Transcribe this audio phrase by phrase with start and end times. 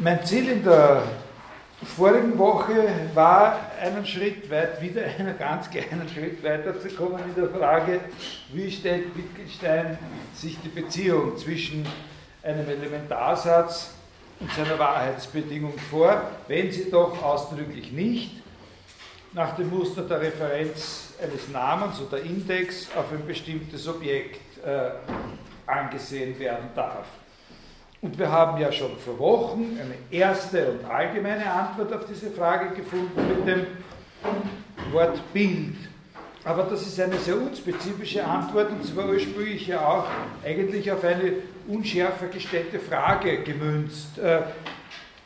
[0.00, 1.02] Mein Ziel in der
[1.82, 8.02] vorigen Woche war, einen Schritt weit, wieder einen ganz kleinen Schritt weiterzukommen in der Frage,
[8.52, 9.98] wie stellt Wittgenstein
[10.32, 11.84] sich die Beziehung zwischen
[12.44, 13.90] einem Elementarsatz
[14.38, 18.40] und seiner Wahrheitsbedingung vor, wenn sie doch ausdrücklich nicht
[19.32, 24.90] nach dem Muster der Referenz eines Namens oder Index auf ein bestimmtes Objekt äh,
[25.66, 27.08] angesehen werden darf.
[28.00, 32.74] Und wir haben ja schon vor Wochen eine erste und allgemeine Antwort auf diese Frage
[32.76, 33.66] gefunden mit dem
[34.92, 35.74] Wort Bild.
[36.44, 40.06] Aber das ist eine sehr unspezifische Antwort und zwar ursprünglich ja auch
[40.44, 41.32] eigentlich auf eine
[41.66, 44.42] unschärfer gestellte Frage gemünzt, äh,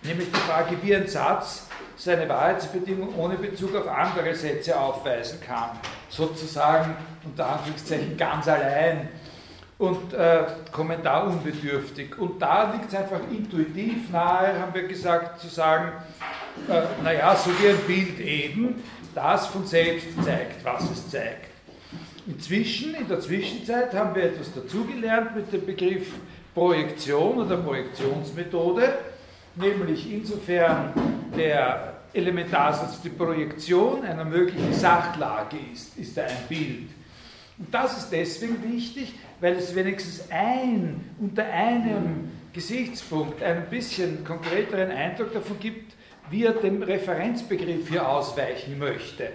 [0.03, 5.79] nämlich die Frage, wie ein Satz seine Wahrheitsbedingung ohne Bezug auf andere Sätze aufweisen kann.
[6.09, 9.09] Sozusagen unter Anführungszeichen ganz allein
[9.83, 12.17] und äh, kommentarunbedürftig.
[12.17, 15.91] Und da liegt es einfach intuitiv nahe, haben wir gesagt, zu sagen,
[16.69, 18.81] äh, naja, so wie ein Bild eben,
[19.13, 21.49] das von selbst zeigt, was es zeigt.
[22.29, 26.13] Inzwischen, in der Zwischenzeit, haben wir etwas dazugelernt mit dem Begriff
[26.55, 28.99] Projektion oder Projektionsmethode,
[29.57, 30.93] nämlich insofern
[31.37, 36.91] der Elementarsatz die Projektion einer möglichen Sachlage ist, ist ein Bild.
[37.59, 44.91] Und das ist deswegen wichtig, weil es wenigstens ein, unter einem Gesichtspunkt ein bisschen konkreteren
[44.91, 45.95] Eindruck davon gibt,
[46.31, 49.31] wie er dem Referenzbegriff hier ausweichen möchte.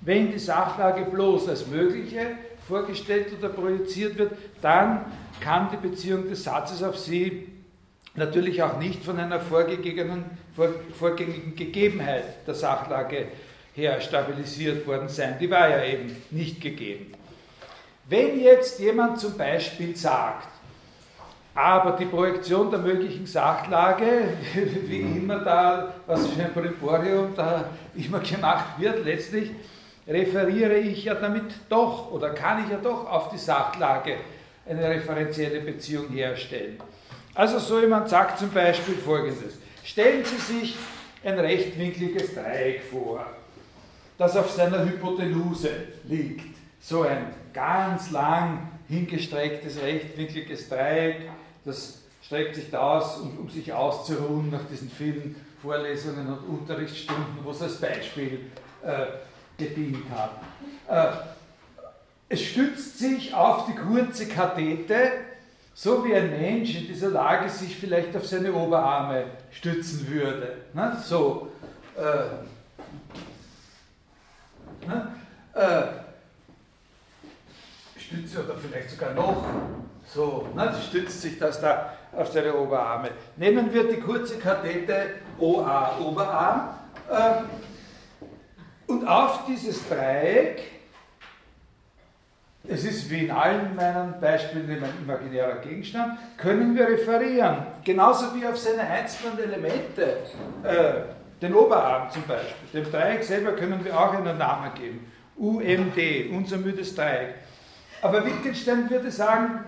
[0.00, 2.36] Wenn die Sachlage bloß als mögliche
[2.68, 5.06] vorgestellt oder projiziert wird, dann
[5.40, 7.48] kann die Beziehung des Satzes auf sie
[8.14, 10.24] natürlich auch nicht von einer vorgegangenen,
[10.98, 13.26] vorgängigen Gegebenheit der Sachlage
[13.74, 15.36] her stabilisiert worden sein.
[15.40, 17.12] Die war ja eben nicht gegeben.
[18.06, 20.48] Wenn jetzt jemand zum Beispiel sagt,
[21.54, 24.28] aber die Projektion der möglichen Sachlage,
[24.86, 29.52] wie immer da, was für ein Primporium da immer gemacht wird, letztlich
[30.06, 34.16] referiere ich ja damit doch oder kann ich ja doch auf die Sachlage
[34.68, 36.78] eine referenzielle Beziehung herstellen.
[37.34, 39.54] Also so jemand sagt zum Beispiel folgendes.
[39.82, 40.76] Stellen Sie sich
[41.24, 43.24] ein rechtwinkliges Dreieck vor,
[44.18, 45.70] das auf seiner Hypotenuse
[46.04, 46.54] liegt.
[46.80, 51.30] So ein ganz lang hingestrecktes rechtwinkliges Dreieck,
[51.64, 57.50] das streckt sich aus, um, um sich auszuruhen nach diesen vielen Vorlesungen und Unterrichtsstunden, wo
[57.50, 58.50] es als Beispiel
[58.82, 59.06] äh,
[59.56, 60.32] gedient hat.
[60.88, 61.16] Äh,
[62.28, 65.12] es stützt sich auf die kurze Kathete,
[65.74, 70.56] so wie ein Mensch in dieser Lage sich vielleicht auf seine Oberarme stützen würde.
[70.72, 70.96] Ne?
[71.02, 71.50] So.
[71.96, 72.26] Äh,
[74.86, 75.14] ne?
[75.54, 76.04] Äh,
[78.34, 79.44] Stütze oder vielleicht sogar noch
[80.06, 83.10] so, ne, stützt sich das da auf seine Oberarme.
[83.36, 85.06] Nehmen wir die kurze Kathete
[85.38, 86.70] OA, Oberarm,
[87.10, 87.42] äh,
[88.86, 90.62] und auf dieses Dreieck,
[92.68, 97.66] es ist wie in allen meinen Beispielen ein imaginärer Gegenstand, können wir referieren.
[97.82, 100.18] Genauso wie auf seine einzelnen Elemente,
[100.62, 100.94] äh,
[101.40, 102.82] den Oberarm zum Beispiel.
[102.82, 105.12] Dem Dreieck selber können wir auch einen Namen geben.
[105.36, 107.34] UMD, unser müdes Dreieck.
[108.04, 109.60] Aber Wittgenstein würde sagen,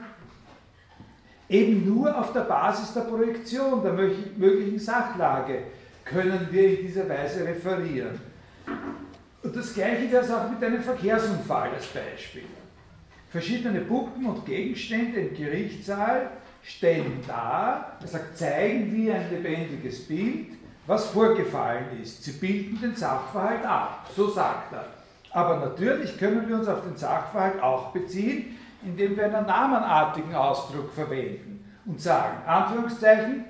[1.49, 5.63] eben nur auf der Basis der Projektion der möglichen Sachlage
[6.05, 8.21] können wir in dieser Weise referieren.
[9.43, 12.45] Und das Gleiche wäre es auch mit einem Verkehrsunfall als Beispiel.
[13.31, 16.29] Verschiedene Puppen und Gegenstände im Gerichtssaal
[16.63, 20.49] stellen dar, er sagt, zeigen wie ein lebendiges Bild,
[20.87, 22.23] was vorgefallen ist.
[22.23, 24.96] Sie bilden den Sachverhalt ab, so sagt er.
[25.37, 30.91] Aber natürlich können wir uns auf den Sachverhalt auch beziehen, indem wir einen namenartigen Ausdruck
[30.95, 33.45] verwenden und sagen, Anführungszeichen,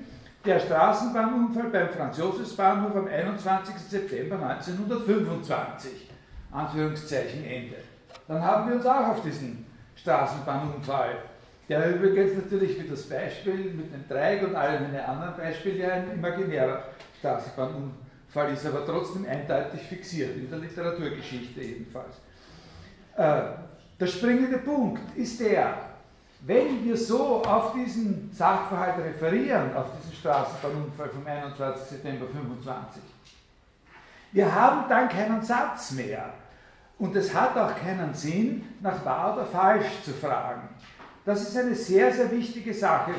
[0.44, 3.76] der Straßenbahnunfall beim Franz-Josefs-Bahnhof am 21.
[3.76, 6.10] September 1925.
[6.50, 7.76] Anführungszeichen Ende.
[8.26, 9.64] Dann haben wir uns auch auf diesen
[9.94, 11.18] Straßenbahnunfall,
[11.68, 16.14] der übrigens natürlich wie das Beispiel mit dem Dreieck und all meine anderen Beispiele ein
[16.14, 16.82] imaginärer
[17.20, 18.05] Straßenbahnunfall
[18.36, 22.16] Fall ist aber trotzdem eindeutig fixiert, in der Literaturgeschichte jedenfalls.
[23.16, 23.42] Äh,
[23.98, 25.74] der springende Punkt ist der,
[26.42, 31.88] wenn wir so auf diesen Sachverhalt referieren, auf diesen Straßenbahnunfall vom 21.
[31.88, 33.02] September 25,
[34.32, 36.34] wir haben dann keinen Satz mehr.
[36.98, 40.68] Und es hat auch keinen Sinn, nach wahr oder falsch zu fragen.
[41.24, 43.12] Das ist eine sehr, sehr wichtige Sache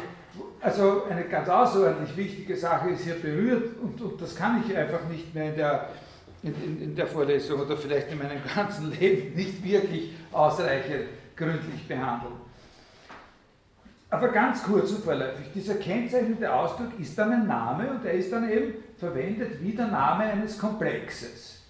[0.62, 5.08] also eine ganz außerordentlich wichtige Sache ist hier berührt und, und das kann ich einfach
[5.10, 5.90] nicht mehr in der,
[6.44, 11.06] in, in, in, der Vorlesung oder vielleicht in meinem ganzen Leben nicht wirklich ausreichend
[11.36, 12.34] gründlich behandeln.
[14.10, 18.32] Aber ganz kurz und vorläufig, dieser kennzeichnende Ausdruck ist dann ein Name und er ist
[18.32, 21.62] dann eben verwendet wie der Name eines Komplexes.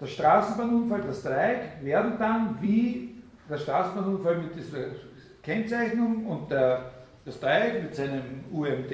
[0.00, 3.16] Der Straßenbahnunfall, das Dreieck werden dann wie
[3.48, 4.86] der Straßenbahnunfall mit dieser
[5.42, 6.90] Kennzeichnung und der,
[7.28, 8.90] das Dreieck mit seinem UMD,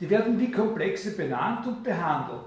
[0.00, 2.46] die werden wie Komplexe benannt und behandelt.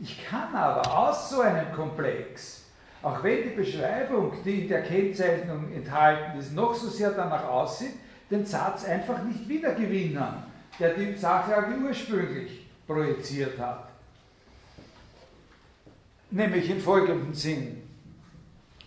[0.00, 2.58] Ich kann aber aus so einem Komplex
[3.02, 7.94] auch wenn die Beschreibung, die in der Kennzeichnung enthalten ist, noch so sehr danach aussieht,
[8.30, 10.42] den Satz einfach nicht wiedergewinnen,
[10.78, 13.88] der die Sachlage ursprünglich projiziert hat.
[16.30, 17.82] Nämlich in folgendem Sinn.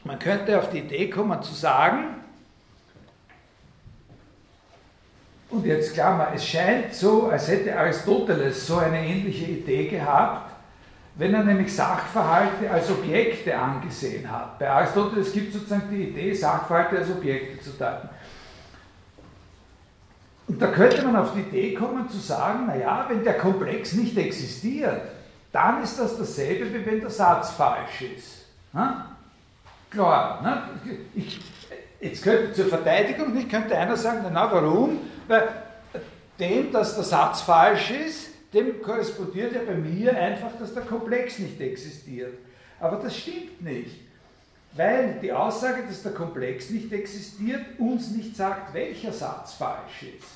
[0.03, 2.20] Man könnte auf die Idee kommen zu sagen,
[5.51, 10.51] und jetzt Klammer, es scheint so, als hätte Aristoteles so eine ähnliche Idee gehabt,
[11.15, 14.57] wenn er nämlich Sachverhalte als Objekte angesehen hat.
[14.57, 18.09] Bei Aristoteles gibt es sozusagen die Idee, Sachverhalte als Objekte zu deuten.
[20.47, 24.17] Und da könnte man auf die Idee kommen zu sagen, naja, wenn der Komplex nicht
[24.17, 25.01] existiert,
[25.51, 28.45] dann ist das dasselbe, wie wenn der Satz falsch ist.
[28.73, 29.05] Ha?
[29.89, 30.93] Klar, ne?
[31.13, 31.41] ich,
[31.99, 34.99] jetzt könnte zur Verteidigung nicht, könnte einer sagen, na warum?
[35.27, 35.49] Weil
[36.39, 41.39] dem, dass der Satz falsch ist, dem korrespondiert ja bei mir einfach, dass der Komplex
[41.39, 42.37] nicht existiert.
[42.79, 44.01] Aber das stimmt nicht,
[44.73, 50.27] weil die Aussage, dass der Komplex nicht existiert, uns nicht sagt, welcher Satz falsch ist.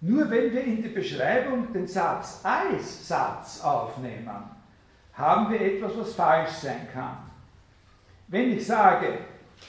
[0.00, 4.50] Nur wenn wir in die Beschreibung den Satz als Satz aufnehmen,
[5.14, 7.30] haben wir etwas, was falsch sein kann.
[8.28, 9.18] Wenn ich sage,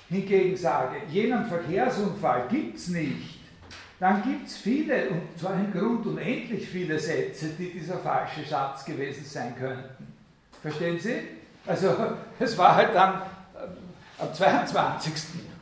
[0.09, 3.36] hingegen sage, jenen Verkehrsunfall gibt es nicht,
[3.99, 8.85] dann gibt es viele, und zwar in Grund unendlich viele Sätze, die dieser falsche Schatz
[8.85, 10.13] gewesen sein könnten.
[10.61, 11.15] Verstehen Sie?
[11.65, 11.95] Also
[12.39, 13.21] es war halt dann
[13.55, 15.13] äh, am 22.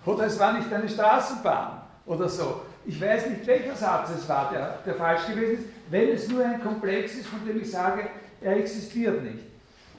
[0.05, 2.61] Oder es war nicht eine Straßenbahn oder so.
[2.85, 6.45] Ich weiß nicht, welcher Satz es war, der, der falsch gewesen ist, wenn es nur
[6.45, 8.09] ein Komplex ist, von dem ich sage,
[8.41, 9.43] er existiert nicht.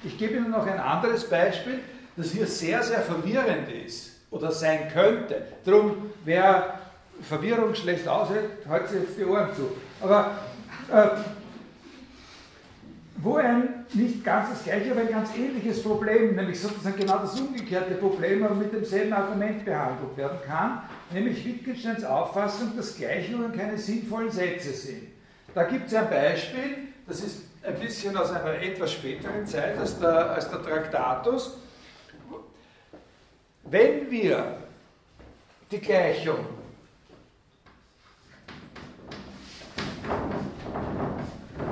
[0.04, 1.80] Ich gebe Ihnen noch ein anderes Beispiel,
[2.16, 5.42] das hier sehr, sehr verwirrend ist oder sein könnte.
[5.64, 6.75] Darum, wer
[7.22, 9.70] Verwirrung schlecht aushält, halt sich jetzt die Ohren zu.
[10.00, 10.32] Aber
[10.92, 11.08] äh,
[13.18, 17.40] wo ein nicht ganz das gleiche, aber ein ganz ähnliches Problem, nämlich sozusagen genau das
[17.40, 23.78] umgekehrte Problem, aber mit demselben Argument behandelt werden kann, nämlich Wittgensteins Auffassung, dass Gleichungen keine
[23.78, 25.08] sinnvollen Sätze sind.
[25.54, 26.76] Da gibt es ein Beispiel,
[27.06, 31.56] das ist ein bisschen aus einer etwas späteren Zeit als der, als der Traktatus.
[33.64, 34.58] Wenn wir
[35.70, 36.44] die Gleichung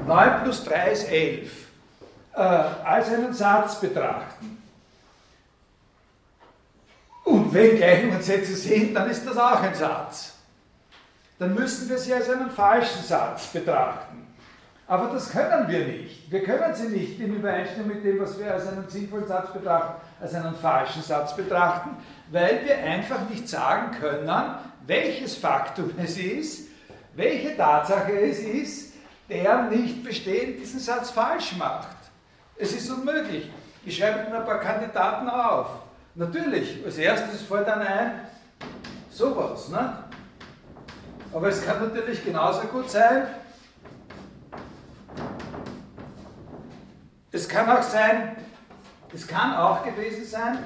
[0.07, 1.51] 9 plus 3 ist 11,
[2.35, 4.63] äh, als einen Satz betrachten.
[7.25, 10.35] Und wenn Gleichungen Sätze sind, dann ist das auch ein Satz.
[11.39, 14.25] Dann müssen wir sie als einen falschen Satz betrachten.
[14.87, 16.31] Aber das können wir nicht.
[16.31, 19.95] Wir können sie nicht in Übereinstimmung mit dem, was wir als einen sinnvollen Satz betrachten,
[20.21, 21.97] als einen falschen Satz betrachten,
[22.31, 24.31] weil wir einfach nicht sagen können,
[24.87, 26.69] welches Faktum es ist,
[27.15, 28.94] welche Tatsache es ist,
[29.29, 31.97] der nicht bestehend diesen Satz falsch macht.
[32.57, 33.51] Es ist unmöglich.
[33.85, 35.69] Ich schreibe Ihnen ein paar Kandidaten auf.
[36.15, 38.21] Natürlich, als erstes fällt dann ein,
[39.11, 39.69] sowas.
[39.69, 40.05] Ne?
[41.33, 43.27] Aber es kann natürlich genauso gut sein,
[47.33, 48.37] es kann auch sein,
[49.13, 50.59] es kann auch gewesen sein,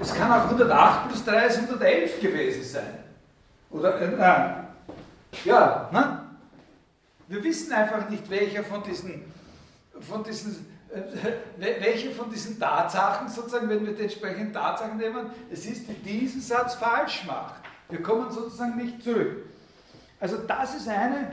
[0.00, 3.02] es kann auch 108 plus 3 ist 111 gewesen sein.
[3.72, 6.18] Oder, äh, ja, ne?
[7.28, 9.24] Wir wissen einfach nicht, welcher von diesen,
[10.00, 15.64] von diesen äh, welche von diesen Tatsachen, sozusagen, wenn wir die entsprechenden Tatsachen nehmen, es
[15.64, 17.54] ist, die diesen Satz falsch macht.
[17.88, 19.46] Wir kommen sozusagen nicht zurück.
[20.20, 21.30] Also das ist eine,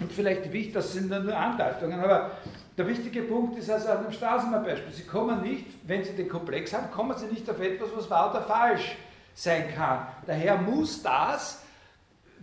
[0.00, 2.32] und vielleicht wichtig, das sind nur Andeutungen, aber
[2.76, 4.92] der wichtige Punkt ist also an dem Straßenbahnbeispiel.
[4.92, 8.30] Sie kommen nicht, wenn Sie den Komplex haben, kommen Sie nicht auf etwas, was wahr
[8.30, 8.96] oder falsch
[9.34, 10.06] sein kann.
[10.26, 11.62] Daher muss das,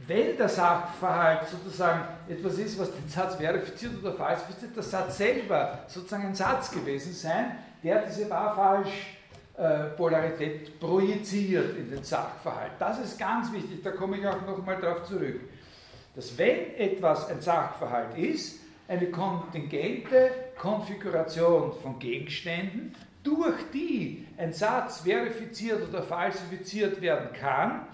[0.08, 5.80] wenn der Sachverhalt sozusagen etwas ist, was den Satz verifiziert oder falsifiziert, der Satz selber
[5.88, 12.74] sozusagen ein Satz gewesen sein, der diese Wahr-Falsch-Polarität projiziert in den Sachverhalt.
[12.80, 15.42] Das ist ganz wichtig, da komme ich auch nochmal darauf zurück.
[16.16, 25.02] Dass wenn etwas ein Sachverhalt ist, eine kontingente Konfiguration von Gegenständen, durch die ein Satz
[25.02, 27.88] verifiziert oder falsifiziert werden kann,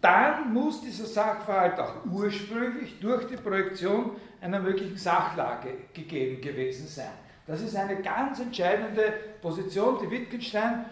[0.00, 7.10] dann muss dieser Sachverhalt auch ursprünglich durch die Projektion einer möglichen Sachlage gegeben gewesen sein.
[7.46, 10.84] Das ist eine ganz entscheidende Position, die Wittgenstein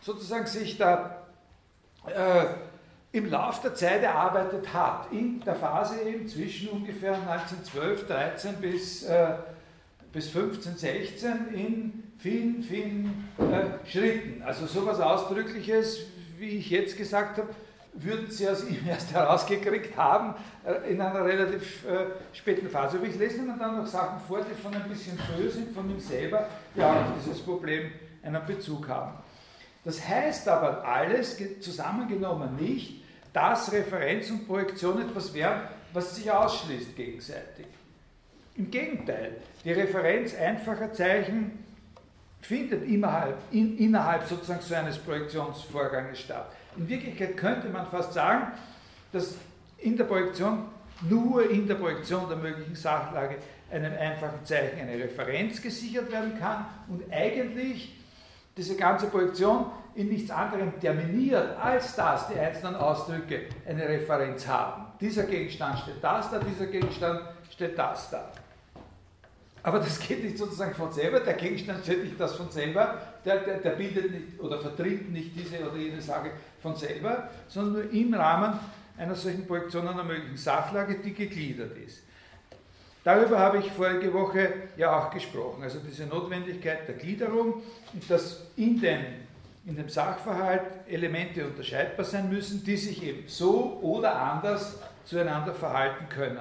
[0.00, 1.24] sozusagen sich da
[2.06, 2.44] äh,
[3.12, 9.04] im Lauf der Zeit erarbeitet hat, in der Phase eben zwischen ungefähr 1912, 13 bis,
[9.04, 9.34] äh,
[10.14, 14.42] bis 15, 16 in vielen, vielen äh, Schritten.
[14.42, 16.06] Also sowas Ausdrückliches,
[16.38, 17.48] wie ich jetzt gesagt habe,
[17.92, 22.98] würden Sie aus ihm erst herausgekriegt haben äh, in einer relativ äh, späten Phase.
[22.98, 25.90] Aber ich lese Ihnen dann noch Sachen vor, die von ein bisschen früher sind, von
[25.90, 27.90] ihm selber, die auch auf dieses Problem
[28.22, 29.18] einen Bezug haben.
[29.84, 33.02] Das heißt aber alles zusammengenommen nicht,
[33.32, 37.66] dass Referenz und Projektion etwas wären, was sich ausschließt gegenseitig.
[38.56, 39.32] Im Gegenteil,
[39.64, 41.64] die Referenz einfacher Zeichen
[42.40, 46.52] findet innerhalb, in, innerhalb sozusagen so eines Projektionsvorganges statt.
[46.76, 48.52] In Wirklichkeit könnte man fast sagen,
[49.12, 49.36] dass
[49.78, 50.66] in der Projektion,
[51.08, 53.36] nur in der Projektion der möglichen Sachlage
[53.72, 57.96] einem einfachen Zeichen eine Referenz gesichert werden kann und eigentlich
[58.56, 64.86] diese ganze Projektion in nichts anderem terminiert, als dass die einzelnen Ausdrücke eine Referenz haben.
[65.00, 67.20] Dieser Gegenstand steht das da, dieser Gegenstand
[67.50, 68.30] steht das da.
[69.64, 73.38] Aber das geht nicht sozusagen von selber, der Gegenstand steht nicht das von selber, der,
[73.38, 77.90] der, der bildet nicht oder vertritt nicht diese oder jene Sage von selber, sondern nur
[77.90, 78.60] im Rahmen
[78.98, 82.02] einer solchen Projektion einer möglichen Sachlage, die gegliedert ist.
[83.02, 87.62] Darüber habe ich vorige Woche ja auch gesprochen, also diese Notwendigkeit der Gliederung
[87.94, 89.00] und dass in dem,
[89.64, 96.06] in dem Sachverhalt Elemente unterscheidbar sein müssen, die sich eben so oder anders zueinander verhalten
[96.10, 96.38] können.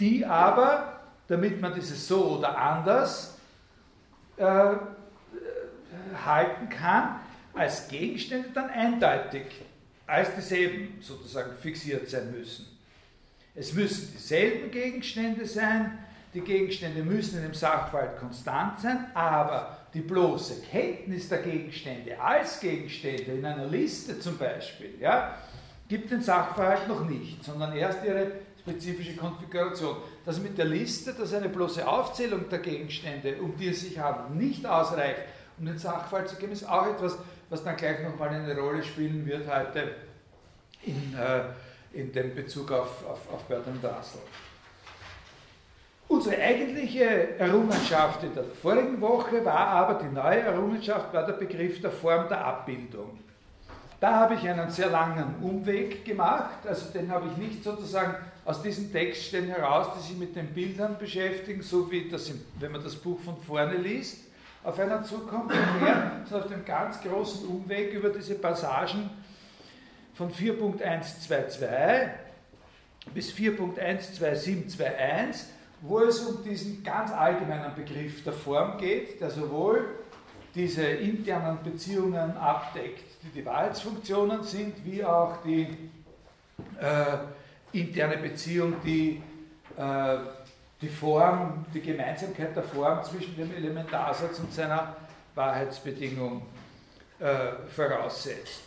[0.00, 0.95] Die aber
[1.28, 3.36] damit man dieses so oder anders
[4.36, 4.74] äh,
[6.24, 7.20] halten kann,
[7.54, 9.46] als Gegenstände dann eindeutig
[10.06, 12.66] als dieselben sozusagen fixiert sein müssen.
[13.54, 15.98] Es müssen dieselben Gegenstände sein,
[16.34, 22.60] die Gegenstände müssen in dem Sachverhalt konstant sein, aber die bloße Kenntnis der Gegenstände als
[22.60, 25.38] Gegenstände in einer Liste zum Beispiel, ja,
[25.88, 28.32] gibt den Sachverhalt noch nicht, sondern erst ihre
[28.66, 29.96] spezifische Konfiguration.
[30.24, 34.30] Das mit der Liste, dass eine bloße Aufzählung der Gegenstände, um die es sich handelt,
[34.34, 35.20] nicht ausreicht,
[35.58, 37.16] um den Sachverhalt zu geben, ist auch etwas,
[37.48, 39.94] was dann gleich nochmal eine Rolle spielen wird heute
[40.82, 41.42] in, äh,
[41.98, 44.20] in dem Bezug auf, auf, auf Bertrand Russell.
[46.08, 51.80] Unsere eigentliche Errungenschaft in der vorigen Woche war aber die neue Errungenschaft, war der Begriff
[51.80, 53.18] der Form der Abbildung.
[53.98, 58.14] Da habe ich einen sehr langen Umweg gemacht, also den habe ich nicht sozusagen
[58.46, 62.72] aus diesem Text stehen heraus, die sich mit den Bildern beschäftigen, so wie das, wenn
[62.72, 64.20] man das Buch von vorne liest,
[64.62, 65.52] auf einer zukommt,
[66.28, 69.10] sondern auf dem ganz großen Umweg über diese Passagen
[70.14, 72.08] von 4.122
[73.14, 75.46] bis 4.12721,
[75.82, 79.84] wo es um diesen ganz allgemeinen Begriff der Form geht, der sowohl
[80.54, 85.68] diese internen Beziehungen abdeckt, die die Wahrheitsfunktionen sind, wie auch die
[86.80, 87.18] äh,
[87.72, 89.22] interne Beziehung, die
[89.76, 90.18] äh,
[90.80, 94.96] die Form, die Gemeinsamkeit der Form zwischen dem Elementarsatz und seiner
[95.34, 96.42] Wahrheitsbedingung
[97.18, 98.62] äh, voraussetzt.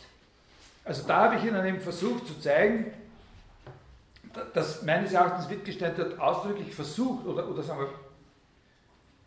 [0.84, 2.92] Also da habe ich Ihnen eben versucht zu zeigen,
[4.54, 7.90] dass meines Erachtens Wittgenstein dort ausdrücklich versucht, oder, oder sagen wir,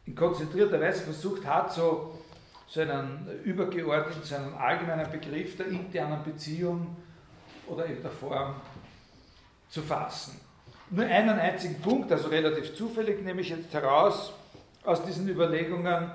[0.06, 2.18] in konzentrierter Weise versucht hat, so,
[2.66, 6.96] so einen übergeordneten, so einen allgemeinen Begriff der internen Beziehung
[7.68, 8.56] oder eben der Form
[9.72, 10.38] zu fassen.
[10.90, 14.34] Nur einen einzigen Punkt, also relativ zufällig, nehme ich jetzt heraus
[14.84, 16.10] aus diesen Überlegungen,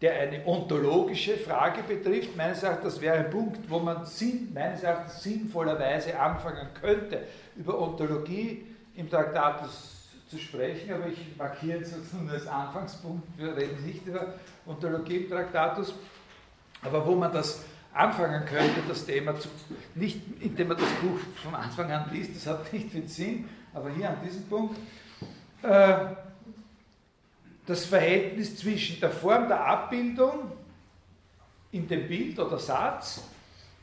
[0.00, 2.36] der eine ontologische Frage betrifft.
[2.36, 7.24] Meines Erachtens, wäre ein Punkt, wo man Sinn, meines Erachtens sinnvollerweise anfangen könnte,
[7.56, 13.84] über Ontologie im Traktatus zu sprechen, aber ich markiere es sozusagen als Anfangspunkt, wir reden
[13.84, 15.92] nicht über Ontologie im Traktatus,
[16.82, 19.48] aber wo man das anfangen könnte, das Thema zu,
[19.94, 23.90] nicht indem man das Buch von Anfang an liest, das hat nicht viel Sinn, aber
[23.90, 24.78] hier an diesem Punkt,
[25.62, 25.94] äh,
[27.66, 30.52] das Verhältnis zwischen der Form der Abbildung
[31.70, 33.22] in dem Bild oder Satz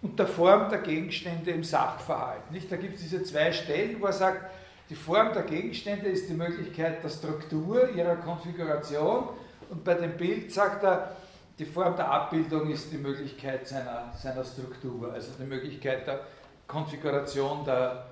[0.02, 2.52] und der Form der Gegenstände im Sachverhalt.
[2.52, 2.72] Nicht?
[2.72, 4.52] Da gibt es diese zwei Stellen, wo er sagt,
[4.90, 9.30] die Form der Gegenstände ist die Möglichkeit der Struktur, ihrer Konfiguration
[9.70, 11.16] und bei dem Bild sagt er,
[11.60, 16.22] die Form der Abbildung ist die Möglichkeit seiner, seiner Struktur, also die Möglichkeit der
[16.66, 18.06] Konfiguration der,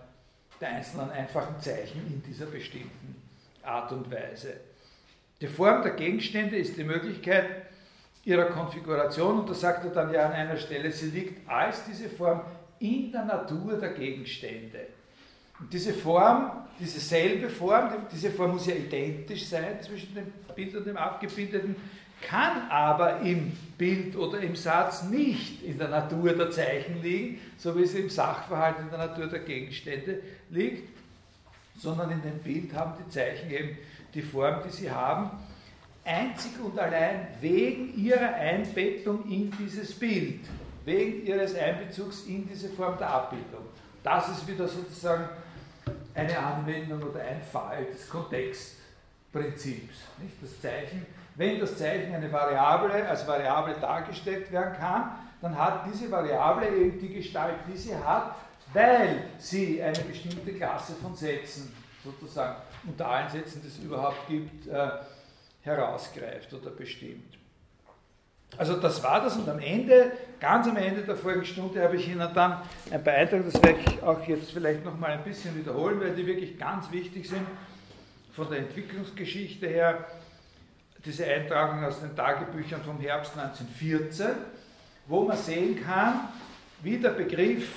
[0.59, 3.15] der einzelnen einfachen Zeichen in dieser bestimmten
[3.63, 4.57] Art und Weise.
[5.39, 7.45] Die Form der Gegenstände ist die Möglichkeit
[8.25, 12.09] ihrer Konfiguration und da sagt er dann ja an einer Stelle, sie liegt als diese
[12.09, 12.41] Form
[12.79, 14.87] in der Natur der Gegenstände.
[15.59, 20.75] Und diese Form, diese selbe Form, diese Form muss ja identisch sein zwischen dem Bild
[20.75, 21.75] und dem Abgebildeten,
[22.21, 27.77] kann aber im Bild oder im Satz nicht in der Natur der Zeichen liegen, so
[27.77, 30.89] wie sie im Sachverhalt in der Natur der Gegenstände liegt,
[31.77, 33.77] sondern in dem Bild haben die Zeichen eben
[34.13, 35.29] die Form, die sie haben,
[36.03, 40.39] einzig und allein wegen ihrer Einbettung in dieses Bild,
[40.85, 43.65] wegen ihres Einbezugs in diese Form der Abbildung.
[44.03, 45.27] Das ist wieder sozusagen
[46.15, 49.97] eine Anwendung oder ein Fall des Kontextprinzips.
[50.19, 50.41] Nicht?
[50.41, 51.05] Das Zeichen,
[51.37, 56.99] wenn das Zeichen eine Variable als Variable dargestellt werden kann, dann hat diese Variable eben
[56.99, 58.35] die Gestalt, die sie hat,
[58.73, 61.71] weil sie eine bestimmte Klasse von Sätzen
[62.03, 62.55] sozusagen
[62.87, 64.89] unter allen Sätzen, die es überhaupt gibt, äh,
[65.61, 67.37] herausgreift oder bestimmt.
[68.57, 72.07] Also das war das und am Ende, ganz am Ende der vorigen Stunde habe ich
[72.07, 75.55] Ihnen dann ein paar Einträge, das werde ich auch jetzt vielleicht noch mal ein bisschen
[75.55, 77.45] wiederholen, weil die wirklich ganz wichtig sind
[78.31, 80.05] von der Entwicklungsgeschichte her.
[81.07, 84.27] Diese Eintragung aus den Tagebüchern vom Herbst 1914,
[85.05, 86.27] wo man sehen kann,
[86.83, 87.75] wie der Begriff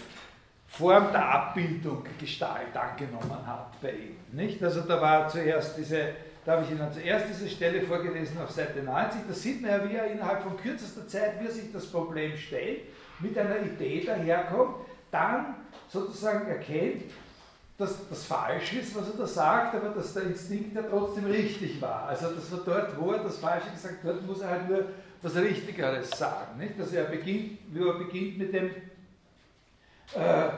[0.66, 4.16] Form der Abbildung Gestalt angenommen hat bei ihm.
[4.32, 4.60] Nicht?
[4.64, 6.08] Also da war zuerst diese,
[6.44, 9.88] da habe ich Ihnen zuerst diese Stelle vorgelesen auf Seite 90, da sieht man ja,
[9.88, 12.80] wie er innerhalb von kürzester Zeit, wie er sich das Problem stellt,
[13.20, 14.74] mit einer Idee daherkommt,
[15.12, 15.54] dann
[15.88, 17.04] sozusagen erkennt,
[17.80, 21.80] dass das falsch ist, was er da sagt, aber dass der Instinkt ja trotzdem richtig
[21.80, 22.08] war.
[22.08, 24.84] Also das war dort, wo er das Falsche gesagt hat, muss er halt nur
[25.22, 26.58] das Richtigeres sagen.
[26.58, 26.74] Nicht?
[26.78, 28.66] Also er beginnt, wie er beginnt mit dem
[30.14, 30.50] äh,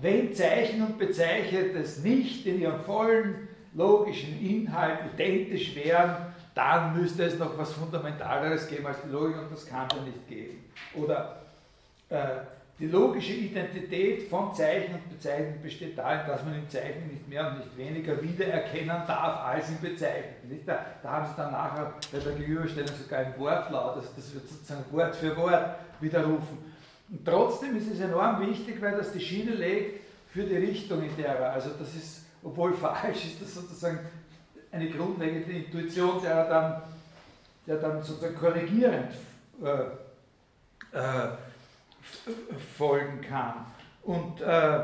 [0.00, 6.16] wenn Zeichen und Bezeichnetes nicht in ihrem vollen logischen Inhalt identisch wären,
[6.54, 10.28] dann müsste es noch was Fundamentaleres geben als die Logik und das kann es nicht
[10.28, 10.64] geben.
[10.94, 11.42] Oder
[12.08, 12.38] äh,
[12.80, 17.46] die logische Identität von Zeichen und Bezeichnen besteht darin, dass man im Zeichen nicht mehr
[17.48, 20.62] und nicht weniger wiedererkennen darf als im Bezeichnen.
[20.64, 24.48] Da, da, haben sie dann nachher bei der Gegenüberstellung sogar ein Wortlaut, also das wird
[24.48, 26.58] sozusagen Wort für Wort widerrufen.
[27.10, 30.00] Und trotzdem ist es enorm wichtig, weil das die Schiene legt
[30.32, 33.98] für die Richtung, in der er, also das ist, obwohl falsch ist, das sozusagen
[34.72, 36.82] eine grundlegende Intuition, der dann,
[37.66, 39.12] der dann sozusagen korrigierend
[39.62, 41.28] äh, äh,
[42.76, 43.66] folgen kann.
[44.02, 44.80] Und äh,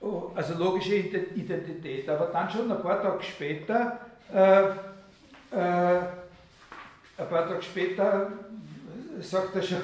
[0.00, 4.00] oh, also logische Identität, aber dann schon ein paar Tage später,
[4.32, 4.62] äh,
[5.52, 6.00] äh,
[7.18, 8.32] ein paar Tage später
[9.20, 9.80] sagt er schon,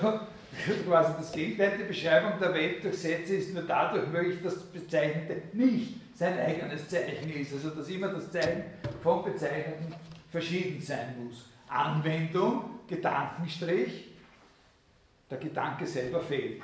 [0.86, 4.64] quasi das Gegenteil, die Beschreibung der Welt durch Sätze ist nur dadurch möglich, dass das
[4.64, 7.52] Bezeichnete nicht sein eigenes Zeichen ist.
[7.52, 8.64] Also dass immer das Zeichen
[9.02, 9.94] vom Bezeichneten
[10.30, 11.50] verschieden sein muss.
[11.68, 14.15] Anwendung, Gedankenstrich,
[15.30, 16.62] der Gedanke selber fehlt.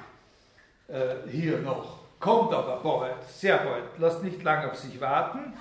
[0.88, 2.00] Äh, hier noch.
[2.20, 5.54] Kommt aber bald, sehr bald, lasst nicht lange auf sich warten.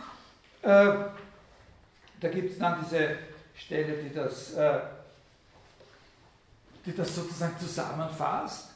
[0.61, 0.93] Äh,
[2.19, 3.17] da gibt es dann diese
[3.55, 4.79] Stelle, die das äh,
[6.85, 8.69] die das sozusagen zusammenfasst.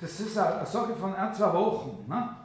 [0.00, 2.04] Das ist eine Sache von ein, zwei Wochen.
[2.08, 2.36] Ne?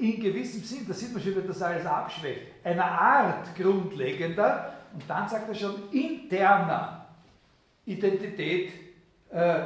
[0.01, 5.03] in gewissem Sinn, da sieht man schon, wie das alles abschwächt, einer Art grundlegender, und
[5.07, 7.07] dann sagt er schon, interner
[7.85, 8.73] Identität
[9.31, 9.61] äh,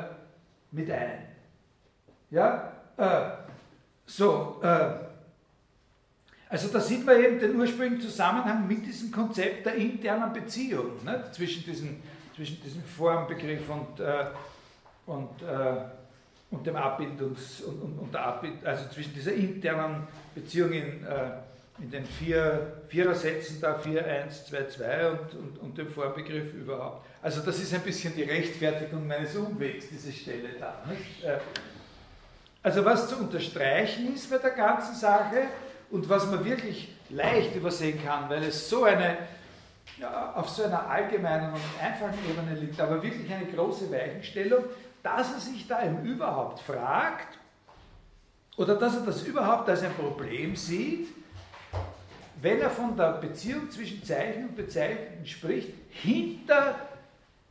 [0.73, 1.27] mit ein.
[2.31, 3.31] Ja, äh,
[4.07, 4.91] so, äh,
[6.49, 11.25] also da sieht man eben den ursprünglichen Zusammenhang mit diesem Konzept der internen Beziehung ne,
[11.33, 12.03] zwischen, diesen,
[12.35, 14.27] zwischen diesem Formbegriff und, äh,
[15.07, 15.77] und, äh,
[16.55, 21.31] und dem Abbildungs- und, und, und der Abbild, also zwischen dieser internen Beziehung in, äh,
[21.79, 27.07] in den vier, Vierersätzen da 4, 1, 2, 2 und, und, und dem Formbegriff überhaupt.
[27.21, 30.85] Also das ist ein bisschen die Rechtfertigung meines Umwegs, diese Stelle da.
[31.23, 31.39] Äh,
[32.63, 35.49] also was zu unterstreichen ist bei der ganzen Sache
[35.91, 39.19] und was man wirklich leicht übersehen kann, weil es so eine,
[39.99, 44.65] ja, auf so einer allgemeinen und einfachen Ebene liegt, aber wirklich eine große Weichenstellung,
[45.05, 47.39] dass er sich da eben überhaupt fragt
[48.57, 51.09] oder dass er das überhaupt als ein Problem sieht,
[52.41, 56.75] wenn er von der Beziehung zwischen Zeichen und Bezeichneten spricht, hinter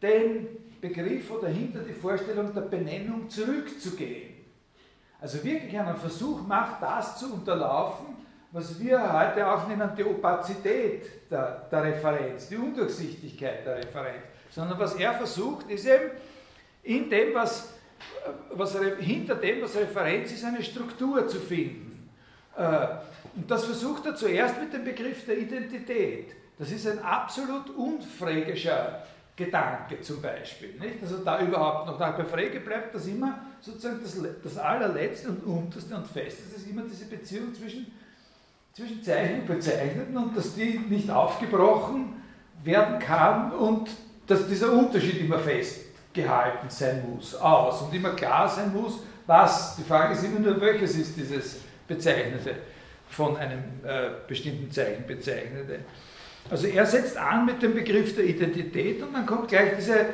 [0.02, 0.48] den
[0.82, 4.34] Begriff oder hinter die Vorstellung der Benennung zurückzugehen.
[5.22, 8.08] Also wirklich einen Versuch macht, das zu unterlaufen,
[8.52, 14.24] was wir heute auch nennen die Opazität der, der Referenz, die Undurchsichtigkeit der Referenz.
[14.50, 16.12] Sondern was er versucht, ist eben
[16.84, 17.74] in dem, was,
[18.52, 22.10] was hinter dem, was Referenz ist, eine Struktur zu finden.
[22.58, 22.88] Äh,
[23.36, 26.36] und das versucht er zuerst mit dem Begriff der Identität.
[26.60, 29.04] Das ist ein absolut unfrägischer
[29.36, 30.76] Gedanke zum Beispiel.
[30.80, 31.02] Nicht?
[31.02, 35.96] Also da überhaupt noch bei Frege bleibt das immer sozusagen das, das allerletzte und unterste
[35.96, 37.92] und festeste ist immer diese Beziehung zwischen,
[38.74, 42.22] zwischen Zeichen und Bezeichneten und dass die nicht aufgebrochen
[42.64, 43.90] werden kann und
[44.28, 45.40] dass dieser Unterschied immer
[46.14, 49.76] festgehalten sein muss, aus und immer klar sein muss, was.
[49.78, 52.56] Die Frage ist immer nur, welches ist dieses Bezeichnete
[53.10, 55.80] von einem äh, bestimmten Zeichen bezeichnete.
[56.50, 60.06] Also er setzt an mit dem Begriff der Identität und dann kommt gleich diese,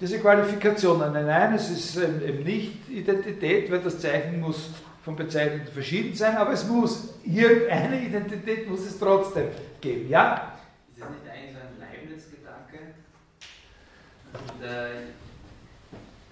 [0.00, 0.98] diese Qualifikation.
[0.98, 4.70] Nein, nein, es ist eben nicht Identität, weil das Zeichen muss
[5.04, 9.48] von Bezeichneten verschieden sein, aber es muss, irgendeine Identität muss es trotzdem
[9.80, 10.08] geben.
[10.08, 10.58] Ja?
[10.92, 12.78] Ist das nicht eigentlich ein Leibniz-Gedanke?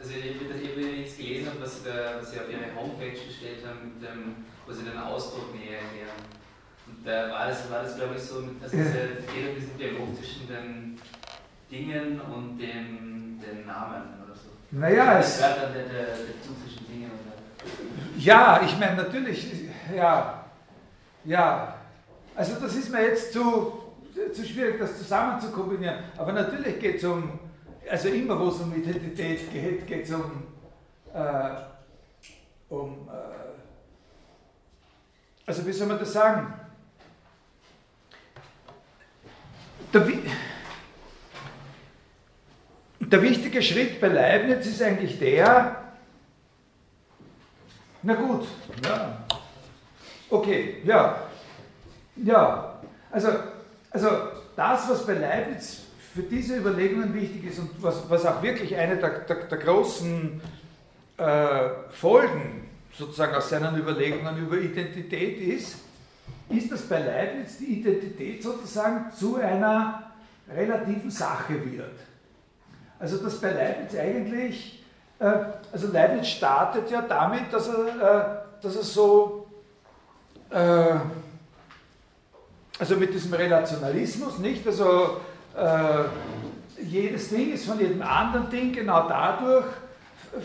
[0.05, 4.03] Äh, also ich habe das gelesen, was, was Sie auf Ihre Homepage gestellt haben, mit
[4.03, 6.21] dem, wo Sie den Ausdruck näher erklären.
[6.87, 8.99] Und da war das, war das glaube ich, so, mit, also diese,
[9.35, 11.01] jeder diesen dialogtischen den
[11.71, 14.51] Dingen und den, den Namen oder so.
[14.71, 15.39] Naja, es.
[15.39, 17.25] Der, der, der, der zwischen Dingen und
[18.23, 19.47] ja, ich meine, natürlich,
[19.95, 20.45] ja,
[21.25, 21.75] ja.
[22.37, 23.81] Also, das ist mir jetzt zu,
[24.33, 25.97] zu schwierig, das zusammen zu kombinieren.
[26.17, 27.39] Aber natürlich geht es um,
[27.91, 30.45] also immer, wo es um Identität geht, geht es um,
[31.13, 31.51] äh,
[32.69, 33.55] um, äh,
[35.47, 36.53] also wie soll man das sagen?
[39.93, 40.07] Der,
[43.01, 45.85] der wichtige Schritt bei Leibniz ist eigentlich der,
[48.03, 48.47] na gut,
[48.85, 49.25] ja,
[50.31, 51.29] okay, ja,
[52.17, 53.29] ja, also,
[53.91, 54.09] also
[54.57, 55.84] das, was bei Leibniz
[56.15, 60.41] für diese Überlegungen wichtig ist und was, was auch wirklich eine der, der, der großen
[61.17, 65.77] äh, Folgen sozusagen aus seinen Überlegungen über Identität ist,
[66.49, 70.13] ist, dass bei Leibniz die Identität sozusagen zu einer
[70.49, 71.99] relativen Sache wird.
[73.01, 74.85] Also dass bei Leibniz eigentlich,
[75.19, 75.33] äh,
[75.73, 79.49] also Leibniz startet ja damit, dass er, äh, dass er so,
[80.51, 80.95] äh,
[82.79, 84.65] also mit diesem Relationalismus, nicht?
[84.65, 85.21] Also
[85.57, 89.67] äh, jedes Ding ist von jedem anderen Ding genau dadurch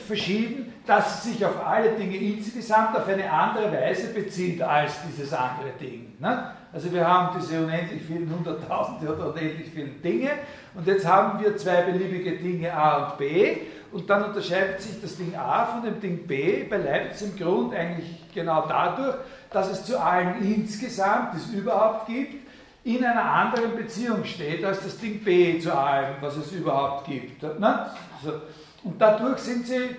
[0.08, 5.34] verschieden, dass es sich auf alle Dinge insgesamt auf eine andere Weise bezieht als dieses
[5.34, 6.16] andere Ding.
[6.20, 6.52] Ne?
[6.72, 10.30] Also wir haben diese unendlich vielen Hunderttausende oder unendlich vielen Dinge
[10.76, 13.58] und jetzt haben wir zwei beliebige Dinge A und B
[13.92, 17.74] und dann unterscheidet sich das Ding A von dem Ding B bei Leibniz im Grund
[17.74, 19.16] eigentlich genau dadurch,
[19.52, 22.48] dass es zu allen insgesamt, die es überhaupt gibt,
[22.96, 27.44] in einer anderen Beziehung steht als das Ding B zu allem, was es überhaupt gibt.
[27.44, 27.92] Ne?
[28.18, 28.42] Also,
[28.84, 29.96] und dadurch sind sie,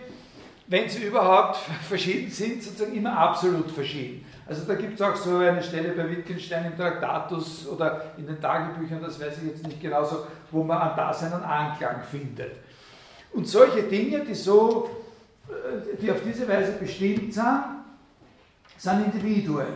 [0.66, 1.56] wenn sie überhaupt
[1.88, 4.24] verschieden sind, sozusagen immer absolut verschieden.
[4.46, 8.40] Also da gibt es auch so eine Stelle bei Wittgenstein im Traktatus oder in den
[8.40, 12.56] Tagebüchern, das weiß ich jetzt nicht genau so, wo man an das einen Anklang findet.
[13.32, 14.90] Und solche Dinge, die so,
[15.48, 17.62] äh, die auf diese Weise bestimmt sind,
[18.76, 19.66] sind Individuen.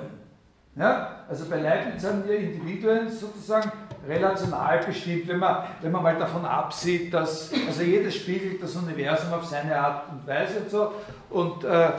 [0.74, 1.13] Ja?
[1.28, 3.72] Also bei Leibniz haben wir Individuen sozusagen
[4.06, 9.32] relational bestimmt, wenn man, wenn man mal davon absieht, dass also jedes spiegelt das Universum
[9.32, 10.92] auf seine Art und Weise und so.
[11.30, 11.92] Und äh,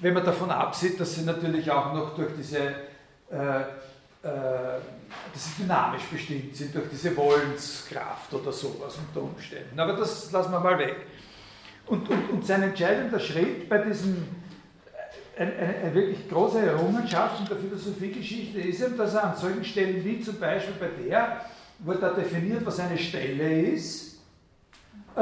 [0.00, 3.64] wenn man davon absieht, dass sie natürlich auch noch durch diese, äh, äh,
[4.22, 9.78] dass sie dynamisch bestimmt sind, durch diese Wollenskraft oder sowas unter Umständen.
[9.78, 10.96] Aber das lassen wir mal weg.
[11.86, 14.26] Und, und, und sein entscheidender Schritt bei diesem
[15.36, 20.04] eine, eine, wirklich große Errungenschaft in der Philosophiegeschichte ist eben, dass er an solchen Stellen
[20.04, 21.40] wie zum Beispiel bei der,
[21.80, 24.18] wo er da definiert, was eine Stelle ist,
[25.16, 25.20] äh,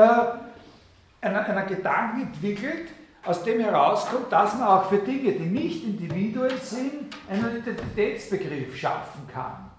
[1.20, 2.88] einen, einen Gedanken entwickelt,
[3.24, 9.28] aus dem herauskommt, dass man auch für Dinge, die nicht Individuen sind, einen Identitätsbegriff schaffen
[9.32, 9.70] kann.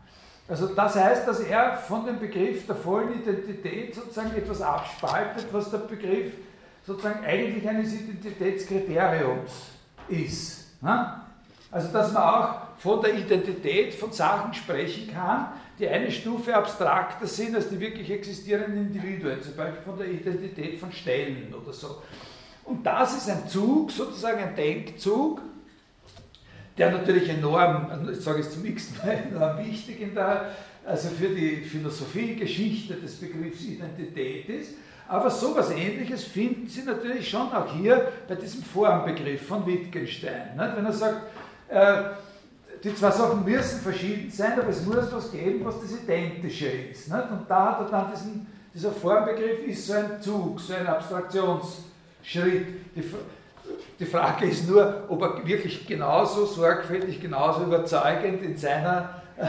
[0.47, 5.69] Also das heißt, dass er von dem Begriff der vollen Identität sozusagen etwas abspaltet, was
[5.71, 6.33] der Begriff
[6.85, 9.72] sozusagen eigentlich eines Identitätskriteriums
[10.09, 10.81] ist.
[10.81, 11.21] Ne?
[11.71, 15.47] Also dass man auch von der Identität von Sachen sprechen kann,
[15.79, 20.79] die eine Stufe abstrakter sind als die wirklich existierenden Individuen, zum Beispiel von der Identität
[20.79, 22.01] von Stellen oder so.
[22.65, 25.41] Und das ist ein Zug, sozusagen ein Denkzug,
[26.77, 30.51] der natürlich enorm, ich sage es zum x Mal, enorm wichtig in der
[30.85, 34.71] also für die Philosophiegeschichte des Begriffs Identität ist.
[35.13, 40.57] Aber so etwas Ähnliches finden Sie natürlich schon auch hier bei diesem Formbegriff von Wittgenstein.
[40.57, 40.75] Nicht?
[40.75, 41.17] Wenn er sagt,
[41.67, 42.03] äh,
[42.83, 47.09] die zwei Sachen müssen verschieden sein, aber es muss was geben, was das Identische ist.
[47.09, 47.29] Nicht?
[47.29, 52.65] Und da hat er dann diesen, dieser Formbegriff ist so ein Zug, so ein Abstraktionsschritt.
[52.95, 53.03] Die,
[53.99, 59.45] die Frage ist nur, ob er wirklich genauso sorgfältig, genauso überzeugend in, seiner, äh,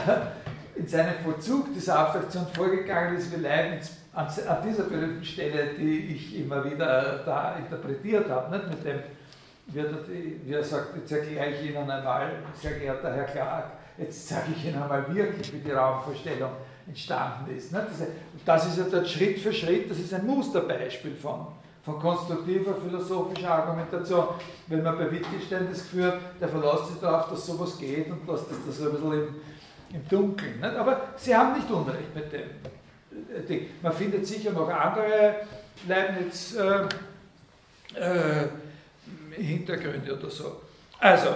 [0.79, 6.15] in seinem Vollzug dieser Abstraktion vorgegangen ist wie Leibniz an, an dieser berühmten Stelle, die
[6.15, 8.69] ich immer wieder da interpretiert habe, nicht?
[8.69, 8.99] mit dem
[9.67, 14.65] wie er, sagt, jetzt erkläre ich Ihnen einmal, sehr geehrter Herr Clark, jetzt sage ich
[14.65, 16.51] Ihnen einmal wirklich, wie die Raumvorstellung
[16.87, 17.73] entstanden ist.
[18.45, 21.47] Das ist ja dort Schritt für Schritt, das ist ein Musterbeispiel von,
[21.83, 24.27] von konstruktiver philosophischer Argumentation.
[24.67, 28.27] Wenn man bei Wittgenstein das Gefühl hat, der verlässt sich darauf, dass sowas geht und
[28.27, 29.35] lässt das, so ein bisschen im,
[29.95, 30.59] im Dunkeln.
[30.59, 30.75] Nicht?
[30.75, 32.49] Aber Sie haben nicht Unrecht mit dem
[33.47, 33.69] Ding.
[33.81, 35.35] Man findet sicher noch andere
[35.87, 36.55] Leibniz.
[36.55, 36.87] Äh,
[37.95, 38.47] äh,
[40.11, 40.61] oder so.
[40.99, 41.35] Also,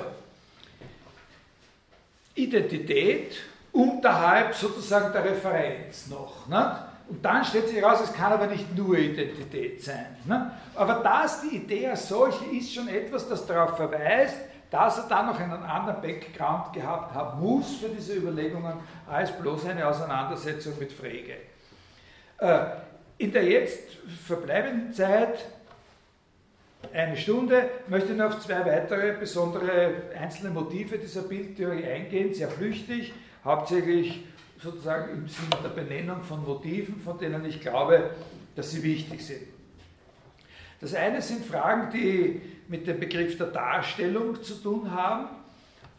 [2.36, 3.38] Identität
[3.72, 6.48] unterhalb sozusagen der Referenz noch.
[6.48, 6.86] Ne?
[7.10, 10.18] Und dann stellt sich heraus, es kann aber nicht nur Identität sein.
[10.26, 10.52] Ne?
[10.76, 14.38] Aber das, die Idee als solche, ist schon etwas, das darauf verweist,
[14.70, 18.74] dass er dann noch einen anderen Background gehabt haben muss für diese Überlegungen,
[19.08, 21.34] als bloß eine Auseinandersetzung mit Frege.
[22.40, 22.66] Äh,
[23.18, 25.46] in der jetzt verbleibenden Zeit
[26.94, 33.14] eine Stunde, möchte noch auf zwei weitere besondere einzelne Motive dieser Bildtheorie eingehen, sehr flüchtig,
[33.44, 34.24] hauptsächlich
[34.62, 38.12] sozusagen im Sinne der Benennung von Motiven, von denen ich glaube,
[38.56, 39.42] dass sie wichtig sind.
[40.80, 45.28] Das eine sind Fragen, die mit dem Begriff der Darstellung zu tun haben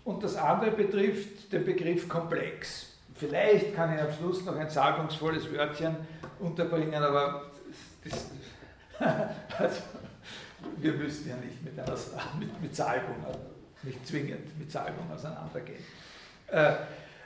[0.05, 2.90] und das andere betrifft den Begriff Komplex.
[3.21, 5.95] Vielleicht kann ich am Schluss noch ein salbungsvolles Wörtchen
[6.39, 7.51] unterbringen, aber
[8.03, 8.31] das,
[9.59, 9.83] also,
[10.79, 11.97] wir müssen ja nicht mit, einer,
[12.39, 13.17] mit, mit Salbung,
[13.83, 15.85] nicht zwingend mit Salbung auseinandergehen.
[16.47, 16.73] Äh,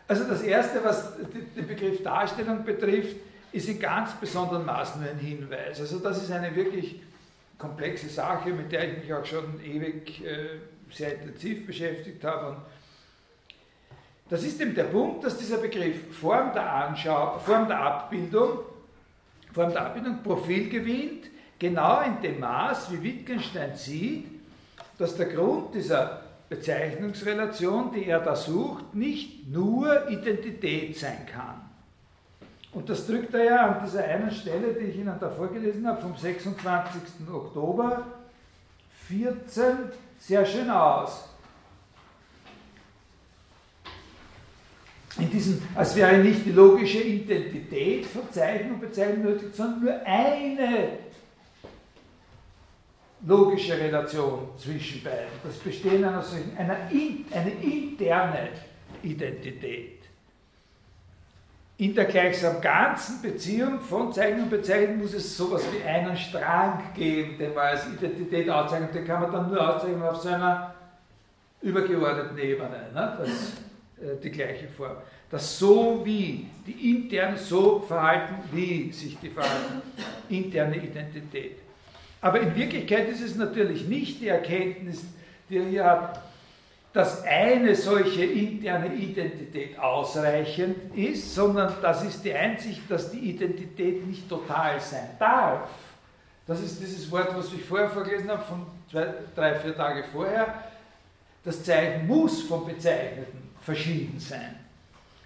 [0.08, 3.16] also das Erste, was den Begriff Darstellung betrifft,
[3.52, 5.80] ist in ganz besonderem Maß nur ein Hinweis.
[5.80, 7.02] Also das ist eine wirklich
[7.56, 10.58] komplexe Sache, mit der ich mich auch schon ewig äh,
[10.90, 12.56] sehr intensiv beschäftigt habe.
[14.28, 18.60] Das ist eben der Punkt, dass dieser Begriff Form der Anschau, Form der Abbildung,
[19.52, 21.26] Form der Abbildung Profil gewinnt,
[21.58, 24.26] genau in dem Maß, wie Wittgenstein sieht,
[24.98, 31.60] dass der Grund dieser Bezeichnungsrelation, die er da sucht, nicht nur Identität sein kann.
[32.72, 36.00] Und das drückt er ja an dieser einen Stelle, die ich Ihnen da vorgelesen habe,
[36.00, 37.00] vom 26.
[37.32, 38.04] Oktober
[39.08, 41.28] 14 sehr schön aus.
[45.18, 50.00] In diesem, als wäre nicht die logische Identität von Zeichen und Bezeichnung nötig, sondern nur
[50.04, 50.88] eine
[53.26, 55.28] logische Relation zwischen beiden.
[55.42, 56.76] Das Bestehen einer solchen, einer,
[57.32, 58.48] eine interne
[59.02, 60.00] Identität.
[61.76, 66.92] In der gleichsam ganzen Beziehung von Zeichen und Bezeichnen muss es sowas wie einen Strang
[66.94, 68.94] geben, den man als Identität auszeichnet.
[68.94, 70.74] Den kann man dann nur auszeichnen auf so einer
[71.62, 72.90] übergeordneten Ebene.
[72.94, 73.16] Ne?
[73.18, 73.52] Das,
[74.22, 74.96] die gleiche Form.
[75.30, 79.82] Das so wie, die interne so verhalten, wie sich die verhalten,
[80.28, 81.56] interne Identität.
[82.20, 85.04] Aber in Wirklichkeit ist es natürlich nicht die Erkenntnis,
[85.48, 86.22] die er hier hat,
[86.92, 94.06] dass eine solche interne Identität ausreichend ist, sondern das ist die Einsicht, dass die Identität
[94.06, 95.68] nicht total sein darf.
[96.46, 100.62] Das ist dieses Wort, was ich vorher vorgelesen habe, von zwei, drei, vier Tage vorher.
[101.44, 104.56] Das Zeichen muss vom Bezeichneten verschieden sein.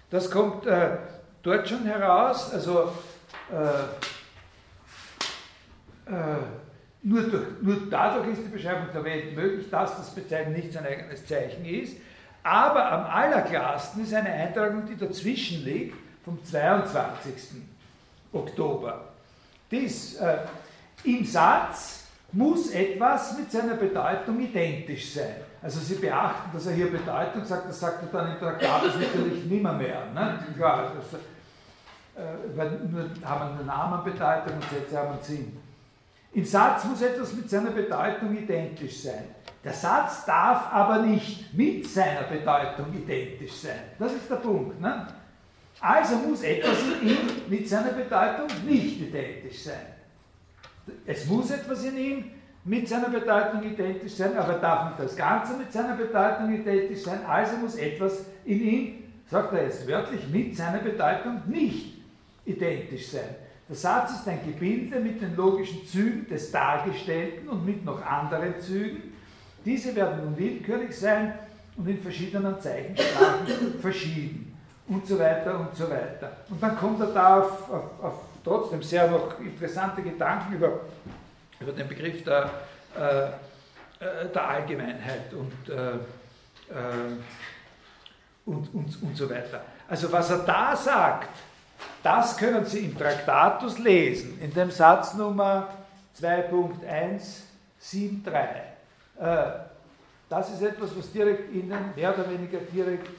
[0.09, 0.97] Das kommt äh,
[1.43, 2.51] dort schon heraus.
[2.53, 2.91] Also
[3.51, 3.83] äh,
[6.11, 6.37] äh,
[7.03, 10.85] nur, durch, nur dadurch ist die Beschreibung der Welt möglich, dass das Bezeichnen nicht sein
[10.85, 11.97] eigenes Zeichen ist.
[12.43, 17.33] Aber am allerklarsten ist eine Eintragung, die dazwischen liegt, vom 22.
[18.31, 19.09] Oktober.
[19.69, 20.37] Dies, äh,
[21.03, 25.35] Im Satz muss etwas mit seiner Bedeutung identisch sein.
[25.61, 29.45] Also Sie beachten, dass er hier Bedeutung sagt, das sagt er dann im Traktat natürlich
[29.45, 30.05] nimmer mehr.
[30.13, 30.39] Ne?
[30.55, 35.57] Klar, das, äh, weil nur haben eine Namenbedeutung und Sätze haben einen Sinn.
[36.31, 39.23] Im Satz muss etwas mit seiner Bedeutung identisch sein.
[39.63, 43.79] Der Satz darf aber nicht mit seiner Bedeutung identisch sein.
[43.97, 44.79] Das ist der Punkt.
[44.79, 45.07] Ne?
[45.81, 47.17] Also muss etwas in ihm
[47.47, 49.87] mit seiner Bedeutung nicht identisch sein.
[51.05, 52.31] Es muss etwas in ihm
[52.65, 57.19] mit seiner Bedeutung identisch sein, aber darf nicht das Ganze mit seiner Bedeutung identisch sein.
[57.25, 61.97] Also muss etwas in ihm sagt er jetzt wörtlich, mit seiner Bedeutung nicht
[62.45, 63.35] identisch sein.
[63.67, 68.59] Der Satz ist ein Gebilde mit den logischen Zügen des Dargestellten und mit noch anderen
[68.59, 69.13] Zügen.
[69.63, 71.33] Diese werden nun willkürlich sein
[71.77, 76.31] und in verschiedenen Zeichensprachen verschieden und so weiter und so weiter.
[76.49, 80.79] Und dann kommt er da auf, auf, auf trotzdem sehr noch interessante Gedanken über,
[81.59, 82.49] über den Begriff der,
[82.97, 83.25] äh,
[84.03, 85.97] äh der Allgemeinheit und, äh, äh,
[88.45, 89.61] und, und, und so weiter.
[89.87, 91.29] Also was er da sagt,
[92.03, 95.67] das können Sie im Traktatus lesen, in dem Satz Nummer
[96.19, 98.05] 2.173.
[99.19, 99.51] Äh,
[100.29, 103.09] das ist etwas, was direkt in den, mehr oder weniger direkt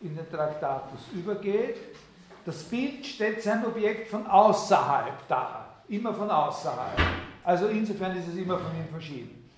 [0.00, 1.76] in den Traktatus übergeht.
[2.46, 6.98] Das Bild stellt sein Objekt von außerhalb dar, immer von außerhalb.
[7.48, 9.50] Also insofern ist es immer von ihm verschieden.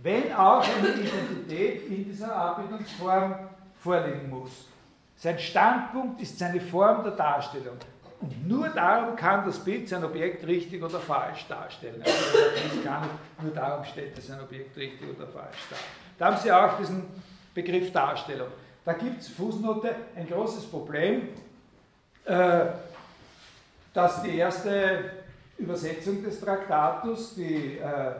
[0.00, 3.34] Wenn auch eine Identität in dieser Abbildungsform
[3.80, 4.68] vorliegen muss.
[5.16, 7.78] Sein Standpunkt ist seine Form der Darstellung.
[8.20, 12.00] Und nur darum kann das Bild sein Objekt richtig oder falsch darstellen.
[12.00, 13.10] Also das kann
[13.42, 15.78] nur darum stellt es sein Objekt richtig oder falsch dar.
[16.16, 17.02] Da haben Sie auch diesen
[17.52, 18.52] Begriff Darstellung.
[18.84, 21.30] Da gibt es Fußnote ein großes Problem,
[22.24, 22.66] äh,
[23.92, 25.19] dass die erste
[25.60, 28.12] Übersetzung des Traktatus, die äh,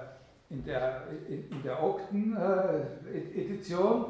[0.51, 4.07] in der, in der Okten-Edition,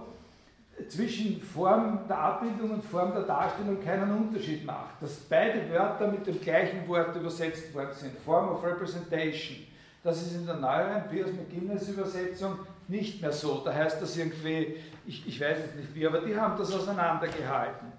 [0.79, 5.01] äh, zwischen Form der Abbildung und Form der Darstellung keinen Unterschied macht.
[5.01, 8.19] Dass beide Wörter mit dem gleichen Wort übersetzt worden sind.
[8.21, 9.59] Form of Representation.
[10.03, 13.61] Das ist in der neueren Piers McGuinness Übersetzung nicht mehr so.
[13.63, 17.93] Da heißt das irgendwie, ich, ich weiß jetzt nicht wie, aber die haben das auseinandergehalten.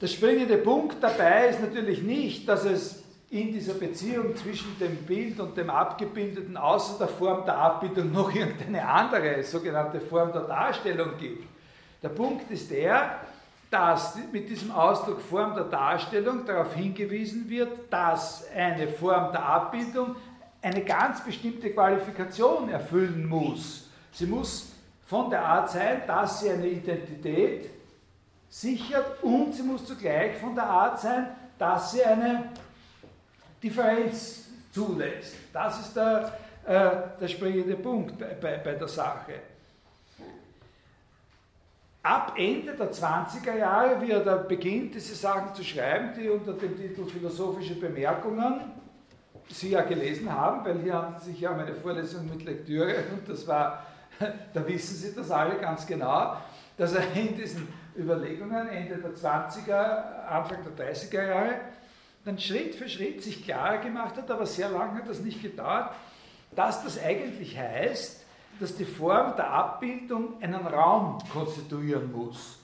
[0.00, 3.01] Der springende Punkt dabei ist natürlich nicht, dass es
[3.32, 8.32] in dieser Beziehung zwischen dem Bild und dem Abgebildeten außer der Form der Abbildung noch
[8.32, 11.48] irgendeine andere sogenannte Form der Darstellung gibt.
[12.02, 13.20] Der Punkt ist der,
[13.70, 20.14] dass mit diesem Ausdruck Form der Darstellung darauf hingewiesen wird, dass eine Form der Abbildung
[20.60, 23.88] eine ganz bestimmte Qualifikation erfüllen muss.
[24.12, 24.72] Sie muss
[25.06, 27.70] von der Art sein, dass sie eine Identität
[28.50, 32.50] sichert und sie muss zugleich von der Art sein, dass sie eine
[33.62, 35.34] Differenz zulässt.
[35.52, 36.32] Das ist der,
[36.66, 39.34] äh, der springende Punkt bei, bei, bei der Sache.
[42.02, 46.52] Ab Ende der 20er Jahre, wie er da beginnt, diese Sachen zu schreiben, die unter
[46.54, 48.60] dem Titel Philosophische Bemerkungen
[49.48, 52.94] Sie ja gelesen haben, weil hier handelt es sich ja um eine Vorlesung mit Lektüre
[53.12, 53.86] und das war,
[54.54, 56.36] da wissen Sie das alle ganz genau,
[56.76, 61.54] dass er in diesen Überlegungen Ende der 20er, Anfang der 30er Jahre
[62.24, 65.90] dann Schritt für Schritt sich klarer gemacht hat, aber sehr lange hat das nicht gedauert,
[66.54, 68.24] dass das eigentlich heißt,
[68.60, 72.58] dass die Form der Abbildung einen Raum konstituieren muss.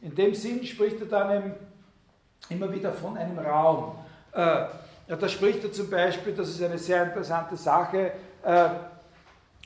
[0.00, 1.54] In dem Sinn spricht er dann
[2.48, 3.94] immer wieder von einem Raum.
[4.32, 4.66] Äh,
[5.06, 8.68] da spricht er zum Beispiel, das ist eine sehr interessante Sache, äh,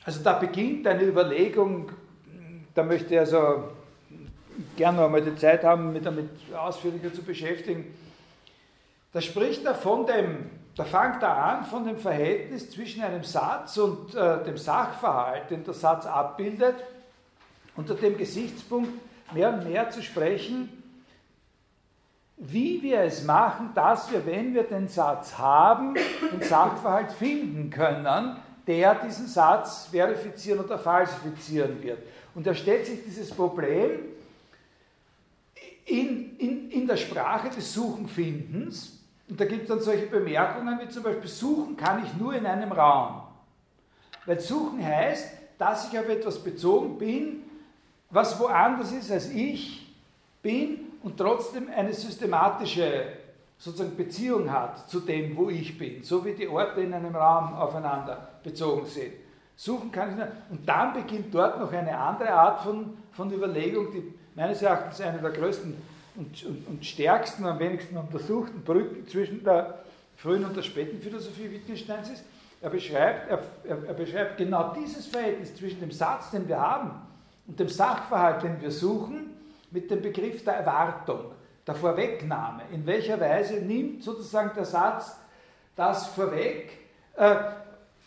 [0.05, 1.91] also da beginnt eine Überlegung,
[2.73, 3.69] da möchte ich also
[4.75, 7.85] gerne noch einmal die Zeit haben, mich damit ausführlicher zu beschäftigen.
[9.11, 13.77] Da spricht er von dem, da fängt er an von dem Verhältnis zwischen einem Satz
[13.77, 16.75] und äh, dem Sachverhalt, den der Satz abbildet,
[17.75, 18.91] unter dem Gesichtspunkt
[19.33, 20.69] mehr und mehr zu sprechen,
[22.37, 25.95] wie wir es machen, dass wir, wenn wir den Satz haben,
[26.31, 31.99] den Sachverhalt finden können, der diesen Satz verifizieren oder falsifizieren wird.
[32.35, 33.99] Und da stellt sich dieses Problem
[35.85, 38.98] in, in, in der Sprache des Suchenfindens,
[39.29, 42.45] und da gibt es dann solche Bemerkungen wie zum Beispiel, suchen kann ich nur in
[42.45, 43.21] einem Raum.
[44.25, 47.43] Weil suchen heißt, dass ich auf etwas bezogen bin,
[48.09, 49.95] was woanders ist als ich
[50.41, 53.03] bin und trotzdem eine systematische
[53.57, 57.53] sozusagen Beziehung hat zu dem, wo ich bin, so wie die Orte in einem Raum
[57.53, 59.13] aufeinander bezogen sind.
[59.55, 60.29] Suchen kann ich nicht.
[60.49, 65.19] Und dann beginnt dort noch eine andere Art von, von Überlegung, die meines Erachtens eine
[65.19, 65.75] der größten
[66.19, 69.79] und, und, und stärksten, am wenigsten untersuchten Brücken zwischen der
[70.17, 72.23] frühen und der späten Philosophie Wittgensteins ist.
[72.61, 73.39] Er beschreibt, er,
[73.87, 76.91] er, beschreibt genau dieses Verhältnis zwischen dem Satz, den wir haben,
[77.47, 79.29] und dem Sachverhalt, den wir suchen,
[79.71, 81.31] mit dem Begriff der Erwartung,
[81.65, 82.63] der Vorwegnahme.
[82.73, 85.15] In welcher Weise nimmt sozusagen der Satz
[85.77, 86.77] das vorweg
[87.15, 87.35] äh,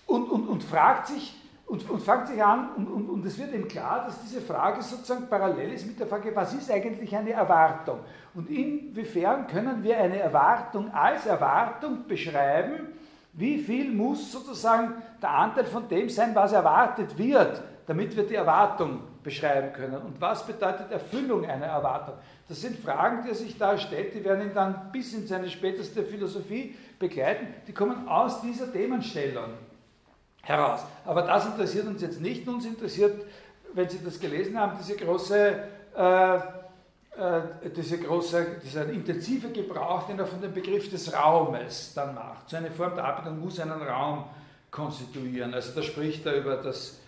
[0.07, 1.35] und, und, und fragt sich,
[1.73, 4.83] und, und fängt sich an, und, und, und es wird ihm klar, dass diese Frage
[4.83, 8.01] sozusagen parallel ist mit der Frage, was ist eigentlich eine Erwartung?
[8.35, 12.89] Und inwiefern können wir eine Erwartung als Erwartung beschreiben?
[13.33, 14.93] Wie viel muss sozusagen
[15.23, 19.97] der Anteil von dem sein, was erwartet wird, damit wir die Erwartung beschreiben können.
[19.97, 22.17] Und was bedeutet Erfüllung einer Erwartung?
[22.49, 25.49] Das sind Fragen, die er sich da stellt, die werden ihn dann bis in seine
[25.49, 27.47] späteste Philosophie begleiten.
[27.67, 29.55] Die kommen aus dieser Themenstellung
[30.43, 30.81] heraus.
[31.05, 32.47] Aber das interessiert uns jetzt nicht.
[32.47, 33.25] Uns interessiert,
[33.73, 35.65] wenn Sie das gelesen haben, diese große,
[35.97, 36.41] äh, äh,
[37.75, 42.51] diese große, dieser intensive Gebrauch, den er von dem Begriff des Raumes dann macht.
[42.51, 44.25] So eine Form der Arbeitung muss einen Raum
[44.71, 45.55] konstituieren.
[45.55, 46.99] Also da spricht er über, das,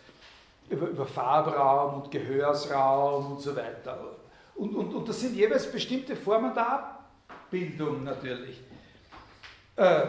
[0.69, 3.99] über, über Farbraum und Gehörsraum und so weiter.
[4.55, 8.61] Und, und, und das sind jeweils bestimmte Formen der Abbildung natürlich.
[9.77, 10.07] Äh,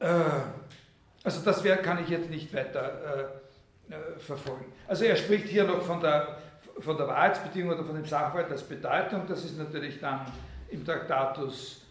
[0.00, 0.14] äh,
[1.22, 3.30] also das wär, kann ich jetzt nicht weiter
[3.88, 4.72] äh, äh, verfolgen.
[4.88, 6.38] Also er spricht hier noch von der,
[6.78, 9.26] von der Wahrheitsbedingung oder von dem Sachverhalt als Bedeutung.
[9.28, 10.26] Das ist natürlich dann
[10.70, 11.82] im Traktatus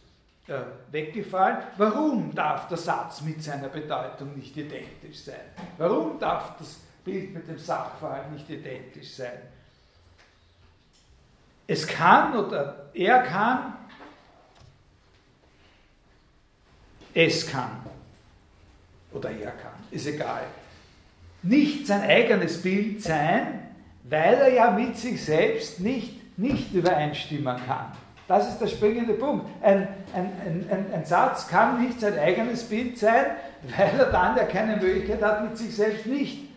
[0.48, 0.62] äh,
[0.92, 1.58] weggefallen.
[1.78, 5.42] Warum darf der Satz mit seiner Bedeutung nicht identisch sein?
[5.78, 9.40] Warum darf das Bild mit dem Sachverhalt nicht identisch sein?
[11.68, 13.74] Es kann oder er kann,
[17.14, 17.86] es kann
[19.14, 20.44] oder er kann, ist egal,
[21.42, 23.60] nicht sein eigenes Bild sein,
[24.04, 27.92] weil er ja mit sich selbst nicht, nicht übereinstimmen kann.
[28.28, 29.48] Das ist der springende Punkt.
[29.62, 30.32] Ein, ein,
[30.70, 33.26] ein, ein, Satz kann nicht sein eigenes Bild sein,
[33.76, 36.48] weil er dann ja keine Möglichkeit hat, mit sich selbst nicht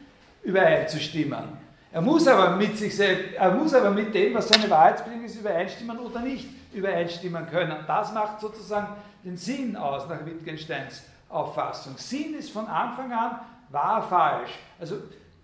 [0.43, 1.63] übereinzustimmen.
[1.91, 5.37] Er muss aber mit sich selbst, er muss aber mit dem, was seine Wahrheitsbedingung ist,
[5.37, 7.77] übereinstimmen oder nicht übereinstimmen können.
[7.87, 8.89] Das macht sozusagen
[9.25, 11.03] den Sinn aus nach Wittgensteins
[11.33, 11.97] Auffassung.
[11.97, 14.53] Sinn ist von Anfang an wahr falsch.
[14.79, 14.97] Also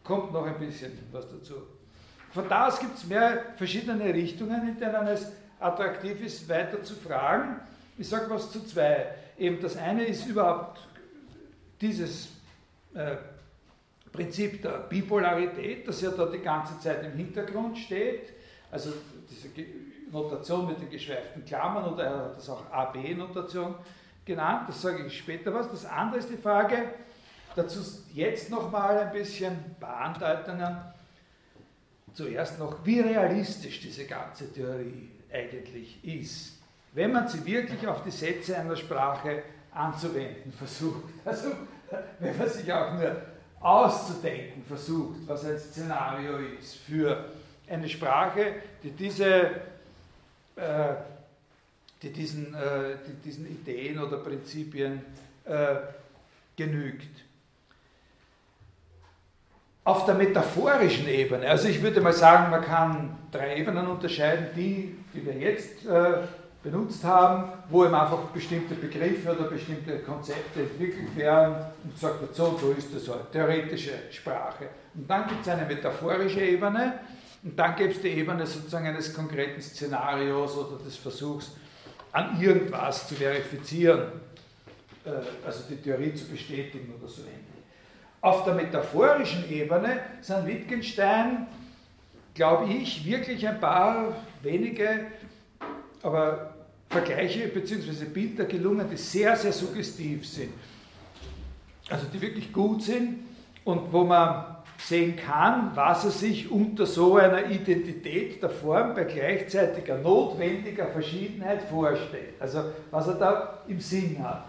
[0.05, 1.55] kommt noch ein bisschen was dazu.
[2.31, 6.95] Von da aus gibt es mehr verschiedene Richtungen, in denen es attraktiv ist, weiter zu
[6.95, 7.61] fragen.
[7.97, 9.15] Ich sage was zu zwei.
[9.39, 10.81] Eben das eine ist überhaupt
[11.81, 12.29] dieses
[12.95, 13.17] äh,
[14.13, 18.35] Prinzip der Bipolarität, das ja da die ganze Zeit im Hintergrund steht.
[18.71, 18.93] Also
[19.31, 19.49] diese
[20.11, 23.75] Notation mit den geschweiften Klammern oder er hat das auch AB-Notation
[24.29, 25.69] genannt, das sage ich später was.
[25.69, 26.93] Das andere ist die Frage,
[27.57, 27.81] dazu
[28.15, 30.77] jetzt nochmal ein bisschen Bahndeutungen.
[32.15, 36.59] Zuerst noch, wie realistisch diese ganze Theorie eigentlich ist,
[36.93, 41.05] wenn man sie wirklich auf die Sätze einer Sprache anzuwenden versucht.
[41.25, 41.49] Also,
[42.19, 43.17] wenn man sich auch nur
[43.61, 47.25] auszudenken versucht, was ein Szenario ist für
[47.69, 49.51] eine Sprache, die diese
[50.57, 50.95] äh,
[52.03, 55.03] die diesen, äh, die diesen Ideen oder Prinzipien
[55.45, 55.77] äh,
[56.57, 57.09] genügt.
[59.85, 64.97] Auf der metaphorischen Ebene, also ich würde mal sagen, man kann drei Ebenen unterscheiden, die,
[65.15, 66.27] die wir jetzt äh,
[66.63, 72.35] benutzt haben, wo eben einfach bestimmte Begriffe oder bestimmte Konzepte entwickelt werden und gesagt wird,
[72.35, 74.69] so so ist das halt, theoretische Sprache.
[74.95, 77.01] Und dann gibt es eine metaphorische Ebene
[77.43, 81.53] und dann gibt es die Ebene sozusagen eines konkreten Szenarios oder des Versuchs,
[82.13, 84.13] an irgendwas zu verifizieren,
[85.05, 85.11] äh,
[85.47, 87.39] also die Theorie zu bestätigen oder so ähnlich.
[88.21, 91.47] Auf der metaphorischen Ebene sind Wittgenstein,
[92.35, 95.07] glaube ich, wirklich ein paar wenige,
[96.03, 96.55] aber
[96.89, 98.07] Vergleiche bzw.
[98.07, 100.53] Bilder gelungen, die sehr, sehr suggestiv sind.
[101.91, 103.21] Also die wirklich gut sind
[103.65, 109.05] und wo man sehen kann, was er sich unter so einer Identität der Form bei
[109.05, 112.35] gleichzeitiger notwendiger Verschiedenheit vorstellt.
[112.39, 114.45] Also was er da im Sinn hat.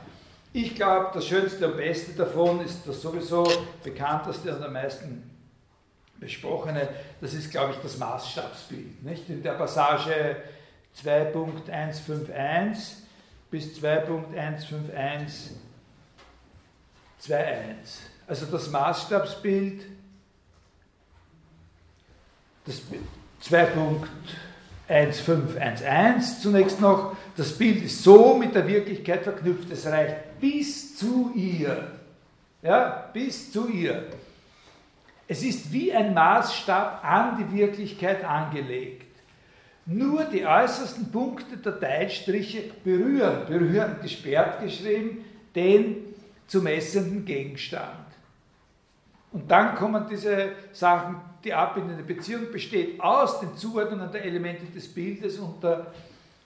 [0.54, 3.48] Ich glaube, das Schönste und Beste davon ist das sowieso
[3.84, 5.30] bekannteste und am meisten
[6.20, 6.88] besprochene,
[7.22, 9.04] das ist, glaube ich, das Maßstabsbild.
[9.04, 9.30] Nicht?
[9.30, 10.38] In der Passage
[11.04, 12.98] 2.151
[13.50, 15.52] bis 2.151
[17.22, 17.36] 2.1.
[18.28, 19.99] Also das Maßstabsbild
[22.70, 22.82] das
[23.50, 31.32] 2.1511 zunächst noch, das Bild ist so mit der Wirklichkeit verknüpft, es reicht bis zu
[31.34, 31.94] ihr.
[32.62, 34.04] Ja, bis zu ihr.
[35.28, 39.08] Es ist wie ein Maßstab an die Wirklichkeit angelegt.
[39.86, 45.24] Nur die äußersten Punkte der Teilstriche berühren, berühren gesperrt geschrieben,
[45.56, 46.14] den
[46.46, 48.06] zu messenden Gegenstand.
[49.32, 54.94] Und dann kommen diese Sachen die abbindende Beziehung besteht aus den Zuordnungen der Elemente des
[54.94, 55.88] Bildes und der,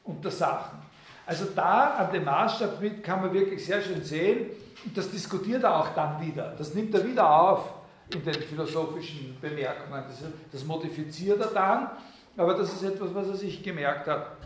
[0.04, 0.80] und der Sachen.
[1.26, 4.48] Also da an dem Maßstab mit kann man wirklich sehr schön sehen,
[4.86, 6.54] und das diskutiert er auch dann wieder.
[6.58, 7.74] Das nimmt er wieder auf
[8.14, 10.04] in den philosophischen Bemerkungen.
[10.08, 10.20] Das,
[10.52, 11.89] das modifiziert er dann,
[12.36, 14.38] aber das ist etwas, was er sich gemerkt hat.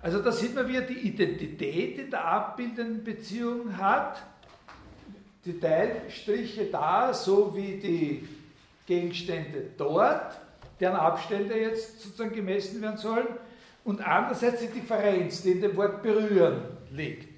[0.00, 4.22] Also da sieht man, wie er die Identität in der abbildenden Beziehung hat,
[5.44, 8.28] die Teilstriche da, so wie die
[8.86, 10.38] Gegenstände dort,
[10.80, 13.26] deren Abstände jetzt sozusagen gemessen werden sollen,
[13.84, 16.62] und andererseits die Differenz, die in dem Wort berühren
[16.92, 17.28] liegt.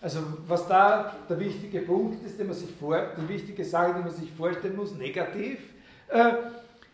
[0.00, 4.02] Also was da der wichtige Punkt ist, den man sich vor, die wichtige Sache, die
[4.02, 5.58] man sich vorstellen muss, negativ,
[6.08, 6.32] äh,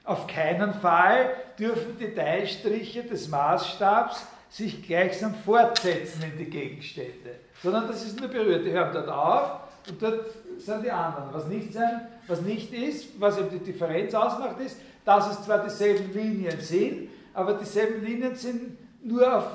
[0.04, 7.86] auf keinen Fall dürfen die Teilstriche des Maßstabs sich gleichsam fortsetzen in die Gegenstände, sondern
[7.86, 8.64] das ist nur berührt.
[8.64, 10.26] Die hören dort auf und dort
[10.58, 11.32] sind die anderen.
[11.32, 15.64] Was nicht, sein, was nicht ist, was eben die Differenz ausmacht, ist, dass es zwar
[15.64, 19.46] dieselben Linien sind, aber dieselben Linien sind nur auf,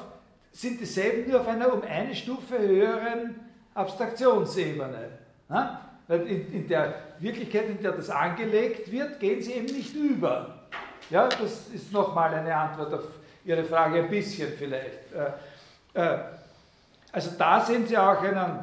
[0.51, 3.35] sind dieselben nur auf einer um eine Stufe höheren
[3.73, 5.09] Abstraktionsebene.
[5.49, 5.81] Ja?
[6.07, 10.59] Weil in, in, der Wirklichkeit, in der das angelegt wird, gehen sie eben nicht über.
[11.09, 13.03] Ja, das ist nochmal eine Antwort auf
[13.45, 15.13] Ihre Frage, ein bisschen vielleicht.
[15.13, 16.17] Äh, äh,
[17.11, 18.59] also da sehen Sie auch einen,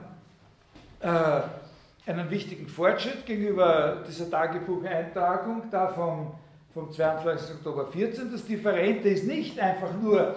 [1.05, 6.33] äh, einen wichtigen Fortschritt gegenüber dieser Tagebucheintragung da vom,
[6.73, 7.57] vom 22.
[7.57, 8.33] Oktober 14.
[8.33, 10.37] Das Differente ist nicht einfach nur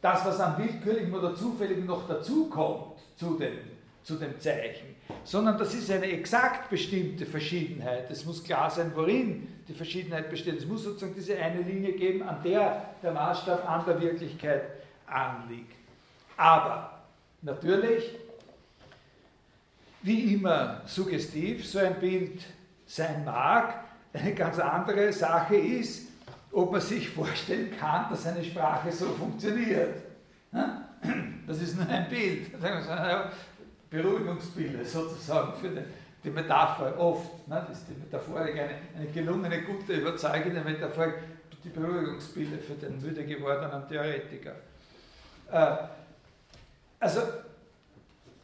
[0.00, 3.58] das, was am willkürlichen oder zufälligen noch dazukommt zu dem,
[4.02, 4.94] zu dem Zeichen,
[5.24, 8.10] sondern das ist eine exakt bestimmte Verschiedenheit.
[8.10, 10.58] Es muss klar sein, worin die Verschiedenheit besteht.
[10.58, 14.62] Es muss sozusagen diese eine Linie geben, an der der Maßstab an der Wirklichkeit
[15.06, 15.76] anliegt.
[16.36, 17.00] Aber
[17.42, 18.14] natürlich,
[20.06, 22.40] wie immer suggestiv so ein Bild
[22.86, 26.06] sein mag, eine ganz andere Sache ist,
[26.52, 29.96] ob man sich vorstellen kann, dass eine Sprache so funktioniert.
[31.46, 32.52] Das ist nur ein Bild,
[33.90, 35.84] Beruhigungsbilder sozusagen für den,
[36.22, 37.30] die Metapher oft.
[37.48, 41.14] Das ist die Metaphorik, eine, eine gelungene, gute, überzeugende Metaphorik,
[41.64, 44.52] die Beruhigungsbilder für den müde gewordenen Theoretiker.
[45.50, 45.76] Äh,
[47.00, 47.20] also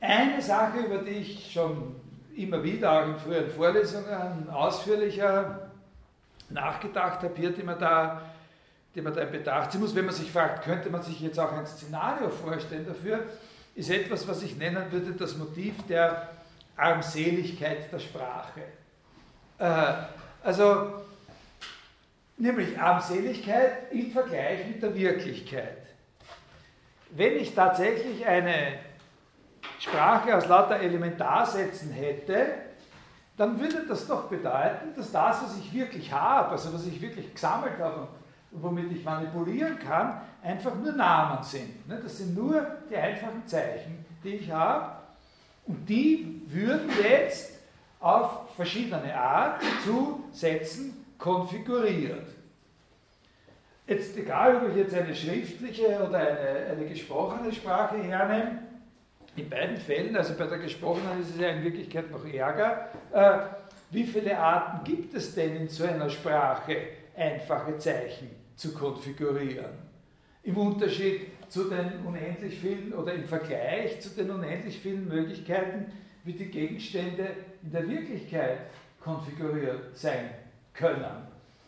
[0.02, 1.94] eine Sache, über die ich schon
[2.36, 5.70] immer wieder auch in früheren Vorlesungen ausführlicher
[6.50, 8.22] nachgedacht habe, hier, die man da,
[8.94, 11.38] die man da in Betracht ziehen muss, wenn man sich fragt, könnte man sich jetzt
[11.38, 13.26] auch ein Szenario vorstellen dafür,
[13.74, 16.28] ist etwas, was ich nennen würde, das Motiv der
[16.76, 18.60] Armseligkeit der Sprache.
[19.58, 19.92] Äh,
[20.42, 21.04] also,
[22.36, 25.78] nämlich Armseligkeit im Vergleich mit der Wirklichkeit.
[27.10, 28.78] Wenn ich tatsächlich eine
[29.78, 32.46] Sprache aus lauter Elementarsätzen hätte,
[33.36, 37.32] dann würde das doch bedeuten, dass das, was ich wirklich habe, also was ich wirklich
[37.32, 38.08] gesammelt habe
[38.50, 41.88] und womit ich manipulieren kann, einfach nur Namen sind.
[41.88, 41.98] Ne?
[42.02, 44.92] Das sind nur die einfachen Zeichen, die ich habe.
[45.66, 47.58] Und die würden jetzt
[48.00, 52.26] auf verschiedene Art zu Sätzen konfiguriert.
[53.86, 58.58] Jetzt egal, ob ich jetzt eine schriftliche oder eine, eine gesprochene Sprache hernehme,
[59.36, 63.38] in beiden Fällen, also bei der gesprochenen ist es ja in Wirklichkeit noch ärger, äh,
[63.90, 66.76] wie viele Arten gibt es denn in so einer Sprache,
[67.16, 69.92] einfache Zeichen zu konfigurieren?
[70.42, 75.92] Im Unterschied zu den unendlich vielen oder im Vergleich zu den unendlich vielen Möglichkeiten,
[76.24, 77.28] wie die Gegenstände
[77.62, 78.60] in der Wirklichkeit
[79.00, 80.30] konfiguriert sein
[80.72, 81.26] können.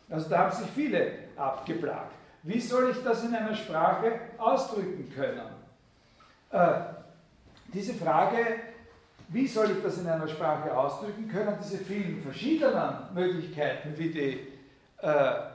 [0.09, 2.13] Also da haben sich viele abgeplagt.
[2.43, 5.49] Wie soll ich das in einer Sprache ausdrücken können?
[6.51, 6.94] Äh,
[7.75, 8.39] diese Frage,
[9.29, 14.39] wie soll ich das in einer Sprache ausdrücken können, diese vielen verschiedenen Möglichkeiten, wie die,
[15.03, 15.07] äh,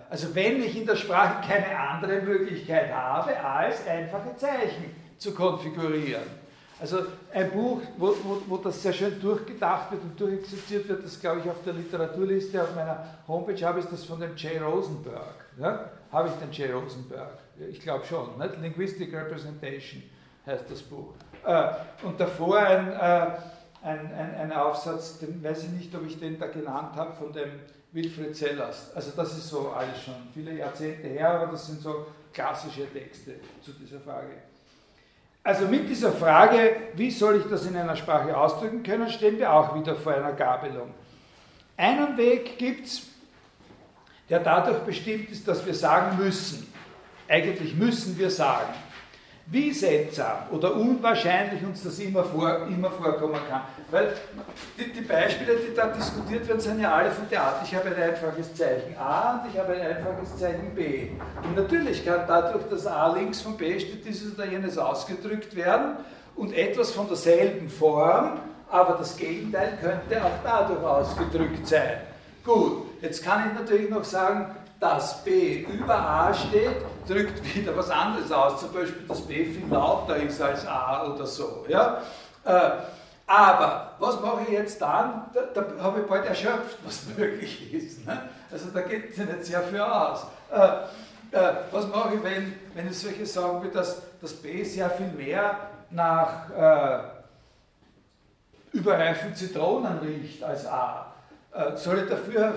[0.10, 6.40] also wenn ich in der Sprache keine andere Möglichkeit habe, als einfache Zeichen zu konfigurieren.
[6.82, 7.00] Also
[7.34, 11.42] ein Buch, wo, wo, wo, das sehr schön durchgedacht wird und durchexerziert wird, das glaube
[11.42, 15.36] ich auf der Literaturliste auf meiner Homepage habe, ist das von dem Jay Rosenberg.
[15.60, 15.90] Ja?
[16.12, 17.38] Habe ich den Jay Rosenberg?
[17.70, 18.38] Ich glaube schon.
[18.38, 18.62] Nicht?
[18.62, 20.04] Linguistic Representation
[20.46, 21.14] heißt das Buch.
[21.46, 21.70] Äh,
[22.04, 23.28] und davor ein, äh,
[23.82, 27.32] ein, ein, ein, Aufsatz, den weiß ich nicht, ob ich den da genannt habe, von
[27.32, 27.52] dem
[27.92, 28.92] Wilfried Sellers.
[28.96, 33.36] Also das ist so alles schon viele Jahrzehnte her, aber das sind so klassische Texte
[33.62, 34.28] zu dieser Frage.
[35.44, 39.52] Also mit dieser Frage, wie soll ich das in einer Sprache ausdrücken können, stehen wir
[39.52, 40.94] auch wieder vor einer Gabelung.
[41.78, 43.04] Einen Weg gibt es,
[44.30, 46.72] der dadurch bestimmt ist, dass wir sagen müssen.
[47.28, 48.74] Eigentlich müssen wir sagen.
[49.52, 53.62] Wie seltsam oder unwahrscheinlich uns das immer, vor, immer vorkommen kann.
[53.90, 54.14] Weil
[54.78, 57.66] die, die, Beispiele, die da diskutiert werden, sind ja alle von der Art.
[57.66, 61.08] Ich habe ein einfaches Zeichen A und ich habe ein einfaches Zeichen B.
[61.44, 65.98] Und natürlich kann dadurch, dass A links von B steht, dieses oder jenes ausgedrückt werden
[66.36, 68.40] und etwas von derselben Form,
[68.70, 72.02] aber das Gegenteil könnte auch dadurch ausgedrückt sein.
[72.46, 76.78] Gut, jetzt kann ich natürlich noch sagen, dass B über A steht,
[77.08, 81.26] drückt wieder was anderes aus, zum Beispiel, dass B viel lauter ist als A oder
[81.26, 81.66] so.
[81.68, 82.02] Ja?
[82.46, 82.72] Äh,
[83.28, 85.26] aber was mache ich jetzt dann?
[85.34, 88.06] Da, da habe ich bald erschöpft, was möglich ist.
[88.06, 88.22] Ne?
[88.52, 90.26] Also da geht es ja nicht sehr viel aus.
[90.52, 94.90] Äh, äh, was mache ich, wenn, wenn ich solche sagen wie, dass das B sehr
[94.90, 95.58] viel mehr
[95.92, 97.00] nach äh,
[98.72, 101.06] überreifen Zitronen riecht als A?
[101.76, 102.54] Soll ich dafür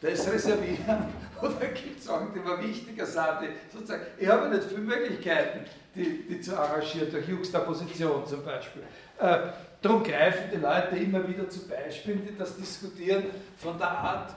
[0.00, 1.12] das reservieren?
[1.42, 3.24] Oder gibt es Sachen, die mir wichtiger sind?
[3.72, 5.60] sozusagen, ich habe nicht viele Möglichkeiten,
[5.94, 8.82] die, die zu arrangieren, durch Juxtaposition zum Beispiel.
[9.18, 9.38] Äh,
[9.80, 13.24] darum greifen die Leute immer wieder zu Beispielen, die das diskutieren,
[13.56, 14.34] von der Art,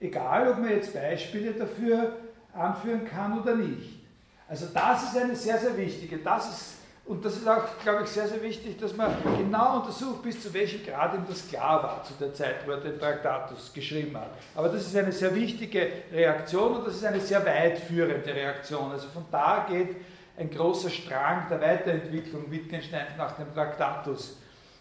[0.00, 2.16] Egal, ob man jetzt Beispiele dafür
[2.54, 4.00] anführen kann oder nicht.
[4.48, 6.18] Also das ist eine sehr, sehr wichtige.
[6.18, 6.74] Das ist,
[7.10, 10.54] und das ist auch, glaube ich, sehr, sehr wichtig, dass man genau untersucht, bis zu
[10.54, 14.30] welchem Grad ihm das klar war zu der Zeit, wo er den Traktatus geschrieben hat.
[14.54, 18.92] Aber das ist eine sehr wichtige Reaktion und das ist eine sehr weitführende Reaktion.
[18.92, 19.96] Also von da geht
[20.38, 24.36] ein großer Strang der Weiterentwicklung Wittgensteins nach dem Traktatus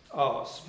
[0.09, 0.67] aus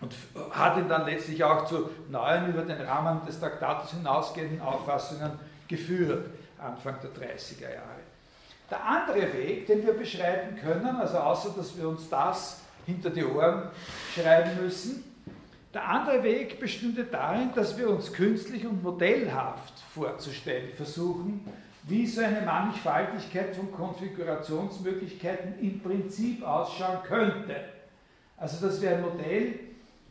[0.00, 0.14] und
[0.52, 5.32] hat ihn dann letztlich auch zu neuen, über den Rahmen des Traktatus hinausgehenden Auffassungen
[5.68, 8.01] geführt, Anfang der 30er Jahre.
[8.72, 13.22] Der andere Weg, den wir beschreiten können, also außer dass wir uns das hinter die
[13.22, 13.64] Ohren
[14.14, 15.04] schreiben müssen,
[15.74, 21.46] der andere Weg bestünde darin, dass wir uns künstlich und modellhaft vorzustellen versuchen,
[21.82, 27.56] wie so eine Mannigfaltigkeit von Konfigurationsmöglichkeiten im Prinzip ausschauen könnte.
[28.38, 29.60] Also dass wir ein Modell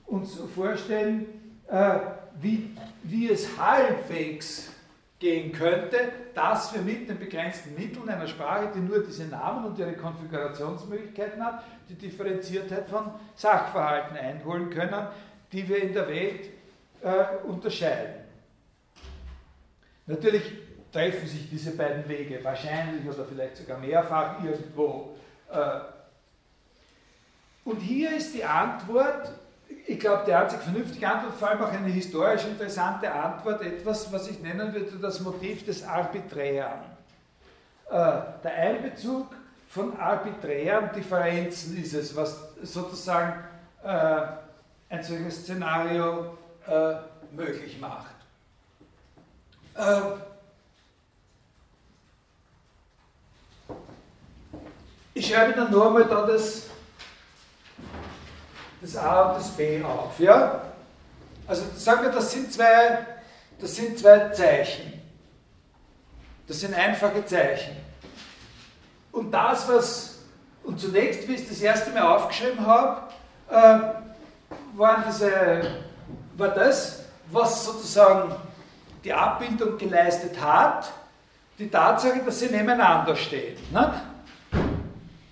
[0.05, 1.25] uns vorstellen,
[1.67, 1.97] äh,
[2.39, 4.69] wie, wie es halbwegs
[5.17, 9.79] gehen könnte, dass wir mit den begrenzten Mitteln einer Sprache, die nur diese Namen und
[9.79, 15.07] ihre Konfigurationsmöglichkeiten hat, die Differenziertheit von Sachverhalten einholen können,
[15.51, 16.49] die wir in der Welt
[17.01, 18.15] äh, unterscheiden.
[20.07, 20.43] Natürlich
[20.91, 25.15] treffen sich diese beiden Wege wahrscheinlich oder vielleicht sogar mehrfach irgendwo.
[25.51, 25.79] Äh,
[27.63, 29.31] und hier ist die Antwort
[29.87, 34.29] ich glaube, die einzig vernünftige Antwort, vor allem auch eine historisch interessante Antwort, etwas, was
[34.29, 36.79] ich nennen würde, das Motiv des Arbiträren.
[37.89, 37.93] Äh,
[38.43, 39.27] der Einbezug
[39.69, 43.43] von arbiträren Differenzen ist es, was sozusagen
[43.83, 44.21] äh,
[44.89, 46.93] ein solches Szenario äh,
[47.31, 48.07] möglich macht.
[55.13, 56.67] ich schreibe dann nur einmal da das
[58.81, 60.19] das A und das B auf.
[60.19, 60.61] Ja?
[61.47, 63.05] Also sagen wir, das sind zwei,
[63.59, 65.01] das sind zwei Zeichen.
[66.47, 67.77] Das sind einfache Zeichen.
[69.11, 70.19] Und das, was,
[70.63, 73.01] und zunächst, wie ich das erste Mal aufgeschrieben habe,
[73.49, 73.79] äh,
[74.77, 75.81] waren diese,
[76.35, 78.35] war das, was sozusagen
[79.03, 80.91] die Abbildung geleistet hat,
[81.57, 83.55] die Tatsache, dass sie nebeneinander stehen.
[83.71, 83.91] Nicht?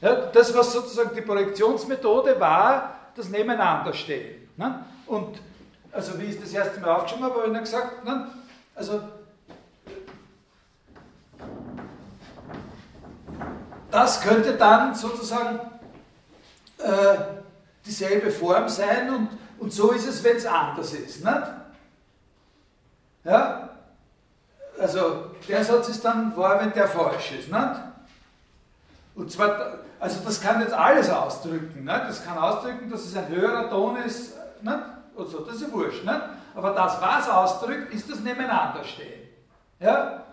[0.02, 4.50] Ja, das, was sozusagen die Projektionsmethode war, das Nebeneinanderstehen.
[4.56, 4.86] Ne?
[5.06, 5.40] Und
[5.92, 8.28] also wie ich das erste Mal aufgeschrieben habe, habe ich dann gesagt, ne?
[8.76, 9.02] also
[13.92, 15.60] das könnte dann sozusagen
[16.78, 17.18] äh,
[17.86, 21.24] dieselbe Form sein und, und so ist es, wenn es anders ist.
[21.24, 21.44] Nicht?
[23.26, 23.70] Ja?
[24.80, 27.52] Also der Satz ist dann wahr, wenn der falsch ist.
[27.52, 27.89] Nicht?
[29.20, 31.84] Und zwar also das kann jetzt alles ausdrücken.
[31.84, 32.04] Ne?
[32.08, 34.82] Das kann ausdrücken, dass es ein höherer Ton ist ne?
[35.14, 36.06] und so, das ist ja wurscht.
[36.06, 36.22] Ne?
[36.56, 39.28] Aber das, was ausdrückt, ist das Nebeneinanderstehen.
[39.80, 40.24] Ja?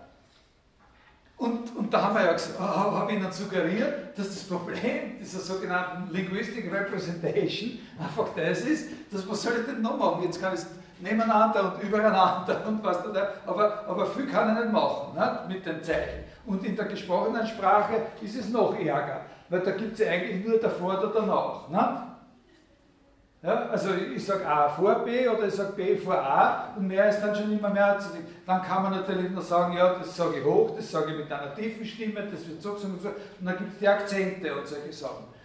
[1.36, 5.18] Und, und da haben wir ja gesagt, oh, habe ich Ihnen suggeriert, dass das Problem
[5.18, 10.22] dieser sogenannten Linguistic Representation einfach das ist, dass was soll ich denn noch machen?
[10.22, 10.60] Jetzt kann ich
[10.98, 15.64] nebeneinander und übereinander und was da, aber, aber viel kann ich nicht machen ne, mit
[15.66, 16.24] den Zeichen.
[16.46, 20.46] Und in der gesprochenen Sprache ist es noch ärger, weil da gibt es ja eigentlich
[20.46, 21.68] nur davor oder danach.
[21.68, 22.02] Ne?
[23.42, 27.08] Ja, also ich sage A vor B oder ich sage B vor A und mehr
[27.08, 27.98] ist dann schon immer mehr.
[28.46, 31.30] Dann kann man natürlich nur sagen, ja, das sage ich hoch, das sage ich mit
[31.30, 33.08] einer tiefen Stimme, das wird so gesagt und so.
[33.08, 35.35] Und dann gibt es die Akzente und solche Sachen.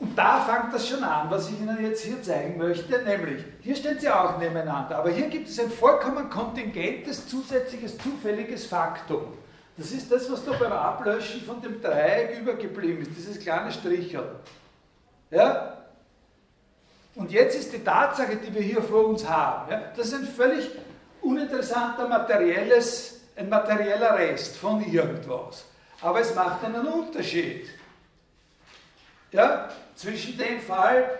[0.00, 3.76] Und da fängt das schon an, was ich Ihnen jetzt hier zeigen möchte, nämlich, hier
[3.76, 9.34] stehen sie auch nebeneinander, aber hier gibt es ein vollkommen kontingentes, zusätzliches, zufälliges Faktum.
[9.76, 14.24] Das ist das, was da beim Ablöschen von dem Dreieck übergeblieben ist, dieses kleine Strichel.
[15.30, 15.76] Ja?
[17.14, 20.26] Und jetzt ist die Tatsache, die wir hier vor uns haben, ja, das ist ein
[20.26, 20.70] völlig
[21.20, 25.66] uninteressanter materielles, ein materieller Rest von irgendwas.
[26.00, 27.68] Aber es macht einen Unterschied.
[29.32, 31.18] Ja, zwischen dem Fall,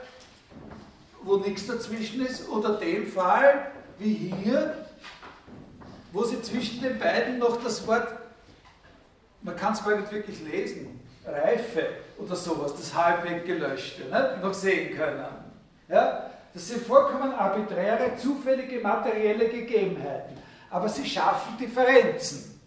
[1.23, 4.75] wo nichts dazwischen ist, oder dem Fall, wie hier,
[6.13, 8.09] wo sie zwischen den beiden noch das Wort,
[9.43, 11.87] man kann es gar nicht wirklich lesen, Reife
[12.19, 15.25] oder sowas, das halbweg gelöschte, ne, noch sehen können.
[15.89, 16.31] Ja?
[16.53, 20.37] Das sind vollkommen arbiträre, zufällige materielle Gegebenheiten.
[20.69, 22.60] Aber sie schaffen Differenzen.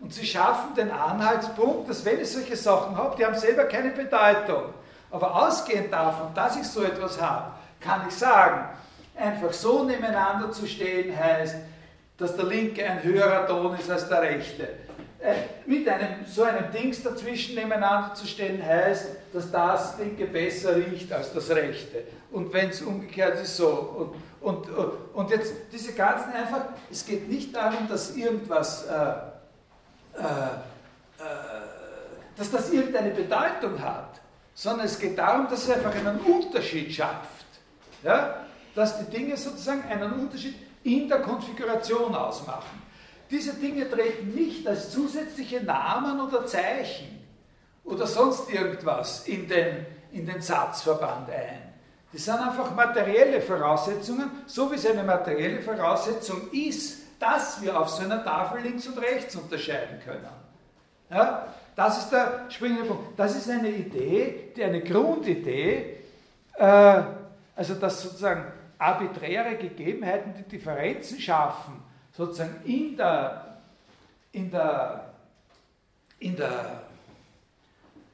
[0.00, 3.90] Und sie schaffen den Anhaltspunkt, dass wenn ich solche Sachen habe, die haben selber keine
[3.90, 4.74] Bedeutung.
[5.10, 8.68] Aber ausgehend davon, dass ich so etwas habe, kann ich sagen,
[9.16, 11.56] einfach so nebeneinander zu stehen heißt,
[12.16, 14.68] dass der linke ein höherer Ton ist als der rechte.
[15.20, 15.34] Äh,
[15.66, 21.12] mit einem, so einem Dings dazwischen nebeneinander zu stehen heißt, dass das linke besser riecht
[21.12, 22.04] als das rechte.
[22.30, 24.12] Und wenn es umgekehrt ist, so.
[24.40, 24.68] Und, und,
[25.14, 29.12] und jetzt diese ganzen einfach, es geht nicht darum, dass irgendwas, äh,
[30.18, 31.24] äh, äh,
[32.36, 34.20] dass das irgendeine Bedeutung hat,
[34.54, 37.46] sondern es geht darum, dass es einfach einen Unterschied schafft.
[38.02, 38.46] Ja?
[38.74, 40.54] Dass die Dinge sozusagen einen Unterschied
[40.84, 42.82] in der Konfiguration ausmachen.
[43.30, 47.24] Diese Dinge treten nicht als zusätzliche Namen oder Zeichen
[47.84, 51.74] oder sonst irgendwas in den, in den Satzverband ein.
[52.12, 57.88] Das sind einfach materielle Voraussetzungen, so wie es eine materielle Voraussetzung ist, dass wir auf
[57.88, 60.26] so einer Tafel links und rechts unterscheiden können.
[61.10, 63.18] Ja, das ist der springende Punkt.
[63.18, 65.96] Das ist eine Idee, die eine Grundidee,
[66.54, 67.02] äh,
[67.56, 68.44] also dass sozusagen
[68.78, 73.58] arbiträre Gegebenheiten die Differenzen schaffen, sozusagen in der,
[74.32, 75.14] in der,
[76.18, 76.82] in der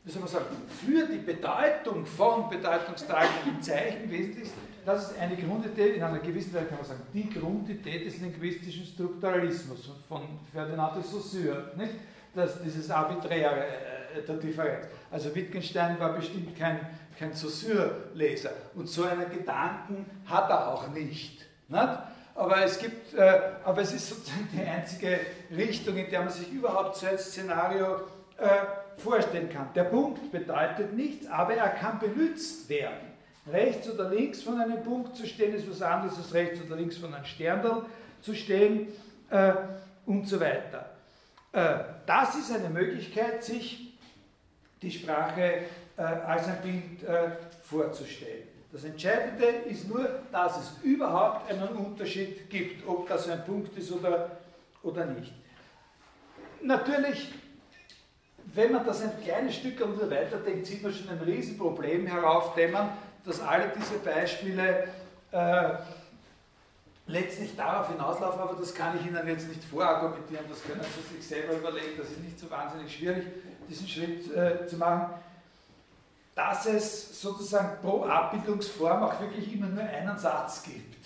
[0.04, 4.54] wie soll man sagen, für die Bedeutung von bedeutungstragenden Zeichen wesentlich ist,
[4.84, 8.84] das ist eine Grundidee, in einer gewissen Weise kann man sagen, die Grundidee des linguistischen
[8.84, 10.22] Strukturalismus von
[10.52, 11.94] Ferdinand de Saussure, nicht?
[12.34, 14.86] Das, dieses Arbiträre äh, der Differenz.
[15.10, 16.80] Also Wittgenstein war bestimmt kein,
[17.16, 21.46] kein Saussure-Leser und so einen Gedanken hat er auch nicht.
[21.68, 21.98] nicht?
[22.34, 25.20] Aber es gibt, äh, aber es ist sozusagen die einzige
[25.56, 28.00] Richtung, in der man sich überhaupt so ein Szenario
[28.36, 29.68] äh, vorstellen kann.
[29.74, 33.13] Der Punkt bedeutet nichts, aber er kann benutzt werden.
[33.46, 36.96] Rechts oder links von einem Punkt zu stehen ist was anderes als rechts oder links
[36.96, 37.82] von einem Sterndal
[38.22, 38.88] zu stehen
[39.30, 39.52] äh,
[40.06, 40.90] und so weiter.
[41.52, 43.98] Äh, das ist eine Möglichkeit, sich
[44.80, 45.64] die Sprache
[45.96, 47.30] äh, als ein Bild äh,
[47.62, 48.48] vorzustellen.
[48.72, 53.92] Das Entscheidende ist nur, dass es überhaupt einen Unterschied gibt, ob das ein Punkt ist
[53.92, 54.38] oder,
[54.82, 55.32] oder nicht.
[56.62, 57.30] Natürlich
[58.54, 62.90] wenn man das ein kleines Stück weiterdenkt, sieht man schon ein Riesenproblem heraufdämmern,
[63.24, 64.88] dass alle diese Beispiele
[65.32, 65.70] äh,
[67.06, 71.26] letztlich darauf hinauslaufen, aber das kann ich Ihnen jetzt nicht vorargumentieren, das können Sie sich
[71.26, 73.26] selber überlegen, das ist nicht so wahnsinnig schwierig,
[73.68, 75.14] diesen Schritt äh, zu machen,
[76.34, 80.96] dass es sozusagen pro Abbildungsform auch wirklich immer nur einen Satz gibt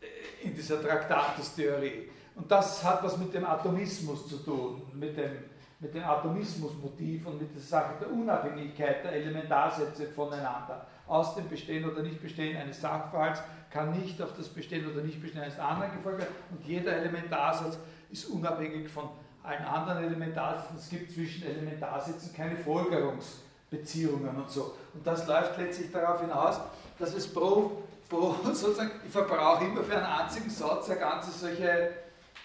[0.00, 2.10] äh, in dieser Traktatustheorie.
[2.34, 5.50] Und das hat was mit dem Atomismus zu tun, mit dem
[5.80, 10.86] mit dem Atomismusmotiv und mit der Sache der Unabhängigkeit der Elementarsätze voneinander.
[11.10, 15.58] Aus dem Bestehen oder Nichtbestehen eines Sachverhalts kann nicht auf das Bestehen oder Nichtbestehen eines
[15.58, 17.78] anderen gefolgt werden und jeder Elementarsatz
[18.10, 19.08] ist unabhängig von
[19.42, 20.76] allen anderen Elementarsätzen.
[20.76, 24.76] Es gibt zwischen Elementarsätzen keine Folgerungsbeziehungen und so.
[24.94, 26.60] Und das läuft letztlich darauf hinaus,
[26.98, 31.90] dass es pro, pro sozusagen, ich verbrauche immer für einen einzigen Satz eine ganze solche,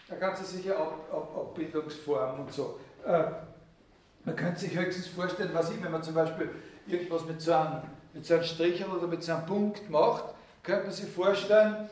[0.09, 2.79] eine ganze solche Ab, Ab, Abbildungsform und so.
[3.05, 3.25] Äh,
[4.23, 6.49] man könnte sich höchstens vorstellen, was ich, wenn man zum Beispiel
[6.87, 7.81] irgendwas mit so einem,
[8.15, 10.23] mit so einem Strich oder mit so einem Punkt macht,
[10.63, 11.89] könnte man sich vorstellen,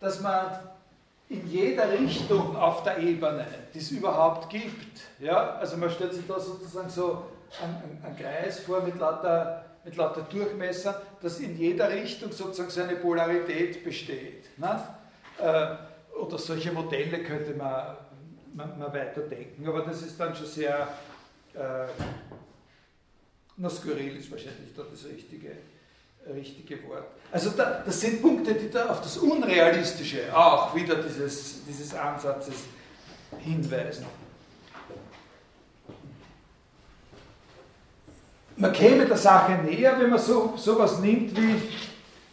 [0.00, 0.58] dass man
[1.28, 6.26] in jeder Richtung auf der Ebene, die es überhaupt gibt, ja, also man stellt sich
[6.26, 7.24] da sozusagen so
[7.62, 12.82] einen, einen Kreis vor mit lauter, mit lauter Durchmesser, dass in jeder Richtung sozusagen so
[12.82, 14.58] eine Polarität besteht.
[14.58, 14.82] Ne?
[15.38, 15.76] Äh,
[16.20, 17.96] oder solche Modelle könnte man,
[18.52, 20.88] man, man weiterdenken, aber das ist dann schon sehr,
[21.54, 21.86] äh,
[23.56, 25.56] na, skurril ist wahrscheinlich da das richtige
[26.34, 27.04] richtige Wort.
[27.30, 32.54] Also da, das sind Punkte, die da auf das Unrealistische auch wieder dieses, dieses Ansatzes
[33.38, 34.06] hinweisen.
[38.56, 41.56] Man käme der Sache näher, wenn man so sowas nimmt wie,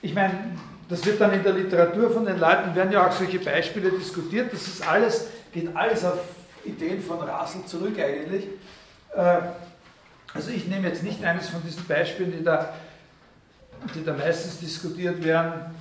[0.01, 0.57] ich meine,
[0.87, 4.51] das wird dann in der Literatur von den Leuten, werden ja auch solche Beispiele diskutiert,
[4.51, 6.19] das ist alles, geht alles auf
[6.65, 8.45] Ideen von Russell zurück eigentlich.
[9.15, 9.37] Äh,
[10.33, 12.73] also ich nehme jetzt nicht eines von diesen Beispielen, die da
[13.95, 15.75] die da meistens diskutiert werden,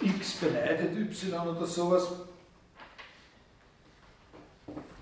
[0.00, 2.08] x beneidet y oder sowas.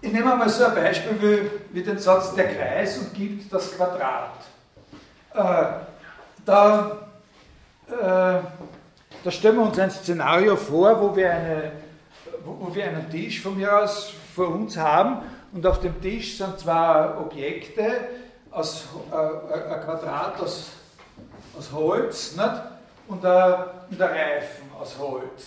[0.00, 4.44] Ich nehme mal so ein Beispiel wie, wie den Satz, der Kreis umgibt das Quadrat.
[5.34, 5.64] Äh,
[6.44, 7.08] da,
[7.88, 8.40] äh,
[9.24, 11.72] da stellen wir uns ein Szenario vor, wo wir, eine,
[12.44, 15.22] wo, wo wir einen Tisch von mir aus vor uns haben
[15.52, 18.08] und auf dem Tisch sind zwei Objekte,
[18.58, 20.70] aus, äh, ein Quadrat aus
[21.58, 22.52] aus Holz nicht?
[23.08, 23.54] Und, ein,
[23.90, 25.46] und ein Reifen aus Holz,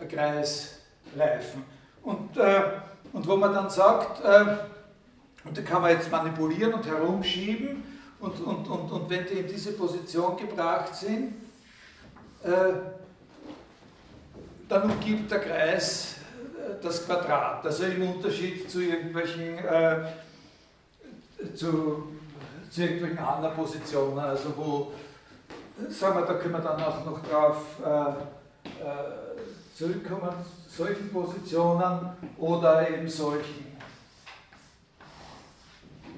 [0.00, 1.64] ein Kreisreifen.
[2.02, 2.62] Und, äh,
[3.12, 4.56] und wo man dann sagt, äh,
[5.44, 7.82] und da kann man jetzt manipulieren und herumschieben,
[8.20, 11.34] und, und, und, und wenn die in diese Position gebracht sind,
[12.44, 12.48] äh,
[14.68, 17.64] dann umgibt der Kreis äh, das Quadrat.
[17.64, 20.04] Also im Unterschied zu irgendwelchen, äh,
[21.54, 22.08] zu
[22.70, 24.92] zu irgendwelchen anderen Positionen, also wo,
[25.90, 28.10] sagen wir, da können wir dann auch noch drauf äh,
[28.82, 30.30] äh, zurückkommen,
[30.68, 33.76] solchen Positionen oder eben solchen,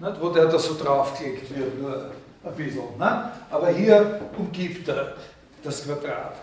[0.00, 2.10] nicht, wo der da so draufgelegt wird, nur
[2.44, 2.82] ein bisschen.
[2.98, 3.30] Nicht?
[3.50, 5.14] Aber hier umgibt er
[5.62, 6.34] das Quadrat.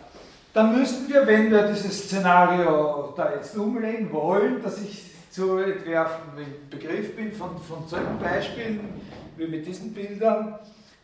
[0.53, 6.37] Dann müssten wir, wenn wir dieses Szenario da jetzt umlegen wollen, dass ich zu entwerfen
[6.37, 9.01] im Begriff bin von, von solchen Beispielen,
[9.37, 10.59] wie mit diesen Bildern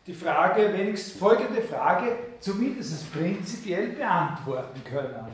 [0.06, 5.26] die Frage, wenigstens folgende Frage, zumindest prinzipiell beantworten können.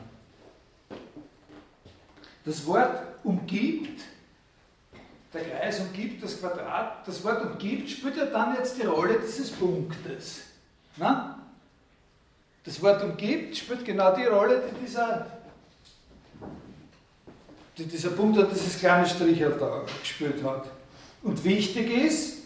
[2.45, 4.03] Das Wort umgibt,
[5.33, 9.51] der Kreis umgibt das Quadrat, das Wort umgibt spielt ja dann jetzt die Rolle dieses
[9.51, 10.43] Punktes.
[10.97, 11.39] Na?
[12.65, 15.42] Das Wort umgibt spielt genau die Rolle, die dieser, die
[17.79, 20.67] dieser Punkt hat, dieses kleine Strichel da gespielt hat.
[21.23, 22.39] Und wichtig ist,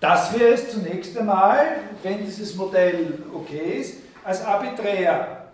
[0.00, 1.60] dass wir es zunächst einmal,
[2.02, 5.48] wenn dieses Modell okay ist, als arbiträr,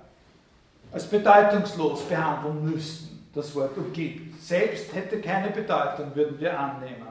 [0.92, 4.40] als bedeutungslos behandeln müssten, das Wort umgibt.
[4.40, 7.08] Selbst hätte keine Bedeutung, würden wir annehmen.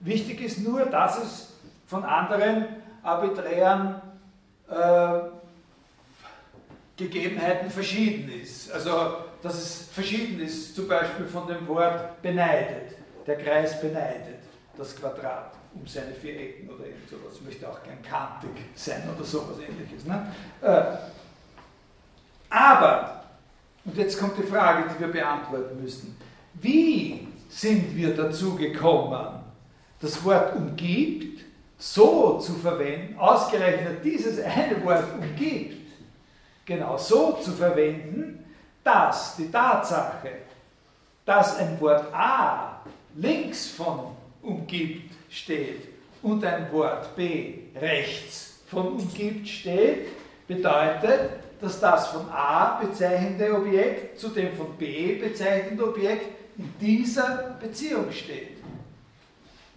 [0.00, 1.52] Wichtig ist nur, dass es
[1.86, 2.66] von anderen
[3.02, 4.00] arbiträren
[4.68, 5.18] äh,
[6.96, 8.72] Gegebenheiten verschieden ist.
[8.72, 12.96] Also, dass es verschieden ist, zum Beispiel von dem Wort beneidet.
[13.26, 14.38] Der Kreis beneidet
[14.76, 17.40] das Quadrat um seine vier Ecken oder irgend sowas.
[17.44, 20.06] Möchte auch gern kantig sein oder sowas ähnliches.
[20.06, 20.32] Ne?
[20.62, 20.96] Äh,
[22.48, 23.24] aber,
[23.84, 26.16] und jetzt kommt die Frage, die wir beantworten müssen.
[26.54, 29.40] Wie sind wir dazu gekommen,
[30.00, 31.44] das Wort umgibt
[31.76, 35.92] so zu verwenden, ausgerechnet dieses eine Wort umgibt,
[36.64, 38.43] genau so zu verwenden,
[38.84, 40.30] dass die Tatsache,
[41.24, 42.80] dass ein Wort A
[43.16, 45.88] links von umgibt steht
[46.22, 50.08] und ein Wort B rechts von umgibt steht,
[50.46, 51.30] bedeutet,
[51.60, 56.26] dass das von A bezeichnende Objekt zu dem von B bezeichnende Objekt
[56.58, 58.58] in dieser Beziehung steht.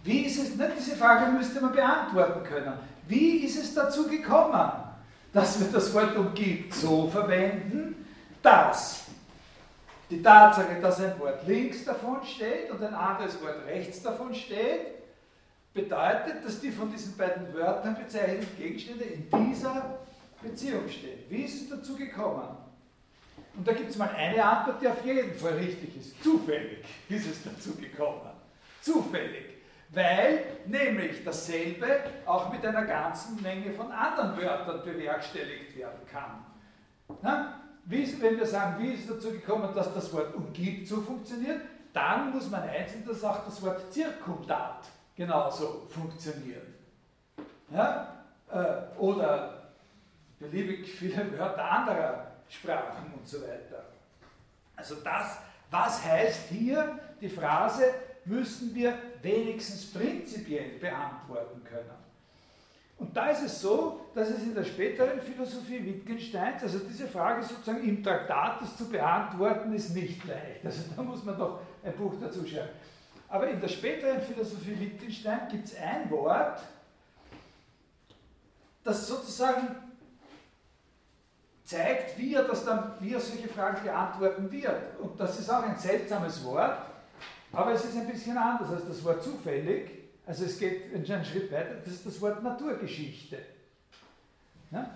[0.04, 2.74] Wie ist es, diese Frage müsste man beantworten können.
[3.08, 4.70] Wie ist es dazu gekommen,
[5.32, 7.97] dass wir das Wort umgibt so verwenden,
[8.48, 9.04] dass
[10.08, 14.86] die Tatsache, dass ein Wort links davon steht und ein anderes Wort rechts davon steht,
[15.74, 19.98] bedeutet, dass die von diesen beiden Wörtern bezeichneten Gegenstände in dieser
[20.40, 21.18] Beziehung stehen.
[21.28, 22.56] Wie ist es dazu gekommen?
[23.54, 26.22] Und da gibt es mal eine Antwort, die auf jeden Fall richtig ist.
[26.22, 28.30] Zufällig ist es dazu gekommen.
[28.80, 29.44] Zufällig.
[29.90, 36.46] Weil nämlich dasselbe auch mit einer ganzen Menge von anderen Wörtern bewerkstelligt werden kann.
[37.22, 37.57] Na?
[37.88, 41.00] Wie ist, wenn wir sagen, wie ist es dazu gekommen, dass das Wort umgibt so
[41.00, 41.62] funktioniert,
[41.94, 44.84] dann muss man einzeln, dass auch das Wort Zirkumdat
[45.16, 46.66] genauso funktioniert.
[47.70, 48.26] Ja?
[48.52, 49.70] Äh, oder
[50.38, 53.86] beliebig viele Wörter anderer Sprachen und so weiter.
[54.76, 55.38] Also das,
[55.70, 57.84] was heißt hier die Phrase,
[58.26, 61.97] müssen wir wenigstens prinzipiell beantworten können.
[62.98, 67.44] Und da ist es so, dass es in der späteren Philosophie Wittgensteins, also diese Frage
[67.44, 70.64] sozusagen im Traktatus zu beantworten, ist nicht leicht.
[70.64, 72.70] Also da muss man doch ein Buch dazu schreiben.
[73.28, 76.60] Aber in der späteren Philosophie Wittgenstein gibt es ein Wort,
[78.82, 79.76] das sozusagen
[81.62, 84.98] zeigt, wie er, das dann, wie er solche Fragen beantworten wird.
[84.98, 86.78] Und das ist auch ein seltsames Wort,
[87.52, 89.97] aber es ist ein bisschen anders als das Wort zufällig.
[90.28, 93.38] Also es geht einen Schritt weiter, das ist das Wort Naturgeschichte.
[94.70, 94.90] Ja?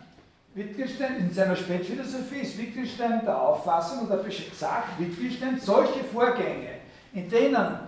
[0.55, 6.69] Wittgenstein in seiner Spätphilosophie ist Wittgenstein der Auffassung und hat gesagt, Wittgenstein, solche Vorgänge,
[7.15, 7.79] in denen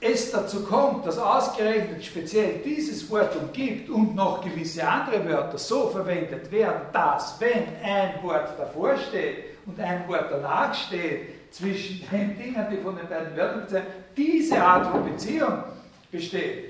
[0.00, 5.88] es dazu kommt, dass ausgerechnet speziell dieses Wort umgibt und noch gewisse andere Wörter so
[5.88, 12.38] verwendet werden, dass, wenn ein Wort davor steht und ein Wort danach steht, zwischen den
[12.38, 15.64] Dingen, die von den beiden Wörtern bezeichnet, diese Art von Beziehung
[16.10, 16.67] besteht.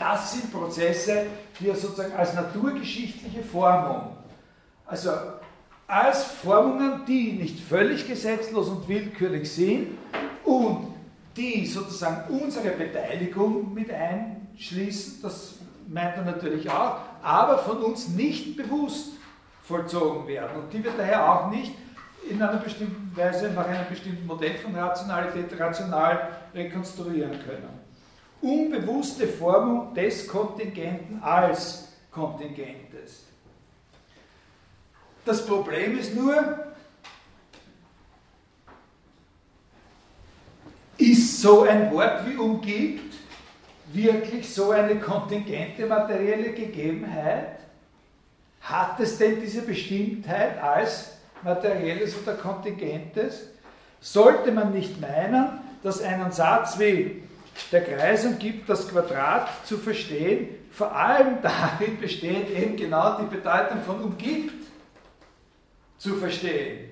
[0.00, 1.26] Das sind Prozesse,
[1.60, 4.16] die er sozusagen als naturgeschichtliche Formung,
[4.86, 5.10] also
[5.86, 9.98] als Formungen, die nicht völlig gesetzlos und willkürlich sind
[10.44, 10.94] und
[11.36, 18.56] die sozusagen unsere Beteiligung mit einschließen, das meint er natürlich auch, aber von uns nicht
[18.56, 19.10] bewusst
[19.64, 20.62] vollzogen werden.
[20.62, 21.74] Und die wir daher auch nicht
[22.26, 27.79] in einer bestimmten Weise nach einem bestimmten Modell von Rationalität rational rekonstruieren können
[28.42, 33.24] unbewusste Formung des Kontingenten als Kontingentes.
[35.24, 36.66] Das Problem ist nur,
[40.96, 43.14] ist so ein Wort wie umgibt
[43.92, 47.58] wirklich so eine kontingente materielle Gegebenheit?
[48.60, 51.12] Hat es denn diese Bestimmtheit als
[51.42, 53.48] materielles oder kontingentes?
[54.00, 57.22] Sollte man nicht meinen, dass einen Satz wie
[57.72, 63.82] der Kreis umgibt das Quadrat zu verstehen, vor allem darin besteht eben genau die Bedeutung
[63.82, 64.54] von umgibt
[65.98, 66.90] zu verstehen.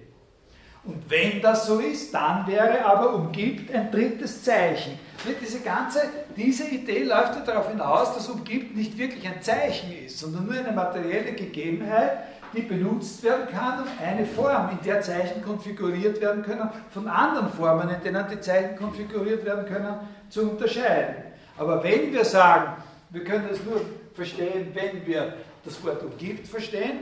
[0.84, 4.98] Und wenn das so ist, dann wäre aber umgibt ein drittes Zeichen.
[5.42, 6.00] Diese ganze,
[6.36, 10.54] diese Idee läuft ja darauf hinaus, dass umgibt nicht wirklich ein Zeichen ist, sondern nur
[10.54, 12.18] eine materielle Gegebenheit,
[12.53, 17.51] die benutzt werden kann, um eine Form, in der Zeichen konfiguriert werden können, von anderen
[17.51, 19.96] Formen, in denen die Zeichen konfiguriert werden können,
[20.30, 21.16] zu unterscheiden.
[21.57, 23.80] Aber wenn wir sagen, wir können es nur
[24.14, 25.34] verstehen, wenn wir
[25.64, 27.01] das Wort umgibt verstehen,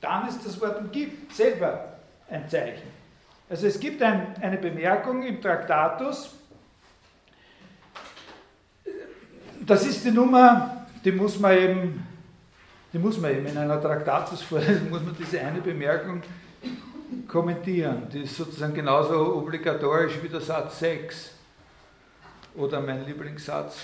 [0.00, 1.94] dann ist das Wort umgibt selber
[2.30, 2.88] ein Zeichen.
[3.48, 6.30] Also es gibt ein, eine Bemerkung im Traktatus,
[9.66, 12.06] das ist die Nummer, die muss man eben
[12.94, 16.22] die muss man eben in einer Traktatusvorlesung, muss man diese eine Bemerkung
[17.26, 18.08] kommentieren.
[18.12, 21.32] Die ist sozusagen genauso obligatorisch wie der Satz 6
[22.54, 23.78] oder mein Lieblingssatz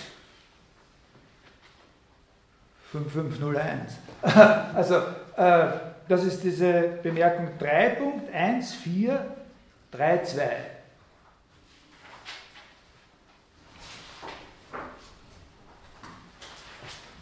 [2.91, 3.97] 5501.
[4.73, 4.95] Also,
[5.35, 5.67] äh,
[6.07, 10.41] das ist diese Bemerkung 3.1432.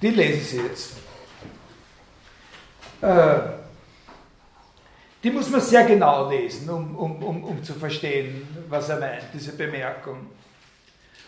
[0.02, 1.09] Die lesen Sie jetzt.
[3.02, 3.40] Äh,
[5.24, 9.24] die muss man sehr genau lesen, um, um, um, um zu verstehen, was er meint,
[9.34, 10.28] diese Bemerkung.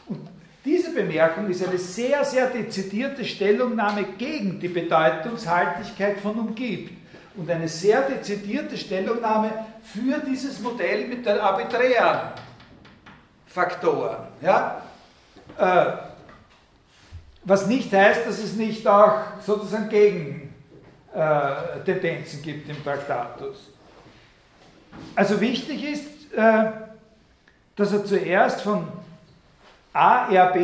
[0.08, 0.30] Und
[0.64, 6.94] diese Bemerkung ist eine sehr, sehr dezidierte Stellungnahme gegen die Bedeutungshaltigkeit von umgibt
[7.36, 9.52] und eine sehr dezidierte Stellungnahme
[9.84, 12.32] für dieses Modell mit den arbiträren
[13.48, 14.28] Faktoren.
[14.42, 14.84] Ja?
[15.58, 15.94] Äh,
[17.44, 20.51] was nicht heißt, dass es nicht auch sozusagen gegen
[21.14, 23.72] äh, Tendenzen gibt im Traktatus.
[25.16, 26.72] Also wichtig ist, äh,
[27.76, 28.88] dass er zuerst von
[29.94, 30.58] ARB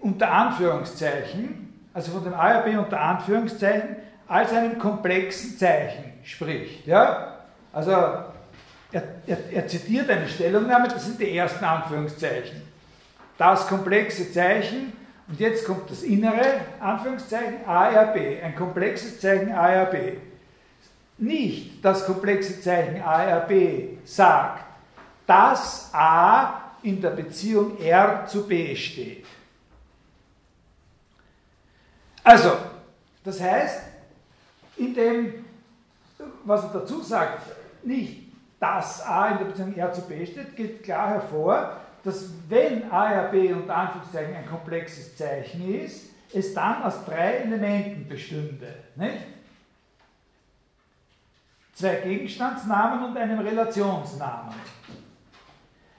[0.00, 3.96] unter Anführungszeichen, also von dem ARB unter Anführungszeichen,
[4.28, 6.86] als einem komplexen Zeichen spricht.
[6.86, 7.38] Ja?
[7.72, 12.62] Also er, er, er zitiert eine Stellungnahme, das sind die ersten Anführungszeichen.
[13.38, 14.92] Das komplexe Zeichen
[15.30, 20.16] und jetzt kommt das innere, Anführungszeichen, ARB, ein komplexes Zeichen ARB.
[21.18, 24.64] Nicht das komplexe Zeichen ARB sagt,
[25.26, 29.24] dass A in der Beziehung R zu B steht.
[32.24, 32.56] Also,
[33.22, 33.82] das heißt,
[34.78, 35.44] in dem,
[36.44, 37.42] was er dazu sagt,
[37.84, 42.90] nicht, dass A in der Beziehung R zu B steht, geht klar hervor, dass wenn
[42.90, 48.74] ARB unter Anführungszeichen ein komplexes Zeichen ist, es dann aus drei Elementen bestünde.
[48.96, 49.26] Nicht?
[51.80, 54.54] zwei Gegenstandsnamen und einem Relationsnamen.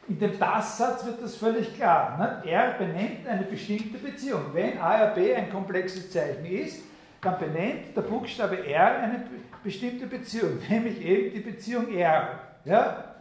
[0.07, 2.17] In dem Das-Satz wird das völlig klar.
[2.17, 2.49] Ne?
[2.49, 4.45] Er benennt eine bestimmte Beziehung.
[4.53, 6.83] Wenn A, R, B ein komplexes Zeichen ist,
[7.21, 9.25] dann benennt der Buchstabe R eine
[9.63, 12.39] bestimmte Beziehung, nämlich eben die Beziehung R.
[12.65, 13.15] Ja?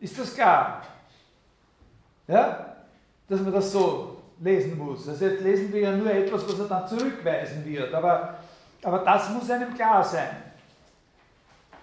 [0.00, 0.82] Ist das klar?
[2.28, 2.76] Ja?
[3.28, 5.08] Dass man das so lesen muss.
[5.08, 8.38] Also jetzt lesen wir ja nur etwas, was er dann zurückweisen wird, aber,
[8.82, 10.28] aber das muss einem klar sein.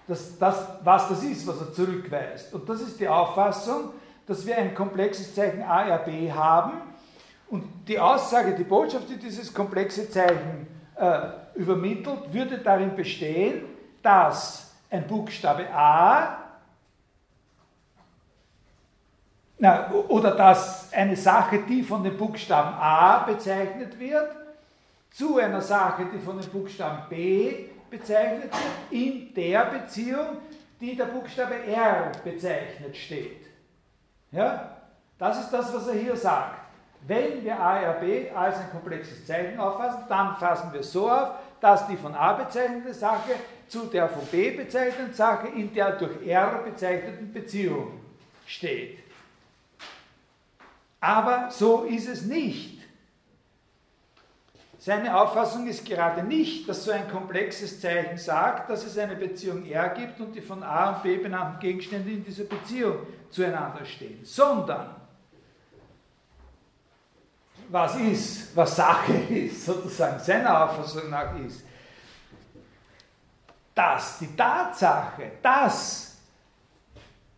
[0.06, 2.52] Dass das, was das ist, was er zurückweist.
[2.54, 3.90] Und das ist die Auffassung,
[4.26, 6.72] dass wir ein komplexes Zeichen ARB haben
[7.48, 10.66] und die Aussage, die Botschaft, die dieses komplexe Zeichen
[10.96, 11.20] äh,
[11.54, 13.62] übermittelt, würde darin bestehen,
[14.02, 16.43] dass ein Buchstabe A
[19.58, 24.30] na, oder dass eine Sache, die von dem Buchstaben A bezeichnet wird,
[25.10, 28.52] zu einer Sache, die von dem Buchstaben B bezeichnet wird,
[28.90, 30.38] in der Beziehung,
[30.80, 33.46] die der Buchstabe R bezeichnet steht.
[34.32, 34.76] Ja?
[35.18, 36.60] Das ist das, was er hier sagt.
[37.06, 41.96] Wenn wir ARB als ein komplexes Zeichen auffassen, dann fassen wir so auf, dass die
[41.96, 43.32] von A bezeichnete Sache
[43.68, 48.00] zu der von B bezeichneten Sache in der durch R bezeichneten Beziehung
[48.46, 49.03] steht.
[51.04, 52.78] Aber so ist es nicht.
[54.78, 59.66] Seine Auffassung ist gerade nicht, dass so ein komplexes Zeichen sagt, dass es eine Beziehung
[59.66, 64.24] R gibt und die von A und B benannten Gegenstände in dieser Beziehung zueinander stehen,
[64.24, 64.96] sondern
[67.68, 71.66] was ist, was Sache ist, sozusagen seiner Auffassung nach ist,
[73.74, 76.16] dass die Tatsache, dass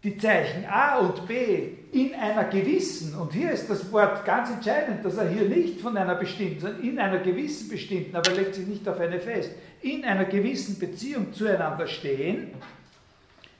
[0.05, 5.03] die Zeichen A und B in einer gewissen, und hier ist das Wort ganz entscheidend,
[5.03, 8.55] dass er hier nicht von einer bestimmten, sondern in einer gewissen bestimmten, aber er legt
[8.55, 12.53] sich nicht auf eine fest, in einer gewissen Beziehung zueinander stehen.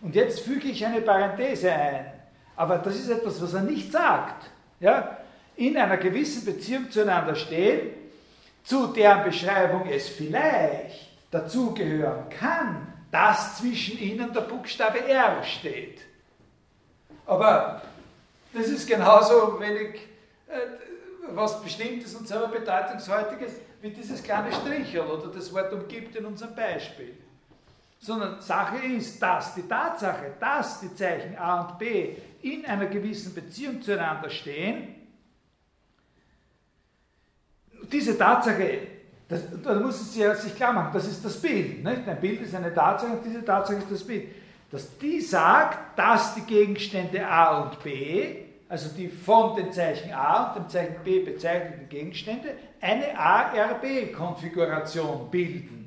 [0.03, 2.13] Und jetzt füge ich eine Parenthese ein,
[2.57, 4.51] aber das ist etwas, was er nicht sagt.
[4.81, 5.17] Ja?
[5.57, 7.89] In einer gewissen Beziehung zueinander stehen,
[8.65, 16.03] zu deren Beschreibung es vielleicht dazugehören kann, dass zwischen ihnen der Buchstabe R steht.
[17.25, 17.81] Aber
[18.57, 20.01] das ist genauso wenig
[20.49, 20.57] äh,
[21.35, 23.53] was Bestimmtes und selber Bedeutungshaltiges
[23.83, 27.15] wie dieses kleine Strichel oder das Wort umgibt in unserem Beispiel.
[28.01, 33.35] Sondern Sache ist, dass die Tatsache, dass die Zeichen A und B in einer gewissen
[33.35, 34.95] Beziehung zueinander stehen,
[37.93, 38.79] diese Tatsache,
[39.29, 41.85] das, da muss es sich klar machen, das ist das Bild.
[41.85, 42.09] Nicht?
[42.09, 44.29] Ein Bild ist eine Tatsache und diese Tatsache ist das Bild
[44.71, 50.49] dass die sagt, dass die Gegenstände A und B, also die von den Zeichen A
[50.49, 55.85] und dem Zeichen B bezeichneten Gegenstände, eine ARB-Konfiguration bilden.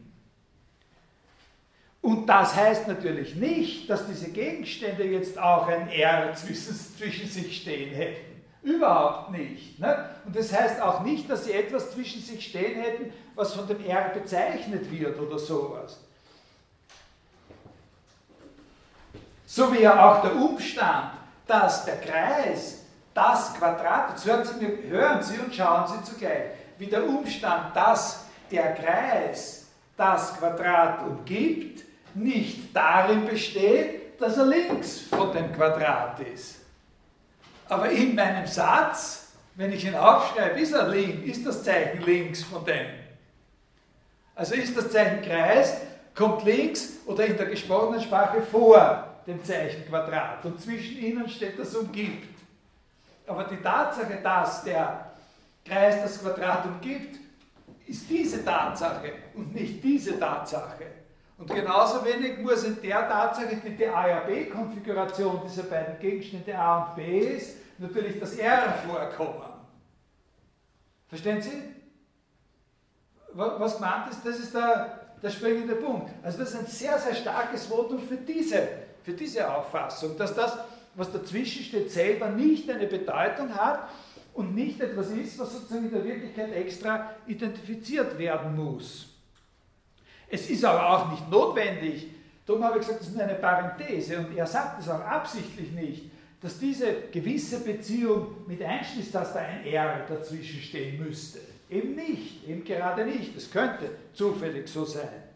[2.01, 7.61] Und das heißt natürlich nicht, dass diese Gegenstände jetzt auch ein R zwischen, zwischen sich
[7.61, 8.29] stehen hätten.
[8.61, 9.79] Überhaupt nicht.
[9.79, 10.09] Ne?
[10.25, 13.85] Und das heißt auch nicht, dass sie etwas zwischen sich stehen hätten, was von dem
[13.85, 15.99] R bezeichnet wird oder sowas.
[19.45, 21.18] So wie ja auch der Umstand,
[21.49, 22.83] dass der Kreis
[23.13, 28.25] das Quadrat, jetzt hören Sie, hören Sie und schauen Sie zugleich, wie der Umstand, dass
[28.51, 29.65] der Kreis
[29.97, 31.83] das Quadrat umgibt,
[32.13, 36.59] nicht darin besteht, dass er links von dem Quadrat ist.
[37.67, 42.43] Aber in meinem Satz, wenn ich ihn aufschreibe, ist er links, ist das Zeichen links
[42.43, 42.87] von dem.
[44.35, 45.73] Also ist das Zeichen Kreis,
[46.15, 51.59] kommt links oder in der gesprochenen Sprache vor dem Zeichen Quadrat und zwischen ihnen steht
[51.59, 52.39] das umgibt.
[53.27, 55.11] Aber die Tatsache, dass der
[55.63, 57.19] Kreis das Quadrat umgibt,
[57.85, 60.85] ist diese Tatsache und nicht diese Tatsache.
[61.37, 66.57] Und genauso wenig muss in der Tatsache, die die A ja B-Konfiguration dieser beiden Gegenstände
[66.57, 69.53] A und B ist, natürlich das R vorkommen.
[71.07, 71.63] Verstehen Sie?
[73.33, 76.11] Was gemeint ist, das ist der, der springende Punkt.
[76.23, 80.57] Also das ist ein sehr, sehr starkes Votum für diese für diese Auffassung, dass das,
[80.95, 83.89] was dazwischen steht, selber nicht eine Bedeutung hat
[84.33, 89.07] und nicht etwas ist, was sozusagen in der Wirklichkeit extra identifiziert werden muss.
[90.29, 92.07] Es ist aber auch nicht notwendig,
[92.45, 96.05] darum habe ich gesagt, das ist eine Parenthese und er sagt es auch absichtlich nicht,
[96.41, 101.39] dass diese gewisse Beziehung mit einschließt, dass da ein R dazwischen stehen müsste.
[101.69, 103.35] Eben nicht, eben gerade nicht.
[103.35, 105.28] Es könnte zufällig so sein.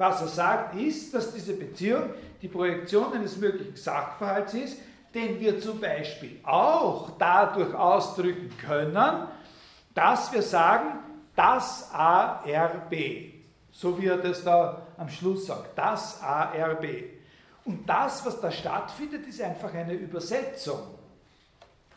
[0.00, 2.04] Was er sagt, ist, dass diese Beziehung
[2.40, 4.78] die Projektion eines möglichen Sachverhalts ist,
[5.12, 9.26] den wir zum Beispiel auch dadurch ausdrücken können,
[9.94, 11.00] dass wir sagen,
[11.36, 12.94] das ARB.
[13.72, 15.76] So wie er das da am Schluss sagt.
[15.76, 16.86] Das ARB.
[17.66, 20.80] Und das, was da stattfindet, ist einfach eine Übersetzung.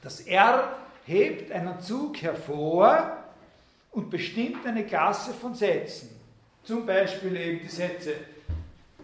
[0.01, 0.73] Das R
[1.05, 3.15] hebt einen Zug hervor
[3.91, 6.12] und bestimmt eine Klasse von Sätzen.
[6.63, 8.15] Zum Beispiel eben die Sätze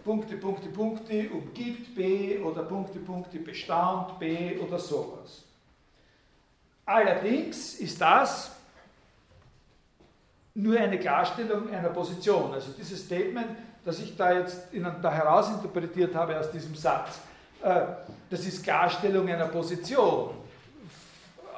[0.02, 5.44] Punkte, Punkte, Punkte umgibt B oder Punkte, Punkte bestaunt B oder sowas.
[6.86, 8.50] Allerdings ist das
[10.54, 12.52] nur eine Klarstellung einer Position.
[12.52, 13.48] Also dieses Statement,
[13.84, 17.20] das ich da jetzt Ihnen da herausinterpretiert habe aus diesem Satz,
[17.62, 17.82] äh,
[18.28, 20.30] das ist Klarstellung einer Position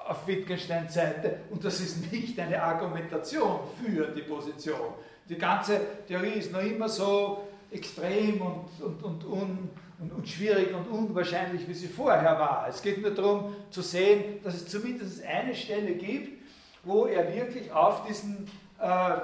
[0.09, 4.95] auf Wittgensteins Seite und das ist nicht eine Argumentation für die Position.
[5.33, 10.75] Die ganze Theorie ist noch immer so extrem und, und, und, un, und, und schwierig
[10.75, 12.67] und unwahrscheinlich, wie sie vorher war.
[12.69, 16.43] Es geht nur darum zu sehen, dass es zumindest eine Stelle gibt,
[16.85, 18.47] wo er wirklich auf diesen,
[18.79, 19.17] äh,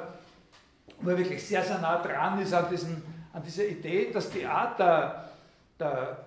[1.00, 3.02] wo er wirklich sehr, sehr nah dran ist an, diesen,
[3.34, 5.30] an dieser Idee, dass die Art der,
[5.78, 6.24] der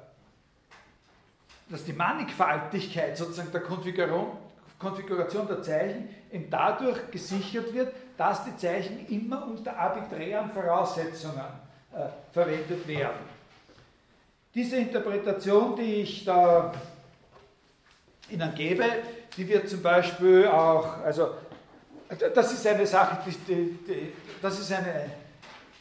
[1.70, 4.38] dass die Mannigfaltigkeit sozusagen der Konfiguration,
[4.78, 11.42] Konfiguration der Zeichen eben dadurch gesichert wird, dass die Zeichen immer unter arbiträren Voraussetzungen
[11.92, 13.18] äh, verwendet werden.
[14.54, 16.72] Diese Interpretation, die ich da
[18.30, 18.86] Ihnen gebe,
[19.36, 21.30] die wird zum Beispiel auch, also
[22.36, 25.10] das ist eine Sache, die, die, die, das ist eine,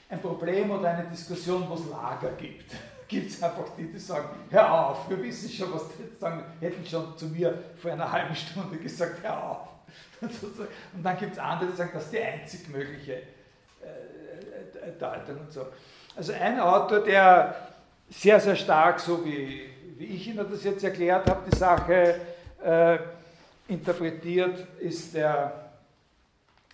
[0.09, 2.73] ein Problem oder eine Diskussion, wo es Lager gibt.
[3.07, 6.87] Gibt es einfach die, die sagen, hör auf, wir wissen schon, was die sagen, hätten
[6.87, 9.69] schon zu mir vor einer halben Stunde gesagt, hör auf.
[10.21, 15.53] Und dann gibt es andere, die sagen, das ist die einzig mögliche äh, Deutung und
[15.53, 15.67] so.
[16.17, 17.55] Also ein Autor, der
[18.11, 22.21] sehr, sehr stark, so wie, wie ich Ihnen das jetzt erklärt habe, die Sache
[22.63, 22.99] äh,
[23.69, 25.71] interpretiert, ist der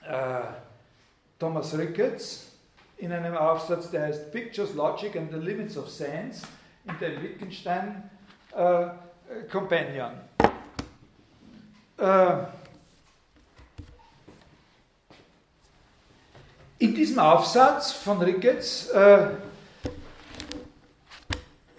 [0.03, 0.41] äh,
[1.39, 2.53] Thomas Ricketts
[2.99, 6.47] in einem Aufsatz, der heißt Pictures, Logic and the Limits of Sense
[6.87, 8.11] in der Wittgenstein
[8.57, 8.87] äh,
[9.51, 10.13] Companion.
[11.99, 12.37] Äh,
[16.79, 19.29] In diesem Aufsatz von Ricketts, äh,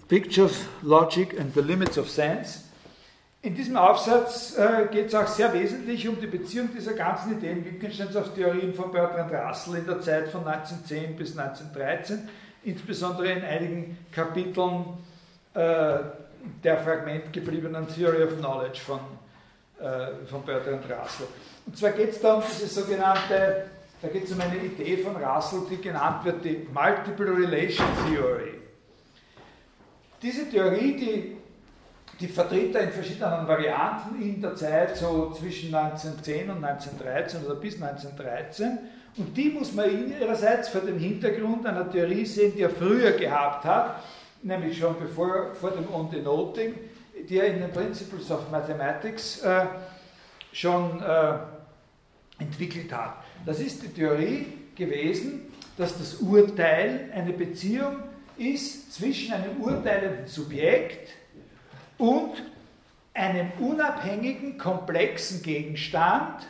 [0.07, 2.61] Pictures, Logic and the Limits of Sense,
[3.43, 7.63] in diesem Aufsatz äh, geht es auch sehr wesentlich um die Beziehung dieser ganzen Ideen
[7.63, 12.27] Wittgensteins auf Theorien von Bertrand Russell in der Zeit von 1910 bis 1913,
[12.63, 14.83] insbesondere in einigen Kapiteln
[15.53, 15.99] äh,
[16.63, 18.99] der fragmentgebliebenen Theory of Knowledge von,
[20.27, 21.27] von Bertrand Russell.
[21.65, 23.65] Und zwar geht es da um diese sogenannte
[24.01, 28.53] da geht es um eine Idee von Russell, die genannt wird die Multiple Relation Theory.
[30.21, 31.37] Diese Theorie, die,
[32.19, 37.55] die vertritt er in verschiedenen Varianten in der Zeit so zwischen 1910 und 1913 oder
[37.55, 38.77] bis 1913.
[39.17, 43.65] Und die muss man ihrerseits vor dem Hintergrund einer Theorie sehen, die er früher gehabt
[43.65, 44.03] hat,
[44.43, 46.75] nämlich schon bevor, vor dem On Denoting,
[47.27, 49.65] die er in den Principles of Mathematics äh,
[50.51, 51.33] schon äh,
[52.39, 53.23] entwickelt hat.
[53.47, 54.45] Das ist die Theorie
[54.75, 55.43] gewesen,
[55.77, 57.95] dass das Urteil eine Beziehung
[58.37, 61.11] ist zwischen einem urteilenden Subjekt
[61.97, 62.43] und
[63.13, 66.45] einem unabhängigen, komplexen Gegenstand,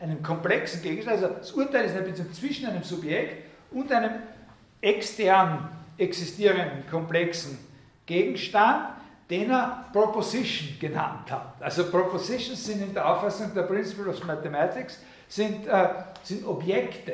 [0.00, 4.14] einem komplexen Gegenstand, also das Urteil ist eine Beziehung zwischen einem Subjekt und einem
[4.80, 7.56] extern existierenden, komplexen
[8.04, 8.88] Gegenstand,
[9.30, 11.54] den er Proposition genannt hat.
[11.60, 14.98] Also Propositions sind in der Auffassung der Principle of Mathematics
[15.28, 15.88] sind, äh,
[16.22, 17.12] sind Objekte,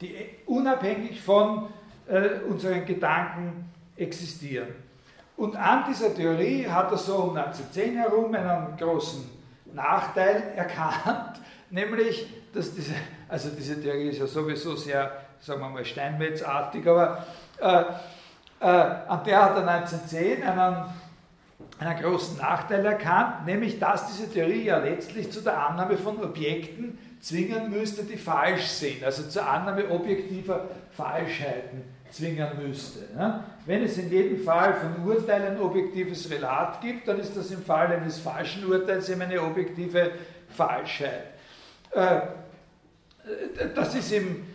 [0.00, 0.14] die
[0.46, 1.68] unabhängig von
[2.06, 4.68] äh, unseren Gedanken existieren.
[5.36, 9.28] Und an dieser Theorie hat er so um 1910 herum einen großen
[9.72, 11.40] Nachteil erkannt,
[11.70, 12.94] nämlich, dass diese,
[13.28, 15.10] also diese Theorie ist ja sowieso sehr,
[15.40, 17.24] sagen wir mal, steinmetzartig, aber
[17.58, 17.84] äh,
[18.60, 20.84] äh, an der hat er 1910 einen
[21.80, 26.98] einen großen Nachteil erkannt, nämlich dass diese Theorie ja letztlich zu der Annahme von Objekten
[27.20, 33.00] zwingen müsste, die falsch sind, also zur Annahme objektiver Falschheiten zwingen müsste.
[33.66, 37.62] Wenn es in jedem Fall von Urteilen ein objektives Relat gibt, dann ist das im
[37.62, 40.12] Fall eines falschen Urteils eben eine objektive
[40.56, 41.26] Falschheit.
[41.92, 42.20] Äh,
[43.74, 44.46] das ist ihm,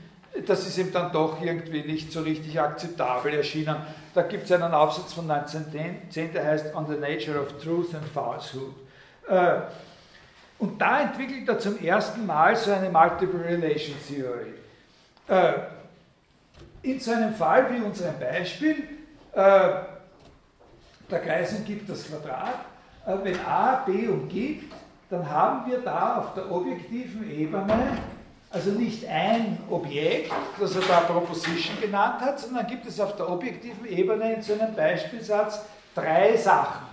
[0.46, 3.78] das ist ihm dann doch irgendwie nicht so richtig akzeptabel erschienen.
[4.14, 8.06] Da gibt es einen Aufsatz von 1910, der heißt On the Nature of Truth and
[8.06, 8.74] Falsehood.
[9.28, 9.62] Äh,
[10.60, 14.54] und da entwickelt er zum ersten Mal so eine Multiple Relation Theory.
[15.28, 15.60] Äh,
[16.82, 18.76] in so einem Fall wie unserem Beispiel,
[19.34, 19.70] äh,
[21.10, 22.60] der Kreis umgibt das Quadrat,
[23.24, 24.74] wenn A B umgibt,
[25.10, 27.98] dann haben wir da auf der objektiven Ebene
[28.56, 33.30] also nicht ein Objekt, das er da Proposition genannt hat, sondern gibt es auf der
[33.30, 36.86] objektiven Ebene in so einem Beispielsatz drei Sachen,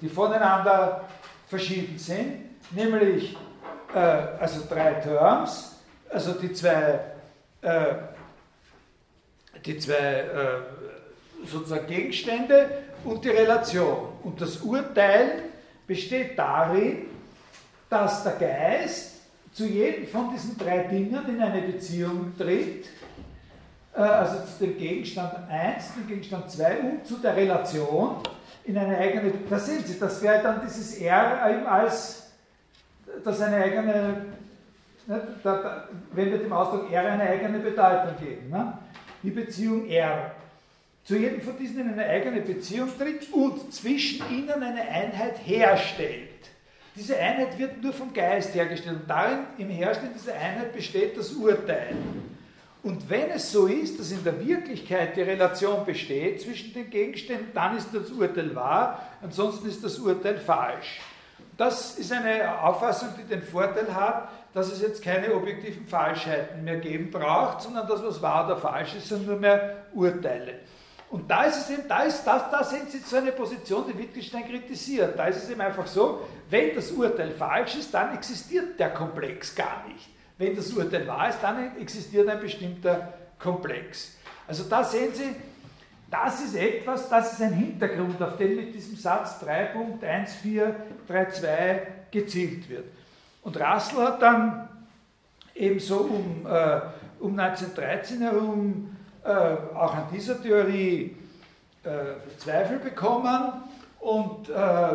[0.00, 1.04] die voneinander
[1.46, 3.36] verschieden sind, nämlich
[3.94, 5.76] äh, also drei Terms,
[6.08, 7.00] also die zwei,
[7.62, 7.94] äh,
[9.64, 14.08] die zwei äh, sozusagen Gegenstände und die Relation.
[14.22, 15.44] Und das Urteil
[15.86, 17.06] besteht darin,
[17.88, 19.12] dass der Geist
[19.52, 22.86] zu jedem von diesen drei Dingen in eine Beziehung tritt,
[23.94, 28.16] äh, also zu dem Gegenstand 1, dem Gegenstand 2 und zu der Relation
[28.64, 32.25] in eine eigene, da sehen Sie, das wäre dann dieses R eben als,
[33.24, 34.26] das eine eigene,
[35.06, 38.78] ne, da, da, wenn wir dem Ausdruck R eine eigene Bedeutung geben, ne,
[39.22, 40.32] die Beziehung R
[41.06, 46.30] zu jedem von diesen in eine eigene Beziehung tritt und zwischen ihnen eine Einheit herstellt.
[46.96, 51.32] Diese Einheit wird nur vom Geist hergestellt und darin, im Herstellen dieser Einheit besteht das
[51.32, 51.94] Urteil.
[52.82, 57.48] Und wenn es so ist, dass in der Wirklichkeit die Relation besteht zwischen den Gegenständen,
[57.54, 61.00] dann ist das Urteil wahr, ansonsten ist das Urteil falsch.
[61.56, 66.76] Das ist eine Auffassung, die den Vorteil hat, dass es jetzt keine objektiven Falschheiten mehr
[66.76, 70.60] geben braucht, sondern das, was wahr oder falsch ist, sind nur mehr Urteile.
[71.08, 73.96] Und da ist es eben, da ist das, da sind Sie so eine Position, die
[73.96, 75.18] Wittgenstein kritisiert.
[75.18, 79.54] Da ist es eben einfach so, wenn das Urteil falsch ist, dann existiert der Komplex
[79.54, 80.08] gar nicht.
[80.36, 84.16] Wenn das Urteil wahr ist, dann existiert ein bestimmter Komplex.
[84.46, 85.34] Also da sehen Sie,
[86.10, 91.80] das ist etwas, das ist ein Hintergrund, auf den mit diesem Satz 3.1432
[92.10, 92.84] gezielt wird.
[93.42, 94.68] Und Russell hat dann
[95.54, 96.80] ebenso um, äh,
[97.18, 101.16] um 1913 herum äh, auch an dieser Theorie
[101.82, 101.88] äh,
[102.38, 103.64] Zweifel bekommen
[104.00, 104.88] und, äh,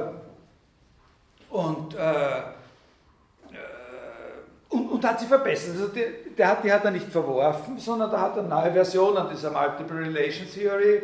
[1.50, 2.44] und, äh, äh,
[4.70, 5.76] und, und, hat sie verbessert.
[5.76, 6.06] Also die,
[6.38, 10.00] der hat, die hat er nicht verworfen, sondern da hat er neue Versionen dieser Multiple
[10.00, 11.02] Relation Theory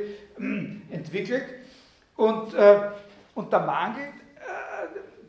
[0.90, 1.46] entwickelt.
[2.16, 2.54] Und,
[3.36, 4.08] und der Mangel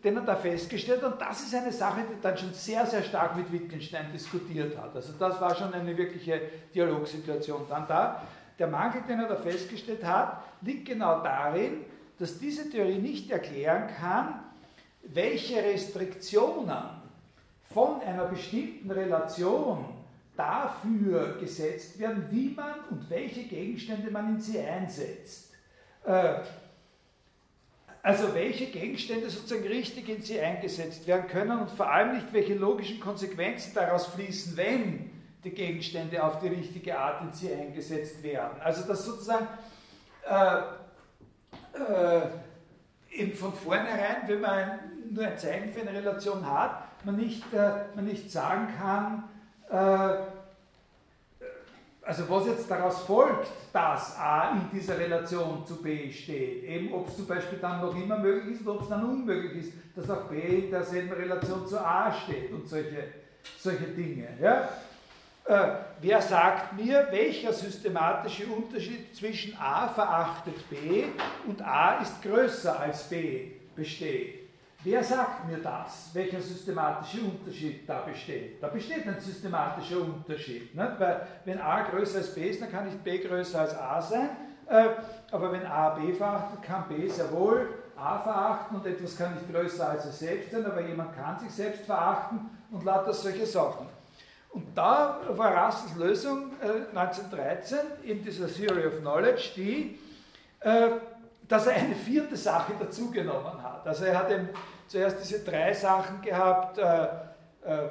[0.03, 1.13] den er da festgestellt hat.
[1.13, 4.95] Und das ist eine Sache, die dann schon sehr, sehr stark mit Wittgenstein diskutiert hat.
[4.95, 6.41] Also das war schon eine wirkliche
[6.75, 8.23] Dialogsituation dann da.
[8.59, 11.85] Der Mangel, den er da festgestellt hat, liegt genau darin,
[12.19, 14.41] dass diese Theorie nicht erklären kann,
[15.03, 16.98] welche Restriktionen
[17.73, 19.85] von einer bestimmten Relation
[20.37, 25.53] dafür gesetzt werden, wie man und welche Gegenstände man in sie einsetzt.
[26.05, 26.37] Äh,
[28.03, 32.55] also welche Gegenstände sozusagen richtig in sie eingesetzt werden können und vor allem nicht, welche
[32.55, 35.11] logischen Konsequenzen daraus fließen, wenn
[35.45, 38.61] die Gegenstände auf die richtige Art in sie eingesetzt werden.
[38.61, 39.49] Also dass sozusagen
[40.29, 40.59] äh,
[41.77, 42.29] äh,
[43.11, 44.79] eben von vornherein, wenn man
[45.11, 49.25] nur ein Zeichen für eine Relation hat, man nicht, äh, man nicht sagen kann,
[49.71, 50.39] äh,
[52.09, 57.07] also was jetzt daraus folgt, dass A in dieser Relation zu B steht, eben ob
[57.07, 60.09] es zum Beispiel dann noch immer möglich ist oder ob es dann unmöglich ist, dass
[60.09, 63.05] auch B in derselben Relation zu A steht und solche,
[63.59, 64.27] solche Dinge.
[64.41, 64.71] Ja?
[65.45, 71.05] Äh, wer sagt mir, welcher systematische Unterschied zwischen A verachtet B
[71.47, 74.38] und A ist größer als B besteht?
[74.85, 78.63] Wer sagt mir das, welcher systematische Unterschied da besteht?
[78.63, 80.73] Da besteht ein systematischer Unterschied.
[80.73, 81.01] Nicht?
[81.01, 84.31] Weil wenn a größer als b ist, dann kann nicht b größer als a sein.
[84.69, 84.91] Äh,
[85.33, 89.53] aber wenn a b verachtet, kann b sehr wohl a verachten und etwas kann nicht
[89.53, 93.89] größer als es selbst sein, aber jemand kann sich selbst verachten und lauter solche Sachen.
[94.51, 99.99] Und da war Russells Lösung äh, 1913 in dieser Theory of Knowledge, die
[100.61, 100.91] äh,
[101.49, 103.87] dass er eine vierte Sache dazugenommen hat.
[103.87, 104.49] Also er hat eben
[104.87, 107.05] zuerst diese drei Sachen gehabt, äh,
[107.65, 107.89] äh,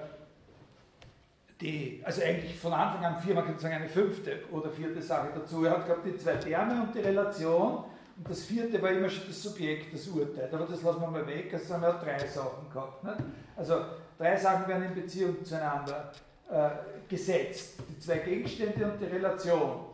[1.60, 5.30] die, also eigentlich von Anfang an vier, man könnte sagen eine fünfte oder vierte Sache
[5.34, 5.66] dazu.
[5.66, 7.84] Er hat gehabt die zwei Terme und die Relation
[8.18, 10.50] und das vierte war immer schon das Subjekt, das Urteil.
[10.52, 13.04] Aber das lassen wir mal weg, also haben wir drei Sachen gehabt.
[13.04, 13.18] Nicht?
[13.56, 13.86] Also
[14.18, 16.12] drei Sachen werden in Beziehung zueinander
[16.50, 16.70] äh,
[17.08, 17.76] gesetzt.
[17.90, 19.86] Die zwei Gegenstände und die Relation.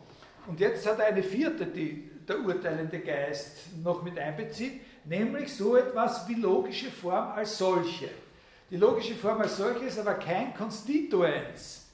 [0.48, 5.76] Und jetzt hat er eine vierte, die der urteilende Geist noch mit einbezieht, nämlich so
[5.76, 8.10] etwas wie logische Form als solche.
[8.70, 11.86] Die logische Form als solche ist aber kein Konstituens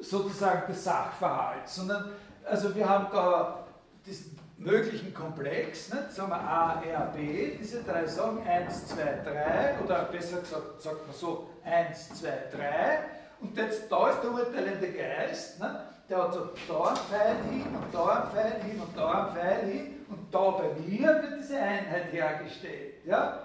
[0.00, 2.12] sozusagen des Sachverhalts, sondern
[2.44, 3.66] also wir haben da
[4.06, 6.12] diesen möglichen Komplex, nicht?
[6.12, 11.06] sagen wir A, R, B, diese drei Sachen, 1, 2, 3, oder besser gesagt, sagt
[11.06, 12.98] man so, 1, 2, 3,
[13.40, 15.70] und jetzt da ist der urteilende Geist, nicht?
[16.08, 19.28] Der hat so da einen Pfeil hin und da einen Pfeil hin und da einen
[19.34, 23.04] Pfeil hin und da bei mir wird diese Einheit hergestellt.
[23.04, 23.40] Ja?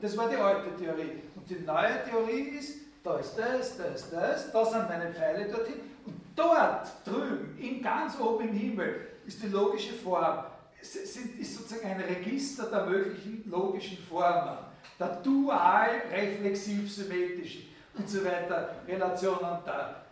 [0.00, 1.22] Das war die alte Theorie.
[1.36, 5.80] Und die neue Theorie ist, da ist das, das, das, da sind meine Pfeile dorthin.
[6.06, 10.44] Und dort drüben, in ganz oben im Himmel, ist die logische Form,
[10.80, 14.58] ist sozusagen ein Register der möglichen logischen Formen,
[14.98, 20.07] der dual-reflexiv-symmetrischen und so weiter Relationen äh,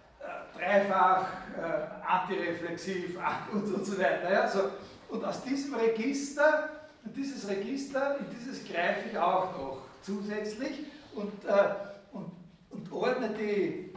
[0.56, 1.26] dreifach
[1.56, 3.18] äh, antireflexiv
[3.52, 4.32] und, und so weiter.
[4.32, 4.70] Ja, so.
[5.08, 6.70] Und aus diesem Register,
[7.04, 11.74] dieses Register, in dieses greife ich auch noch zusätzlich und, äh,
[12.12, 12.30] und,
[12.70, 13.92] und ordne die,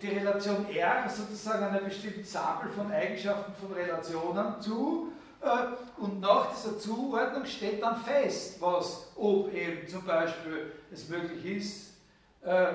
[0.00, 5.12] die Relation R sozusagen einer bestimmten Sample von Eigenschaften von Relationen zu.
[5.40, 11.44] Äh, und nach dieser Zuordnung steht dann fest, was, ob eben zum Beispiel es möglich
[11.56, 11.92] ist,
[12.42, 12.74] äh,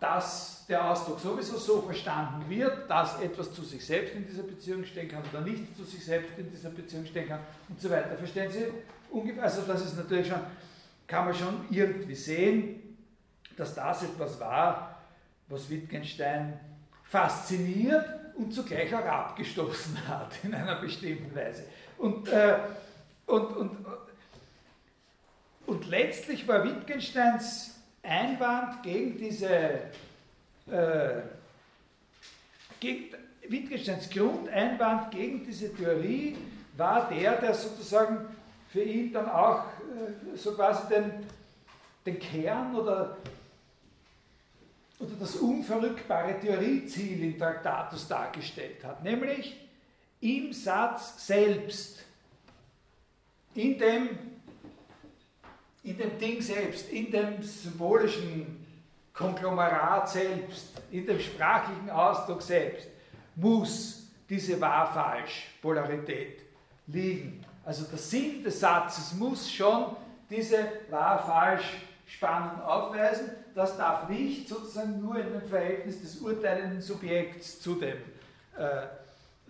[0.00, 4.84] dass der Ausdruck sowieso so verstanden wird, dass etwas zu sich selbst in dieser Beziehung
[4.84, 8.16] stehen kann oder nicht zu sich selbst in dieser Beziehung stehen kann und so weiter.
[8.16, 8.66] Verstehen Sie
[9.10, 9.42] ungefähr?
[9.42, 10.40] Also das ist natürlich schon,
[11.06, 12.96] kann man schon irgendwie sehen,
[13.56, 15.00] dass das etwas war,
[15.48, 16.60] was Wittgenstein
[17.02, 18.04] fasziniert
[18.36, 21.64] und zugleich auch abgestoßen hat in einer bestimmten Weise.
[21.96, 22.58] Und, äh,
[23.26, 23.86] und, und,
[25.66, 27.77] und letztlich war Wittgensteins
[28.08, 29.48] Einwand gegen diese,
[30.66, 31.20] äh,
[32.80, 33.14] gegen,
[33.48, 36.36] Wittgensteins Grundeinwand gegen diese Theorie
[36.76, 38.26] war der, der sozusagen
[38.70, 41.26] für ihn dann auch äh, so quasi den,
[42.04, 43.16] den Kern oder,
[44.98, 49.56] oder das unverrückbare Theorieziel in Traktatus dargestellt hat, nämlich
[50.20, 52.04] im Satz selbst,
[53.54, 54.37] in dem
[55.88, 58.66] in dem Ding selbst, in dem symbolischen
[59.14, 62.88] Konglomerat selbst, in dem sprachlichen Ausdruck selbst,
[63.36, 66.40] muss diese Wahr-Falsch-Polarität
[66.86, 67.44] liegen.
[67.64, 69.96] Also der Sinn des Satzes muss schon
[70.28, 70.58] diese
[70.90, 73.30] Wahr-Falsch-Spannung aufweisen.
[73.54, 77.96] Das darf nicht sozusagen nur in dem Verhältnis des urteilenden Subjekts zu dem,
[78.56, 78.86] äh,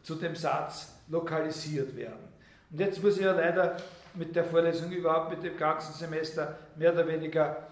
[0.02, 2.28] zu dem Satz lokalisiert werden.
[2.70, 3.76] Und jetzt muss ich ja leider
[4.14, 7.68] mit der Vorlesung überhaupt mit dem ganzen Semester mehr oder weniger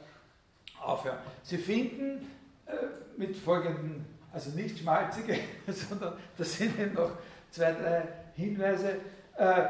[0.82, 1.18] aufhören.
[1.42, 2.30] Sie finden
[2.66, 2.72] äh,
[3.16, 7.12] mit folgenden, also nicht schmalzige, sondern da sind eben noch
[7.50, 8.02] zwei, drei
[8.34, 8.96] Hinweise.
[9.36, 9.64] Äh,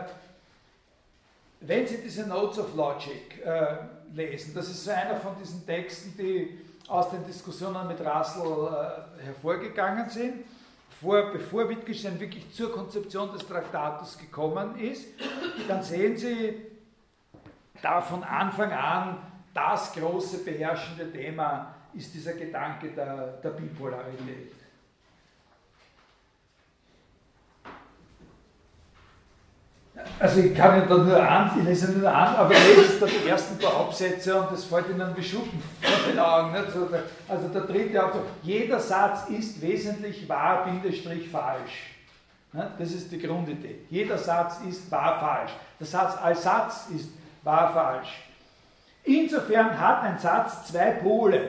[1.60, 3.76] wenn Sie diese Notes of Logic äh,
[4.14, 8.68] lesen, das ist so einer von diesen Texten, die aus den Diskussionen mit Russell
[9.20, 10.44] äh, hervorgegangen sind,
[11.00, 15.06] vor, bevor Wittgenstein wirklich zur Konzeption des Traktatus gekommen ist,
[15.68, 16.54] dann sehen Sie
[17.82, 19.18] da von Anfang an
[19.52, 24.52] das große beherrschende Thema ist dieser Gedanke der, der Bipolarität.
[30.18, 33.28] Also ich kann Ihnen da nur an, ich lese nur an, aber lese da die
[33.28, 36.52] ersten paar Absätze und das fällt Ihnen wie Schuppen vor den Augen.
[36.52, 36.66] Nicht?
[37.28, 41.94] Also der dritte Absatz, jeder Satz ist wesentlich wahr, Bindestrich falsch.
[42.78, 43.80] Das ist die Grundidee.
[43.90, 45.52] Jeder Satz ist wahr, falsch.
[45.78, 47.10] Der Satz als Satz ist
[47.42, 48.22] wahr, falsch.
[49.04, 51.48] Insofern hat ein Satz zwei Pole,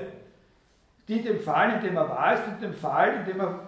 [1.07, 3.59] die dem Fall, in dem er wahr ist, und dem Fall, in dem er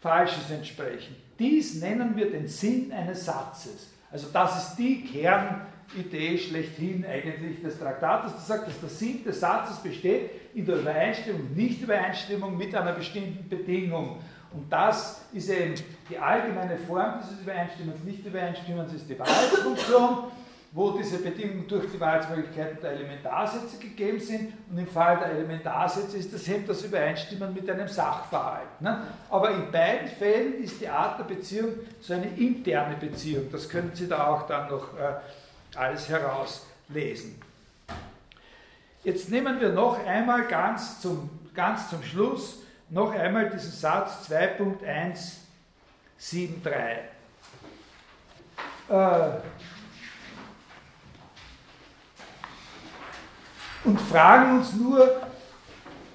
[0.00, 1.16] Falsches entsprechen.
[1.38, 3.88] Dies nennen wir den Sinn eines Satzes.
[4.10, 9.40] Also das ist die Kernidee schlechthin eigentlich des Traktates, das sagt, dass der Sinn des
[9.40, 14.18] Satzes besteht in der Übereinstimmung, Nicht-Übereinstimmung mit einer bestimmten Bedingung.
[14.52, 15.74] Und das ist eben
[16.08, 20.30] die allgemeine Form dieses Übereinstimmens, Nicht-Übereinstimmens ist die Wahrheitsfunktion,
[20.72, 24.52] wo diese Bedingungen durch die Wahrheitsmöglichkeiten der Elementarsätze gegeben sind.
[24.70, 28.80] Und im Fall der Elementarsätze ist das eben das Übereinstimmen mit einem Sachverhalt.
[28.80, 29.06] Ne?
[29.30, 31.70] Aber in beiden Fällen ist die Art der Beziehung
[32.00, 33.50] so eine interne Beziehung.
[33.50, 35.14] Das können Sie da auch dann noch äh,
[35.76, 37.40] alles herauslesen.
[39.02, 46.98] Jetzt nehmen wir noch einmal ganz zum, ganz zum Schluss noch einmal diesen Satz 2.173.
[48.88, 49.30] Äh,
[53.86, 55.08] und fragen uns nur,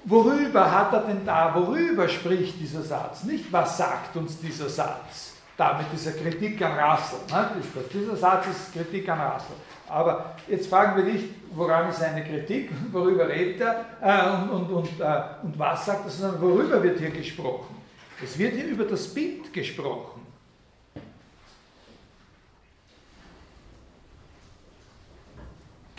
[0.04, 3.24] worüber hat er denn da, worüber spricht dieser Satz?
[3.24, 5.32] Nicht, was sagt uns dieser Satz?
[5.56, 7.18] Da mit dieser Kritik an Russell.
[7.30, 7.50] Ne?
[7.92, 9.56] Dieser Satz ist Kritik an Russell.
[9.88, 14.70] Aber jetzt fragen wir nicht, woran ist seine Kritik, worüber redet er äh, und, und,
[14.70, 17.76] und, äh, und was sagt er, sondern worüber wird hier gesprochen.
[18.22, 20.11] Es wird hier über das Bild gesprochen.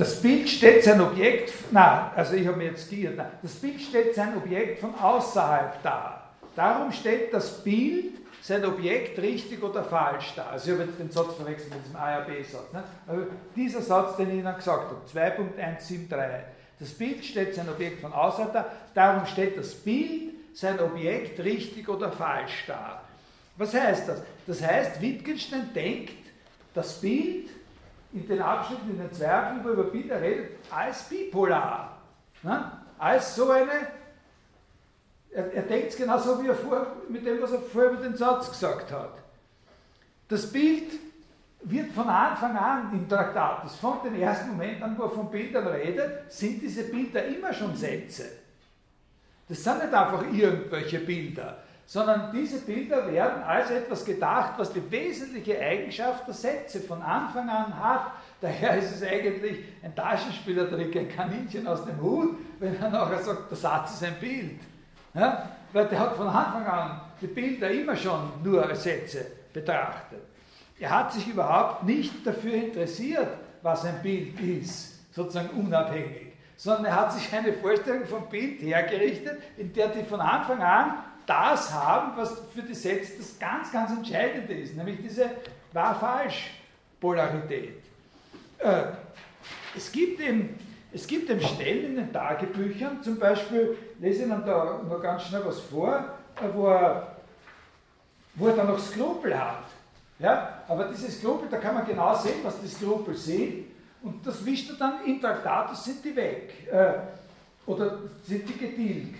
[0.03, 3.80] Das Bild stellt sein Objekt, na, also ich habe mir jetzt geirrt, na, das Bild
[3.80, 6.30] stellt sein Objekt von außerhalb dar.
[6.57, 10.49] Darum stellt das Bild sein Objekt richtig oder falsch dar.
[10.49, 12.73] Also ich habe jetzt den Satz verwechselt mit diesem A-B-Satz.
[12.73, 12.84] Ne?
[13.55, 16.09] Dieser Satz, den ich Ihnen gesagt habe, 2.173,
[16.81, 21.88] Das Bild stellt sein Objekt von außerhalb dar, darum stellt das Bild sein Objekt richtig
[21.88, 23.03] oder falsch dar.
[23.55, 24.21] Was heißt das?
[24.47, 26.11] Das heißt, Wittgenstein denkt
[26.73, 27.47] das Bild
[28.14, 31.98] in den Abschnitten, in den Abschnitten, wo er über Bilder redet, als bipolar.
[32.44, 32.72] Ne?
[32.98, 33.88] Als so eine,
[35.31, 38.15] er, er denkt es genauso wie er vor, mit dem, was er vorher über den
[38.15, 39.15] Satz gesagt hat.
[40.27, 40.91] Das Bild
[41.64, 45.68] wird von Anfang an im Traktat, von dem ersten Moment an, wo er von Bildern
[45.68, 48.26] redet, sind diese Bilder immer schon Sätze.
[49.48, 54.91] Das sind nicht einfach irgendwelche Bilder, sondern diese Bilder werden als etwas gedacht, was die
[54.91, 58.11] wesentliche Eigenschaft der Sätze von Anfang an hat.
[58.39, 63.51] Daher ist es eigentlich ein Taschenspielertrick, ein Kaninchen aus dem Hut, wenn er nachher sagt,
[63.51, 64.60] der Satz ist ein Bild.
[65.14, 65.49] Ja?
[65.72, 70.22] Weil der hat von Anfang an die Bilder immer schon nur als Sätze betrachtet.
[70.80, 73.27] Er hat sich überhaupt nicht dafür interessiert,
[73.61, 79.41] was ein Bild ist, sozusagen unabhängig, sondern er hat sich eine Vorstellung vom Bild hergerichtet,
[79.57, 80.95] in der die von Anfang an
[81.26, 85.30] das haben, was für die Sätze das ganz, ganz Entscheidende ist, nämlich diese
[85.72, 87.82] Wahr-Falsch-Polarität.
[88.60, 88.84] Äh,
[89.76, 90.60] es gibt eben
[90.94, 95.24] es gibt eben Stellen in den Tagebüchern, zum Beispiel, lese ich Ihnen da noch ganz
[95.24, 97.16] schnell was vor, äh, wo er,
[98.36, 99.64] wo er da noch Skrupel hat.
[100.20, 100.60] Ja?
[100.68, 103.66] Aber diese Skrupel, da kann man genau sehen, was die Skrupel sind,
[104.04, 106.54] und das wischt er dann in Traktatus, sind die weg.
[106.72, 106.94] Äh,
[107.66, 109.16] oder sind die getilgt.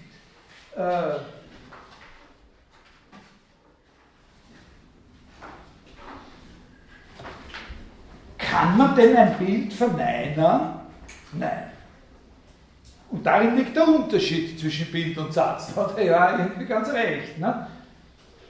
[0.76, 1.16] Äh,
[8.54, 10.80] Kann man denn ein Bild verneinern?
[11.32, 11.72] Nein.
[13.10, 15.74] Und darin liegt der Unterschied zwischen Bild und Satz.
[15.74, 17.40] Da hat er ja irgendwie ganz recht.
[17.40, 17.68] Ne?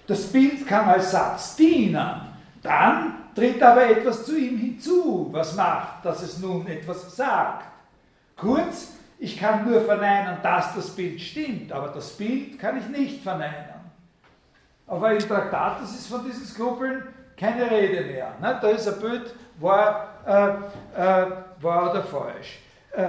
[0.05, 2.21] Das Bild kann als Satz dienen.
[2.61, 7.65] Dann tritt aber etwas zu ihm hinzu, was macht, dass es nun etwas sagt.
[8.35, 13.23] Kurz, ich kann nur verneinen, dass das Bild stimmt, aber das Bild kann ich nicht
[13.23, 13.81] verneinen.
[14.85, 17.03] Aber im Traktat ist von diesen Skrupeln
[17.37, 18.33] keine Rede mehr.
[18.41, 18.59] Ne?
[18.61, 21.31] Da ist ein Bild, war, äh, äh,
[21.61, 22.59] wahr oder falsch.
[22.91, 23.07] Äh,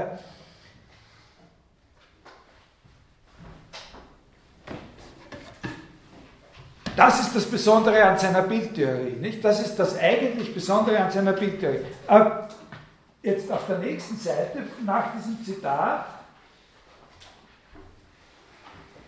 [6.97, 9.17] das ist das Besondere an seiner Bildtheorie.
[9.17, 9.45] Nicht?
[9.45, 11.85] Das ist das eigentlich Besondere an seiner Bildtheorie.
[12.09, 12.31] Äh,
[13.23, 16.07] jetzt auf der nächsten Seite, nach diesem Zitat,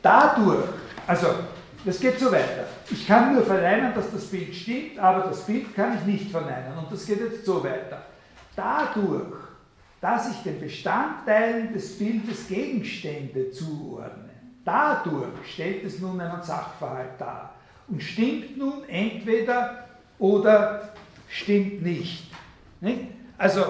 [0.03, 0.65] dadurch,
[1.07, 1.29] also
[1.87, 2.67] das geht so weiter.
[2.91, 6.77] Ich kann nur verneinen, dass das Bild stimmt, aber das Bild kann ich nicht verneinen.
[6.77, 8.03] Und das geht jetzt so weiter.
[8.57, 9.37] Dadurch,
[10.01, 14.31] dass ich den Bestandteilen des Bildes Gegenstände zuordne,
[14.65, 17.55] dadurch stellt es nun einen Sachverhalt dar
[17.87, 19.87] und stimmt nun entweder
[20.19, 20.93] oder
[21.29, 22.33] stimmt nicht.
[22.81, 23.03] nicht?
[23.39, 23.65] Also,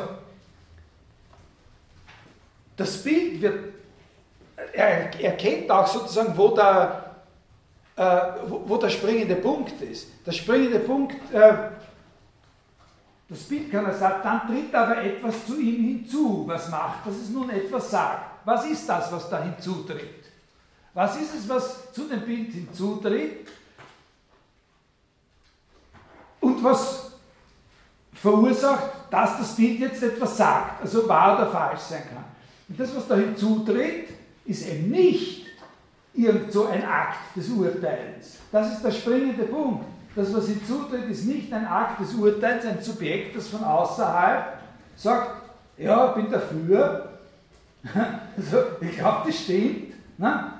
[2.79, 3.75] das Bild wird,
[4.73, 7.06] er erkennt auch sozusagen, wo der
[7.97, 10.09] äh, wo, wo, der springende Punkt ist.
[10.27, 11.55] Der springende Punkt, äh,
[13.29, 17.17] das Bild kann er sagen, dann tritt aber etwas zu ihm hinzu, was macht, dass
[17.17, 18.45] es nun etwas sagt.
[18.45, 20.25] Was ist das, was da hinzutritt?
[20.95, 23.49] Was ist es, was zu dem Bild hinzutritt?
[26.41, 27.13] Und was
[28.15, 32.25] verursacht, dass das Bild jetzt etwas sagt, also wahr oder falsch sein kann.
[32.69, 34.09] Und das, was da hinzutritt,
[34.45, 35.46] ist eben nicht
[36.17, 38.39] irgend so ein Akt des Urteils.
[38.51, 39.85] Das ist der springende Punkt.
[40.15, 44.59] Das, was hinzutritt, ist nicht ein Akt des Urteils, ein Subjekt, das von außerhalb
[44.97, 45.43] sagt,
[45.77, 47.11] ja, ich bin dafür,
[48.37, 50.53] also, ich glaube, das stimmt, ne?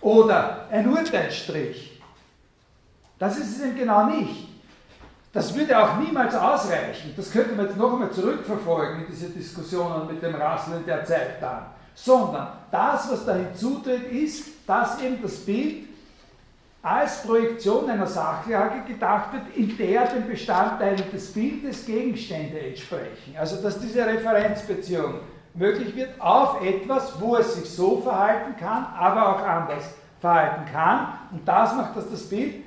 [0.00, 2.00] oder ein Urteilsstrich.
[3.18, 4.48] Das ist es eben genau nicht.
[5.32, 7.12] Das würde auch niemals ausreichen.
[7.16, 11.40] Das könnte man jetzt noch einmal zurückverfolgen in diese Diskussionen mit dem Rasseln der Zeit
[11.40, 11.66] dann.
[11.94, 15.86] Sondern das, was da hinzutritt, ist, dass eben das Bild
[16.82, 23.36] als Projektion einer Sachlage gedacht wird, in der den Bestandteilen des Bildes Gegenstände entsprechen.
[23.38, 25.20] Also dass diese Referenzbeziehung
[25.54, 29.84] möglich wird auf etwas, wo es sich so verhalten kann, aber auch anders
[30.20, 31.18] verhalten kann.
[31.30, 32.64] Und das macht, dass das Bild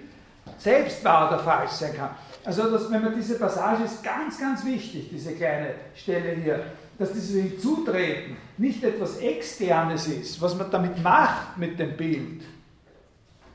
[0.58, 2.12] selbst wahr oder falsch sein kann.
[2.46, 6.64] Also dass, wenn man diese Passage ist ganz, ganz wichtig, diese kleine Stelle hier,
[6.98, 12.44] dass dieses Hinzutreten nicht etwas Externes ist, was man damit macht mit dem Bild.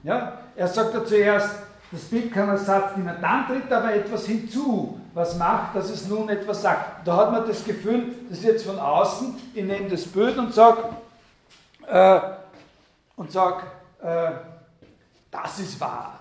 [0.02, 0.40] Ja?
[0.56, 1.50] Er sagt ja zuerst,
[1.90, 6.06] das Bild kann als Satz dienen, dann tritt aber etwas hinzu, was macht, dass es
[6.06, 7.06] nun etwas sagt.
[7.06, 10.54] Da hat man das Gefühl, das ist jetzt von außen, ich nehme das Bild und
[10.54, 10.84] sage,
[11.88, 12.20] äh,
[13.16, 13.64] und sag,
[14.02, 14.30] äh,
[15.30, 16.20] das ist wahr.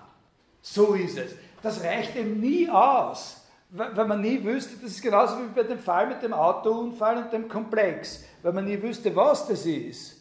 [0.60, 1.32] So ist es.
[1.62, 3.39] Das reicht eben nie aus
[3.72, 7.32] weil man nie wüsste, das ist genauso wie bei dem Fall mit dem Autounfall und
[7.32, 10.20] dem Komplex, weil man nie wüsste, was das ist,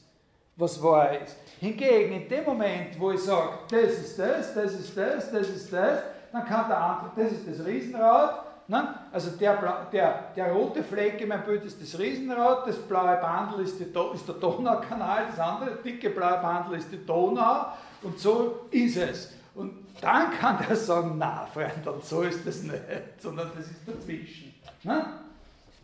[0.55, 1.35] was wahr ist.
[1.59, 5.73] Hingegen, in dem Moment, wo ich sage, das ist das, das ist das, das ist
[5.73, 8.95] das, dann kann der andere, das ist das Riesenrad, ne?
[9.11, 13.65] also der, der, der rote Fleck in meinem Bild ist das Riesenrad, das blaue Bandel
[13.65, 17.65] ist, ist der Donaukanal, das andere dicke blaue Bandel ist die Donau
[18.03, 19.33] und so ist es.
[19.55, 22.81] Und dann kann der sagen, na Freund, und so ist das nicht,
[23.17, 24.53] sondern das ist dazwischen.
[24.83, 25.05] Ne?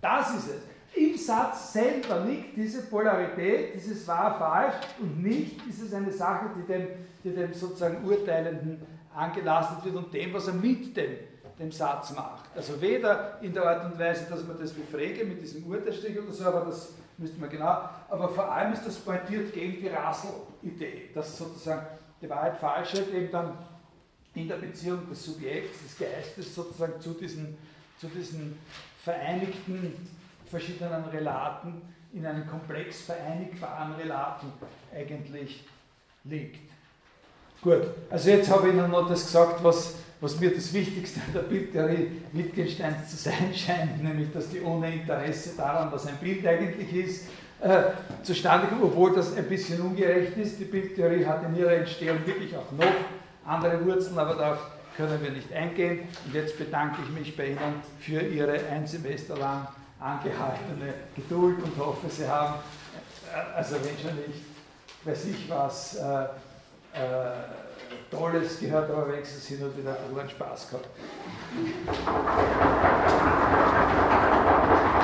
[0.01, 0.61] Das ist es.
[0.95, 6.65] Im Satz selber liegt diese Polarität, dieses wahr-falsch und nicht ist es eine Sache, die
[6.65, 6.87] dem,
[7.23, 8.81] die dem sozusagen Urteilenden
[9.13, 11.17] angelastet wird und dem, was er mit dem,
[11.59, 12.45] dem Satz macht.
[12.55, 16.17] Also weder in der Art und Weise, dass man das wie Frege mit diesem Urteilsstrich
[16.17, 19.87] oder so, aber das müsste man genau, aber vor allem ist das pointiert gegen die
[19.87, 21.85] Rassel-Idee, dass sozusagen
[22.21, 23.57] die Wahrheit Falschheit eben dann
[24.35, 27.57] in der Beziehung des Subjekts, des Geistes sozusagen zu diesen,
[27.99, 28.57] zu diesen
[29.03, 30.07] vereinigten
[30.49, 31.81] verschiedenen Relaten,
[32.13, 34.47] in einem komplex vereinigbaren Relaten
[34.93, 35.63] eigentlich
[36.23, 36.71] liegt.
[37.61, 41.33] Gut, also jetzt habe ich Ihnen noch das gesagt, was, was mir das Wichtigste an
[41.33, 46.45] der Bildtheorie Wittgensteins zu sein scheint, nämlich dass die ohne Interesse daran, was ein Bild
[46.45, 47.25] eigentlich ist,
[47.61, 47.83] äh,
[48.21, 50.59] zustande kommt, obwohl das ein bisschen ungerecht ist.
[50.59, 52.85] Die Bildtheorie hat in ihrer Entstehung wirklich auch noch
[53.45, 54.59] andere Wurzeln, aber darauf
[54.97, 56.07] können wir nicht eingehen.
[56.25, 59.67] Und jetzt bedanke ich mich bei Ihnen für Ihre ein Semester lang
[59.99, 62.55] angehaltene Geduld und hoffe, Sie haben,
[63.33, 64.45] äh, also wenn schon nicht,
[65.03, 66.27] weiß ich was, äh, äh,
[68.11, 70.87] Tolles gehört, aber wenigstens hin und wieder einen Spaß gehabt.
[74.65, 74.94] Applaus